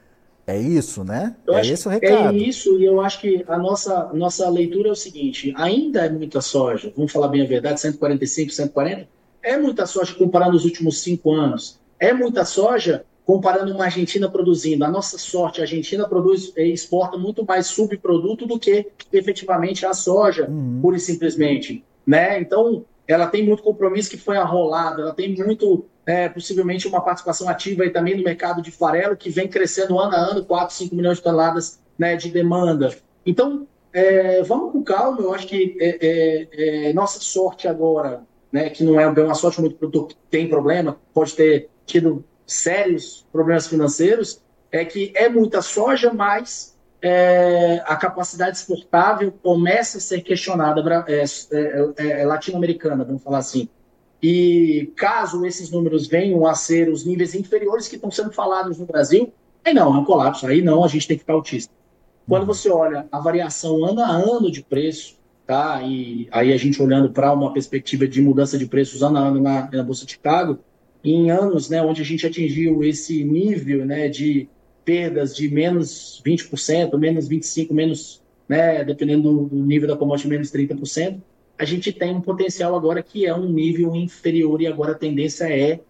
É 0.46 0.58
isso, 0.58 1.04
né? 1.04 1.36
Eu 1.46 1.54
é 1.54 1.60
esse 1.66 1.86
o 1.86 1.90
recado. 1.90 2.34
É 2.34 2.38
isso, 2.38 2.78
e 2.78 2.84
eu 2.84 3.00
acho 3.00 3.20
que 3.20 3.44
a 3.46 3.56
nossa, 3.56 4.12
nossa 4.12 4.48
leitura 4.48 4.88
é 4.88 4.92
o 4.92 4.96
seguinte: 4.96 5.54
ainda 5.56 6.04
é 6.04 6.10
muita 6.10 6.40
soja, 6.40 6.92
vamos 6.96 7.12
falar 7.12 7.28
bem 7.28 7.42
a 7.42 7.46
verdade, 7.46 7.80
145, 7.80 8.50
140, 8.50 9.08
é 9.42 9.56
muita 9.56 9.86
soja 9.86 10.14
comparando 10.14 10.56
os 10.56 10.64
últimos 10.64 11.00
cinco 11.00 11.32
anos. 11.32 11.80
É 11.98 12.12
muita 12.12 12.44
soja 12.44 13.04
comparando 13.24 13.72
uma 13.72 13.84
Argentina 13.84 14.28
produzindo. 14.28 14.84
A 14.84 14.90
nossa 14.90 15.16
sorte, 15.18 15.60
a 15.60 15.64
Argentina 15.64 16.08
produz 16.08 16.52
e 16.56 16.72
exporta 16.72 17.16
muito 17.16 17.44
mais 17.44 17.66
subproduto 17.68 18.46
do 18.46 18.58
que 18.58 18.90
efetivamente 19.12 19.86
a 19.86 19.94
soja, 19.94 20.48
uhum. 20.48 20.80
pura 20.82 20.96
e 20.96 21.00
simplesmente. 21.00 21.84
Né? 22.06 22.40
Então, 22.40 22.84
ela 23.06 23.26
tem 23.26 23.44
muito 23.44 23.62
compromisso 23.62 24.10
que 24.10 24.16
foi 24.16 24.36
arrolado, 24.36 25.02
ela 25.02 25.14
tem 25.14 25.34
muito, 25.36 25.84
é, 26.04 26.28
possivelmente, 26.28 26.88
uma 26.88 27.00
participação 27.00 27.48
ativa 27.48 27.84
aí 27.84 27.90
também 27.90 28.16
no 28.16 28.24
mercado 28.24 28.60
de 28.60 28.70
farelo, 28.70 29.16
que 29.16 29.30
vem 29.30 29.48
crescendo 29.48 29.98
ano 29.98 30.14
a 30.14 30.18
ano, 30.18 30.44
4, 30.44 30.74
5 30.74 30.94
milhões 30.94 31.18
de 31.18 31.24
toneladas 31.24 31.80
né, 31.98 32.16
de 32.16 32.30
demanda. 32.30 32.94
Então, 33.24 33.66
é, 33.92 34.42
vamos 34.42 34.72
com 34.72 34.82
calma, 34.82 35.20
eu 35.20 35.32
acho 35.34 35.46
que 35.46 35.76
é, 35.80 36.92
nossa 36.94 37.20
sorte 37.20 37.68
agora, 37.68 38.22
né, 38.50 38.70
que 38.70 38.82
não 38.82 38.98
é 38.98 39.06
uma 39.06 39.34
sorte 39.34 39.60
muito 39.60 39.76
produtor 39.76 40.16
tem 40.30 40.48
problema, 40.48 40.98
pode 41.12 41.34
ter 41.34 41.68
tido 41.86 42.24
sérios 42.54 43.26
problemas 43.32 43.66
financeiros 43.66 44.40
é 44.70 44.84
que 44.84 45.12
é 45.14 45.28
muita 45.28 45.60
soja, 45.62 46.12
mas 46.12 46.76
é, 47.00 47.82
a 47.84 47.96
capacidade 47.96 48.56
exportável 48.56 49.32
começa 49.42 49.98
a 49.98 50.00
ser 50.00 50.22
questionada 50.22 50.82
é, 51.08 51.24
é, 51.24 51.92
é, 51.96 52.20
é, 52.20 52.26
latino-americana, 52.26 53.04
vamos 53.04 53.22
falar 53.22 53.38
assim. 53.38 53.68
E 54.22 54.92
caso 54.96 55.44
esses 55.44 55.70
números 55.70 56.06
venham 56.06 56.46
a 56.46 56.54
ser 56.54 56.88
os 56.88 57.04
níveis 57.04 57.34
inferiores 57.34 57.88
que 57.88 57.96
estão 57.96 58.10
sendo 58.10 58.32
falados 58.32 58.78
no 58.78 58.86
Brasil, 58.86 59.32
Aí 59.64 59.72
não, 59.72 59.94
é 59.94 59.98
um 59.98 60.04
colapso. 60.04 60.46
Aí 60.46 60.60
não, 60.60 60.84
a 60.84 60.88
gente 60.88 61.06
tem 61.06 61.16
que 61.16 61.22
ficar 61.22 61.34
autista. 61.34 61.72
Quando 62.28 62.46
você 62.46 62.70
olha 62.70 63.06
a 63.10 63.20
variação 63.20 63.84
ano 63.84 64.00
a 64.00 64.08
ano 64.08 64.50
de 64.50 64.62
preço, 64.62 65.16
tá? 65.46 65.80
E 65.82 66.28
aí 66.30 66.52
a 66.52 66.56
gente 66.56 66.82
olhando 66.82 67.10
para 67.10 67.32
uma 67.32 67.52
perspectiva 67.52 68.06
de 68.06 68.20
mudança 68.20 68.58
de 68.58 68.66
preços 68.66 69.02
ano 69.02 69.18
a 69.18 69.20
ano 69.20 69.40
na, 69.40 69.70
na 69.70 69.82
Bolsa 69.82 70.04
de 70.04 70.12
Chicago, 70.12 70.58
em 71.04 71.30
anos, 71.30 71.68
né, 71.68 71.82
onde 71.82 72.02
a 72.02 72.04
gente 72.04 72.26
atingiu 72.26 72.82
esse 72.84 73.24
nível, 73.24 73.84
né, 73.84 74.08
de 74.08 74.48
perdas 74.84 75.34
de 75.34 75.48
menos 75.48 76.22
20%, 76.24 76.98
menos 76.98 77.28
25%, 77.28 77.72
menos, 77.72 78.22
né, 78.48 78.84
dependendo 78.84 79.44
do 79.44 79.56
nível 79.56 79.88
da 79.88 79.96
commodity, 79.96 80.28
menos 80.28 80.50
30%, 80.50 81.20
a 81.58 81.64
gente 81.64 81.92
tem 81.92 82.14
um 82.14 82.20
potencial 82.20 82.74
agora 82.74 83.02
que 83.02 83.26
é 83.26 83.34
um 83.34 83.48
nível 83.48 83.94
inferior 83.94 84.60
e 84.60 84.66
agora 84.66 84.92
a 84.92 84.96
tendência 84.96 85.44
é 85.44 85.80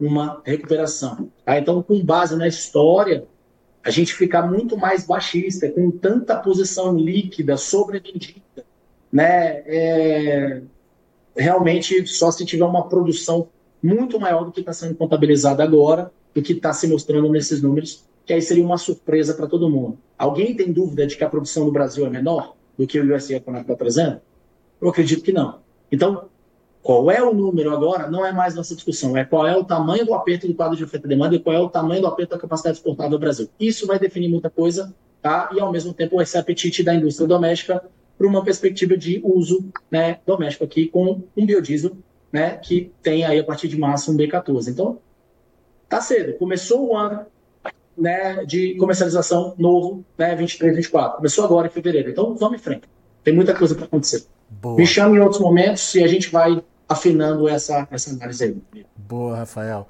uma 0.00 0.42
recuperação. 0.44 1.30
Tá? 1.44 1.58
Então, 1.58 1.82
com 1.82 2.02
base 2.04 2.36
na 2.36 2.46
história, 2.46 3.26
a 3.82 3.90
gente 3.90 4.14
ficar 4.14 4.42
muito 4.42 4.76
mais 4.76 5.06
baixista, 5.06 5.70
com 5.70 5.90
tanta 5.90 6.36
posição 6.36 6.96
líquida, 6.96 7.56
sobrevendida, 7.56 8.64
né? 9.12 9.62
É, 9.66 10.62
realmente 11.36 12.06
só 12.06 12.30
se 12.30 12.44
tiver 12.44 12.64
uma 12.64 12.88
produção 12.88 13.48
muito 13.84 14.18
maior 14.18 14.46
do 14.46 14.50
que 14.50 14.60
está 14.60 14.72
sendo 14.72 14.94
contabilizada 14.94 15.62
agora, 15.62 16.10
do 16.34 16.40
que 16.40 16.54
está 16.54 16.72
se 16.72 16.88
mostrando 16.88 17.28
nesses 17.28 17.60
números, 17.60 18.02
que 18.24 18.32
aí 18.32 18.40
seria 18.40 18.64
uma 18.64 18.78
surpresa 18.78 19.34
para 19.34 19.46
todo 19.46 19.68
mundo. 19.68 19.98
Alguém 20.16 20.56
tem 20.56 20.72
dúvida 20.72 21.06
de 21.06 21.16
que 21.18 21.22
a 21.22 21.28
produção 21.28 21.66
do 21.66 21.70
Brasil 21.70 22.06
é 22.06 22.08
menor 22.08 22.56
do 22.78 22.86
que 22.86 22.98
o 22.98 23.14
USA 23.14 23.34
Economic 23.34 23.70
está 23.70 23.76
trazendo? 23.76 24.22
Eu 24.80 24.88
acredito 24.88 25.22
que 25.22 25.32
não. 25.32 25.58
Então, 25.92 26.28
qual 26.82 27.10
é 27.10 27.22
o 27.22 27.34
número 27.34 27.74
agora 27.74 28.10
não 28.10 28.24
é 28.24 28.32
mais 28.32 28.54
nossa 28.54 28.74
discussão, 28.74 29.18
é 29.18 29.24
qual 29.24 29.46
é 29.46 29.54
o 29.54 29.62
tamanho 29.62 30.06
do 30.06 30.14
aperto 30.14 30.48
do 30.48 30.54
quadro 30.54 30.76
de 30.76 30.84
oferta 30.84 31.06
e 31.06 31.10
demanda 31.10 31.34
e 31.34 31.38
qual 31.38 31.54
é 31.54 31.60
o 31.60 31.68
tamanho 31.68 32.00
do 32.00 32.06
aperto 32.06 32.30
da 32.30 32.40
capacidade 32.40 32.78
exportável 32.78 33.12
do 33.12 33.18
Brasil. 33.18 33.50
Isso 33.60 33.86
vai 33.86 33.98
definir 33.98 34.28
muita 34.28 34.48
coisa, 34.48 34.94
tá? 35.20 35.50
E 35.54 35.60
ao 35.60 35.70
mesmo 35.70 35.92
tempo 35.92 36.22
esse 36.22 36.38
apetite 36.38 36.82
da 36.82 36.94
indústria 36.94 37.28
doméstica 37.28 37.84
para 38.16 38.26
uma 38.26 38.42
perspectiva 38.42 38.96
de 38.96 39.20
uso 39.22 39.66
né, 39.90 40.20
doméstico 40.26 40.64
aqui 40.64 40.86
com 40.86 41.22
um 41.36 41.44
biodiesel, 41.44 41.92
né, 42.34 42.56
que 42.56 42.92
tem 43.00 43.24
aí 43.24 43.38
a 43.38 43.44
partir 43.44 43.68
de 43.68 43.78
março 43.78 44.10
um 44.10 44.16
B14. 44.16 44.66
Então, 44.66 44.98
tá 45.88 46.00
cedo. 46.00 46.36
Começou 46.36 46.88
o 46.88 46.96
ano 46.96 47.24
né, 47.96 48.44
de 48.44 48.74
comercialização 48.74 49.54
novo, 49.56 50.04
né, 50.18 50.34
23, 50.34 50.74
24. 50.74 51.18
Começou 51.18 51.44
agora 51.44 51.68
em 51.68 51.70
fevereiro. 51.70 52.10
Então, 52.10 52.34
vamos 52.34 52.58
em 52.58 52.62
frente. 52.62 52.88
Tem 53.22 53.32
muita 53.32 53.54
coisa 53.54 53.76
para 53.76 53.84
acontecer. 53.84 54.26
Boa. 54.50 54.76
Me 54.76 54.84
chame 54.84 55.16
em 55.16 55.20
outros 55.20 55.40
momentos 55.40 55.94
e 55.94 56.02
a 56.02 56.08
gente 56.08 56.28
vai 56.28 56.60
afinando 56.88 57.48
essa, 57.48 57.86
essa 57.88 58.10
análise 58.10 58.42
aí. 58.42 58.84
Boa, 58.96 59.36
Rafael. 59.36 59.86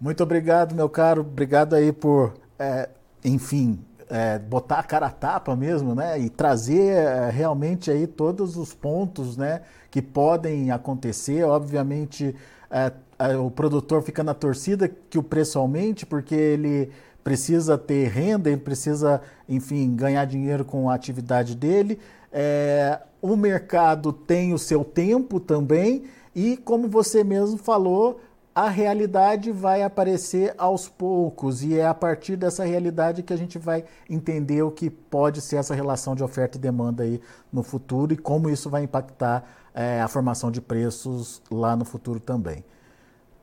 Muito 0.00 0.22
obrigado, 0.22 0.74
meu 0.74 0.88
caro. 0.88 1.20
Obrigado 1.20 1.74
aí 1.74 1.92
por, 1.92 2.32
é, 2.58 2.88
enfim, 3.22 3.78
é, 4.08 4.38
botar 4.38 4.78
a 4.78 4.82
cara 4.82 5.08
a 5.08 5.10
tapa 5.10 5.54
mesmo, 5.54 5.94
né? 5.94 6.18
E 6.18 6.30
trazer 6.30 6.96
é, 6.96 7.28
realmente 7.28 7.90
aí 7.90 8.06
todos 8.06 8.56
os 8.56 8.72
pontos, 8.72 9.36
né? 9.36 9.60
Que 9.96 10.02
podem 10.02 10.70
acontecer. 10.70 11.42
Obviamente, 11.42 12.36
é, 12.70 12.92
é, 13.18 13.34
o 13.34 13.50
produtor 13.50 14.02
fica 14.02 14.22
na 14.22 14.34
torcida 14.34 14.86
que 15.08 15.16
o 15.16 15.22
preço 15.22 15.58
aumente, 15.58 16.04
porque 16.04 16.34
ele 16.34 16.90
precisa 17.24 17.78
ter 17.78 18.08
renda, 18.08 18.50
ele 18.50 18.60
precisa, 18.60 19.22
enfim, 19.48 19.96
ganhar 19.96 20.26
dinheiro 20.26 20.66
com 20.66 20.90
a 20.90 20.94
atividade 20.94 21.56
dele. 21.56 21.98
É, 22.30 23.00
o 23.22 23.36
mercado 23.36 24.12
tem 24.12 24.52
o 24.52 24.58
seu 24.58 24.84
tempo 24.84 25.40
também 25.40 26.04
e, 26.34 26.58
como 26.58 26.90
você 26.90 27.24
mesmo 27.24 27.56
falou, 27.56 28.20
a 28.54 28.68
realidade 28.68 29.50
vai 29.50 29.82
aparecer 29.82 30.54
aos 30.58 30.90
poucos 30.90 31.62
e 31.62 31.78
é 31.78 31.86
a 31.86 31.94
partir 31.94 32.36
dessa 32.36 32.64
realidade 32.64 33.22
que 33.22 33.32
a 33.32 33.36
gente 33.36 33.58
vai 33.58 33.84
entender 34.10 34.62
o 34.62 34.70
que 34.70 34.90
pode 34.90 35.40
ser 35.40 35.56
essa 35.56 35.74
relação 35.74 36.14
de 36.14 36.22
oferta 36.22 36.58
e 36.58 36.60
demanda 36.60 37.02
aí 37.02 37.18
no 37.50 37.62
futuro 37.62 38.12
e 38.12 38.16
como 38.16 38.50
isso 38.50 38.68
vai 38.68 38.82
impactar 38.82 39.46
é, 39.76 40.00
a 40.00 40.08
formação 40.08 40.50
de 40.50 40.62
preços 40.62 41.42
lá 41.50 41.76
no 41.76 41.84
futuro 41.84 42.18
também. 42.18 42.64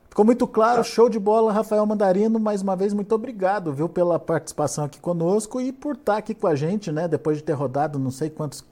Ficou 0.08 0.24
muito 0.24 0.46
claro, 0.46 0.82
show 0.82 1.08
de 1.08 1.18
bola, 1.18 1.52
Rafael 1.52 1.86
Mandarino. 1.86 2.40
Mais 2.40 2.60
uma 2.60 2.74
vez, 2.74 2.92
muito 2.92 3.14
obrigado, 3.14 3.72
viu, 3.72 3.88
pela 3.88 4.18
participação 4.18 4.84
aqui 4.84 4.98
conosco 4.98 5.60
e 5.60 5.72
por 5.72 5.94
estar 5.94 6.16
aqui 6.16 6.34
com 6.34 6.48
a 6.48 6.56
gente, 6.56 6.90
né? 6.90 7.06
Depois 7.06 7.38
de 7.38 7.44
ter 7.44 7.52
rodado 7.52 7.98
não 7.98 8.10
sei 8.10 8.30
quantos 8.30 8.64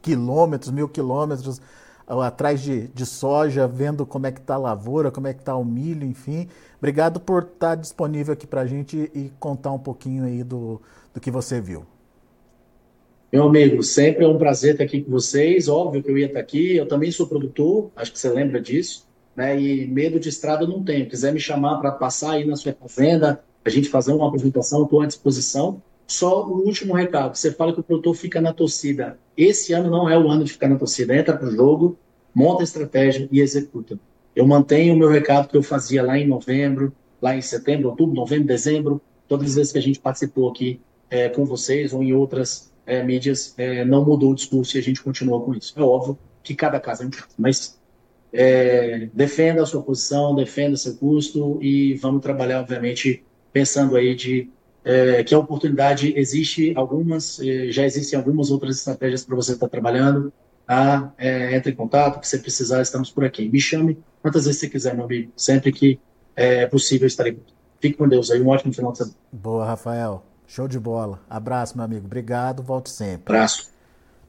quilômetros, 0.00 0.70
mil 0.70 0.88
quilômetros 0.88 1.60
atrás 2.06 2.60
de, 2.60 2.88
de 2.88 3.06
soja, 3.06 3.66
vendo 3.66 4.04
como 4.04 4.26
é 4.26 4.32
que 4.32 4.40
está 4.40 4.54
a 4.54 4.58
lavoura, 4.58 5.10
como 5.10 5.26
é 5.26 5.32
que 5.32 5.40
está 5.40 5.56
o 5.56 5.64
milho, 5.64 6.06
enfim. 6.06 6.48
Obrigado 6.78 7.18
por 7.18 7.44
estar 7.44 7.74
disponível 7.76 8.34
aqui 8.34 8.46
para 8.46 8.60
a 8.60 8.66
gente 8.66 9.10
e 9.14 9.32
contar 9.40 9.72
um 9.72 9.78
pouquinho 9.78 10.24
aí 10.24 10.44
do, 10.44 10.80
do 11.12 11.20
que 11.20 11.30
você 11.30 11.60
viu. 11.60 11.86
Meu 13.34 13.48
amigo, 13.48 13.82
sempre 13.82 14.24
é 14.24 14.28
um 14.28 14.38
prazer 14.38 14.74
estar 14.74 14.84
aqui 14.84 15.02
com 15.02 15.10
vocês. 15.10 15.66
Óbvio 15.66 16.00
que 16.00 16.08
eu 16.08 16.16
ia 16.16 16.26
estar 16.26 16.38
aqui. 16.38 16.76
Eu 16.76 16.86
também 16.86 17.10
sou 17.10 17.26
produtor, 17.26 17.90
acho 17.96 18.12
que 18.12 18.18
você 18.20 18.28
lembra 18.28 18.60
disso. 18.60 19.08
Né? 19.34 19.60
E 19.60 19.88
medo 19.88 20.20
de 20.20 20.28
estrada 20.28 20.64
não 20.68 20.84
tenho. 20.84 21.08
Quiser 21.08 21.32
me 21.32 21.40
chamar 21.40 21.78
para 21.78 21.90
passar 21.90 22.34
aí 22.34 22.44
na 22.44 22.54
sua 22.54 22.72
fazenda, 22.72 23.42
a 23.64 23.68
gente 23.68 23.88
fazer 23.88 24.12
uma 24.12 24.28
apresentação, 24.28 24.84
estou 24.84 25.00
à 25.00 25.06
disposição. 25.06 25.82
Só 26.06 26.46
o 26.46 26.64
último 26.64 26.94
recado: 26.94 27.34
você 27.34 27.50
fala 27.50 27.72
que 27.72 27.80
o 27.80 27.82
produtor 27.82 28.14
fica 28.14 28.40
na 28.40 28.52
torcida. 28.52 29.18
Esse 29.36 29.72
ano 29.72 29.90
não 29.90 30.08
é 30.08 30.16
o 30.16 30.28
ano 30.28 30.44
de 30.44 30.52
ficar 30.52 30.68
na 30.68 30.76
torcida. 30.76 31.16
Entra 31.16 31.36
para 31.36 31.48
o 31.48 31.50
jogo, 31.50 31.98
monta 32.32 32.62
a 32.62 32.62
estratégia 32.62 33.28
e 33.32 33.40
executa. 33.40 33.98
Eu 34.36 34.46
mantenho 34.46 34.94
o 34.94 34.96
meu 34.96 35.08
recado 35.08 35.48
que 35.48 35.56
eu 35.56 35.62
fazia 35.64 36.04
lá 36.04 36.16
em 36.16 36.24
novembro, 36.24 36.92
lá 37.20 37.36
em 37.36 37.42
setembro, 37.42 37.88
outubro, 37.88 38.14
novembro, 38.14 38.46
dezembro, 38.46 39.02
todas 39.26 39.48
as 39.48 39.54
vezes 39.56 39.72
que 39.72 39.78
a 39.78 39.82
gente 39.82 39.98
participou 39.98 40.48
aqui 40.48 40.80
é, 41.10 41.28
com 41.28 41.44
vocês 41.44 41.92
ou 41.92 42.00
em 42.00 42.12
outras 42.12 42.72
é, 42.86 43.02
mídias, 43.02 43.54
é, 43.56 43.84
não 43.84 44.04
mudou 44.04 44.32
o 44.32 44.34
discurso 44.34 44.76
e 44.76 44.80
a 44.80 44.82
gente 44.82 45.02
continua 45.02 45.40
com 45.40 45.54
isso. 45.54 45.72
É 45.76 45.82
óbvio 45.82 46.18
que 46.42 46.54
cada 46.54 46.78
caso 46.78 47.02
é 47.02 47.06
um 47.06 47.10
caso, 47.10 47.28
mas 47.38 47.78
é, 48.32 49.08
defenda 49.12 49.62
a 49.62 49.66
sua 49.66 49.82
posição, 49.82 50.34
defenda 50.34 50.76
seu 50.76 50.96
custo 50.96 51.58
e 51.62 51.94
vamos 51.94 52.20
trabalhar, 52.20 52.60
obviamente, 52.60 53.24
pensando 53.52 53.96
aí 53.96 54.14
de 54.14 54.50
é, 54.84 55.24
que 55.24 55.34
a 55.34 55.38
oportunidade 55.38 56.12
existe 56.16 56.72
algumas, 56.76 57.40
é, 57.40 57.70
já 57.70 57.84
existem 57.84 58.18
algumas 58.18 58.50
outras 58.50 58.78
estratégias 58.78 59.24
para 59.24 59.34
você 59.34 59.52
estar 59.52 59.68
trabalhando. 59.68 60.32
Tá? 60.66 61.12
É, 61.18 61.54
entre 61.54 61.72
em 61.72 61.76
contato, 61.76 62.20
que 62.20 62.26
você 62.26 62.38
precisar, 62.38 62.80
estamos 62.80 63.10
por 63.10 63.24
aqui. 63.24 63.48
Me 63.48 63.60
chame 63.60 63.98
quantas 64.22 64.46
vezes 64.46 64.60
você 64.60 64.68
quiser, 64.68 64.94
meu 64.94 65.04
amigo. 65.04 65.30
Sempre 65.36 65.72
que 65.72 66.00
é 66.34 66.66
possível, 66.66 67.06
estarei. 67.06 67.38
Fique 67.80 67.98
com 67.98 68.08
Deus 68.08 68.30
aí, 68.30 68.40
um 68.40 68.48
ótimo 68.48 68.72
final 68.72 68.92
de 68.92 68.98
semana. 68.98 69.16
Boa, 69.30 69.66
Rafael. 69.66 70.33
Show 70.46 70.68
de 70.68 70.78
bola. 70.78 71.20
Abraço, 71.28 71.76
meu 71.76 71.84
amigo. 71.84 72.06
Obrigado, 72.06 72.62
volte 72.62 72.90
sempre. 72.90 73.34
Abraço. 73.34 73.70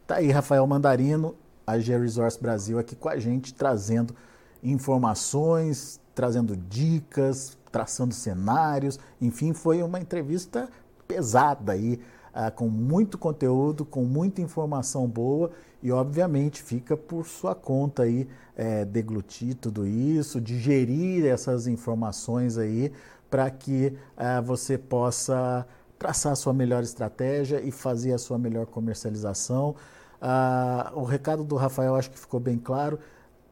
Tá 0.08 0.16
aí, 0.16 0.32
Rafael 0.32 0.66
Mandarino, 0.68 1.36
a 1.66 1.80
G 1.80 1.98
Resource 1.98 2.40
Brasil, 2.40 2.78
aqui 2.78 2.96
com 2.96 3.10
a 3.10 3.18
gente, 3.18 3.54
trazendo 3.54 4.16
informações, 4.64 6.00
trazendo 6.14 6.56
dicas, 6.56 7.58
traçando 7.72 8.14
cenários, 8.14 9.00
enfim, 9.20 9.54
foi 9.54 9.84
uma 9.84 10.00
entrevista 10.00 10.70
pesada 11.08 11.74
aí, 11.74 12.00
uh, 12.34 12.52
com 12.56 12.70
muito 12.70 13.18
conteúdo, 13.18 13.84
com 13.84 14.04
muita 14.06 14.42
informação 14.42 15.08
boa 15.08 15.52
e, 15.84 15.92
obviamente, 15.92 16.64
fica 16.64 16.96
por 16.96 17.28
sua 17.28 17.54
conta 17.54 18.04
aí 18.04 18.28
é, 18.56 18.86
deglutir 18.86 19.56
tudo 19.56 19.86
isso, 19.86 20.40
digerir 20.40 21.26
essas 21.26 21.68
informações 21.68 22.58
aí 22.58 22.92
para 23.30 23.50
que 23.50 23.94
uh, 24.18 24.42
você 24.42 24.78
possa 24.78 25.68
traçar 25.98 26.34
a 26.34 26.36
sua 26.36 26.54
melhor 26.54 26.84
estratégia 26.84 27.62
e 27.62 27.72
fazer 27.72 28.14
a 28.14 28.18
sua 28.18 28.38
melhor 28.38 28.66
comercialização. 28.66 29.76
Uh, 30.22 31.00
o 31.00 31.04
recado 31.04 31.44
do 31.44 31.56
Rafael 31.56 31.96
acho 31.96 32.10
que 32.10 32.20
ficou 32.20 32.40
bem 32.40 32.58
claro 32.58 33.00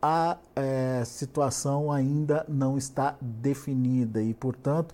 a 0.05 0.37
é, 0.53 1.05
situação 1.05 1.89
ainda 1.89 2.45
não 2.49 2.77
está 2.77 3.15
definida 3.21 4.21
e, 4.21 4.33
portanto, 4.33 4.93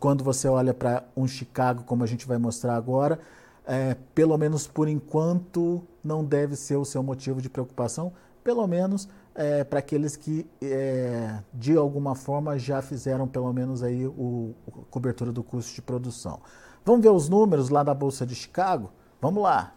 quando 0.00 0.24
você 0.24 0.48
olha 0.48 0.74
para 0.74 1.04
um 1.16 1.28
Chicago, 1.28 1.84
como 1.84 2.02
a 2.02 2.06
gente 2.08 2.26
vai 2.26 2.38
mostrar 2.38 2.74
agora, 2.74 3.20
é, 3.64 3.96
pelo 4.16 4.36
menos 4.36 4.66
por 4.66 4.88
enquanto 4.88 5.80
não 6.02 6.24
deve 6.24 6.56
ser 6.56 6.74
o 6.74 6.84
seu 6.84 7.04
motivo 7.04 7.40
de 7.40 7.48
preocupação, 7.48 8.12
pelo 8.42 8.66
menos 8.66 9.08
é, 9.32 9.62
para 9.62 9.78
aqueles 9.78 10.16
que 10.16 10.44
é, 10.60 11.38
de 11.54 11.76
alguma 11.76 12.16
forma 12.16 12.58
já 12.58 12.82
fizeram 12.82 13.28
pelo 13.28 13.52
menos 13.52 13.84
aí 13.84 14.08
o, 14.08 14.56
a 14.66 14.72
cobertura 14.90 15.30
do 15.30 15.44
custo 15.44 15.72
de 15.72 15.82
produção. 15.82 16.40
Vamos 16.88 17.02
ver 17.02 17.10
os 17.10 17.28
números 17.28 17.68
lá 17.68 17.82
da 17.82 17.92
Bolsa 17.92 18.24
de 18.24 18.34
Chicago? 18.34 18.88
Vamos 19.20 19.42
lá. 19.42 19.74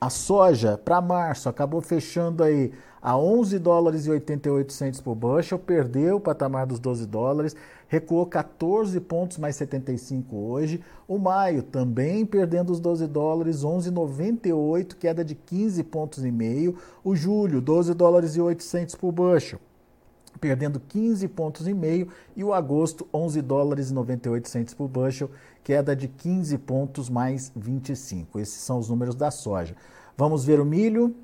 A 0.00 0.08
soja 0.08 0.78
para 0.78 1.00
março 1.00 1.48
acabou 1.48 1.80
fechando 1.80 2.44
aí 2.44 2.70
a 3.02 3.18
11 3.18 3.58
dólares 3.58 4.06
e 4.06 4.10
88 4.12 4.72
centos 4.72 5.00
por 5.00 5.16
bushel, 5.16 5.58
perdeu 5.58 6.18
o 6.18 6.20
patamar 6.20 6.64
dos 6.64 6.78
12 6.78 7.06
dólares, 7.08 7.56
recuou 7.88 8.24
14 8.24 9.00
pontos 9.00 9.36
mais 9.36 9.56
75 9.56 10.36
hoje. 10.36 10.80
O 11.08 11.18
maio 11.18 11.60
também 11.60 12.24
perdendo 12.24 12.70
os 12.70 12.78
12 12.78 13.08
dólares, 13.08 13.64
11,98, 13.64 14.94
queda 14.94 15.24
de 15.24 15.34
15 15.34 15.82
pontos 15.82 16.24
e 16.24 16.30
meio. 16.30 16.78
O 17.02 17.16
julho, 17.16 17.60
12 17.60 17.94
dólares 17.94 18.36
e 18.36 18.40
8 18.40 18.62
centos 18.62 18.94
por 18.94 19.10
bushel. 19.10 19.58
Perdendo 20.42 20.80
15 20.80 21.28
pontos 21.28 21.68
e 21.68 21.72
meio, 21.72 22.08
e 22.34 22.42
o 22.42 22.52
agosto 22.52 23.06
11 23.14 23.40
dólares 23.40 23.90
e 23.90 23.94
98 23.94 24.48
centes 24.48 24.74
por 24.74 24.88
bushel, 24.88 25.30
queda 25.62 25.94
de 25.94 26.08
15 26.08 26.58
pontos 26.58 27.08
mais 27.08 27.52
25. 27.54 28.40
Esses 28.40 28.60
são 28.60 28.76
os 28.76 28.88
números 28.88 29.14
da 29.14 29.30
soja. 29.30 29.76
Vamos 30.16 30.44
ver 30.44 30.58
o 30.58 30.64
milho. 30.64 31.14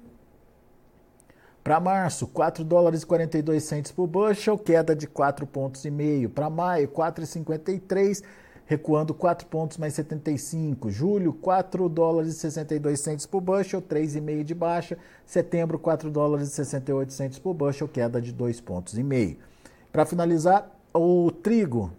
Para 1.64 1.80
março, 1.80 2.28
4 2.28 2.62
dólares 2.62 3.02
e 3.02 3.06
42 3.06 3.64
centes 3.64 3.90
por 3.90 4.06
bushel, 4.06 4.56
queda 4.56 4.94
de 4.94 5.08
4 5.08 5.44
pontos 5.48 5.84
e 5.84 5.90
meio. 5.90 6.30
Para 6.30 6.48
maio, 6.48 6.86
4,53 6.86 8.22
recuando 8.68 9.14
4 9.14 9.46
pontos 9.46 9.78
mais 9.78 9.94
75. 9.94 10.90
Julho, 10.90 11.32
4 11.32 11.88
dólares 11.88 12.36
e 12.36 12.38
62 12.38 13.00
centes 13.00 13.24
por 13.24 13.40
bushel, 13.40 13.80
3,5 13.80 14.44
de 14.44 14.54
baixa. 14.54 14.98
Setembro, 15.24 15.78
4 15.78 16.10
dólares 16.10 16.48
e 16.48 16.50
68 16.52 17.12
centes 17.12 17.38
por 17.38 17.54
bushel, 17.54 17.88
queda 17.88 18.20
de 18.20 18.30
2 18.30 18.60
pontos. 18.60 18.94
Para 19.90 20.04
finalizar, 20.04 20.70
o 20.92 21.32
trigo. 21.32 21.90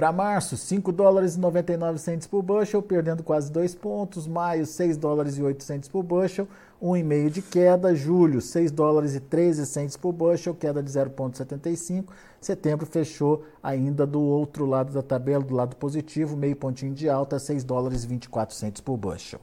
Para 0.00 0.12
março, 0.12 0.56
5 0.56 0.92
dólares 0.92 1.34
e 1.34 1.38
99 1.38 1.98
centes 1.98 2.26
por 2.26 2.40
bushel, 2.42 2.80
perdendo 2.80 3.22
quase 3.22 3.52
2 3.52 3.74
pontos. 3.74 4.26
Maio, 4.26 4.64
6 4.64 4.96
dólares 4.96 5.36
e 5.36 5.42
8 5.42 5.62
centes 5.62 5.90
por 5.90 6.02
bushel, 6.02 6.48
1,5 6.82 7.28
de 7.28 7.42
queda. 7.42 7.94
Julho, 7.94 8.40
6 8.40 8.70
dólares 8.70 9.14
e 9.14 9.20
13 9.20 9.66
centes 9.66 9.98
por 9.98 10.14
bushel, 10.14 10.54
queda 10.54 10.82
de 10.82 10.90
0,75. 10.90 12.06
Setembro 12.40 12.86
fechou 12.86 13.44
ainda 13.62 14.06
do 14.06 14.22
outro 14.22 14.64
lado 14.64 14.90
da 14.90 15.02
tabela, 15.02 15.44
do 15.44 15.54
lado 15.54 15.76
positivo, 15.76 16.34
meio 16.34 16.56
pontinho 16.56 16.94
de 16.94 17.06
alta, 17.06 17.38
6 17.38 17.62
dólares 17.62 18.02
e 18.02 18.06
24 18.06 18.54
centes 18.54 18.80
por 18.80 18.96
bushel. 18.96 19.38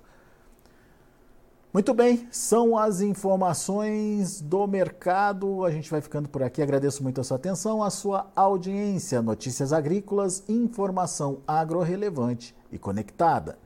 Muito 1.73 1.93
bem, 1.93 2.27
são 2.31 2.77
as 2.77 3.01
informações 3.01 4.41
do 4.41 4.65
mercado. 4.65 5.65
A 5.65 5.71
gente 5.71 5.91
vai 5.91 6.01
ficando 6.01 6.29
por 6.29 6.41
aqui. 6.41 6.61
Agradeço 6.61 7.03
muito 7.03 7.19
a 7.19 7.23
sua 7.23 7.37
atenção, 7.37 7.83
a 7.83 7.89
sua 7.89 8.31
audiência. 8.35 9.21
Notícias 9.21 9.73
agrícolas, 9.73 10.43
informação 10.47 11.39
agro 11.45 11.81
relevante 11.81 12.55
e 12.71 12.79
conectada. 12.79 13.57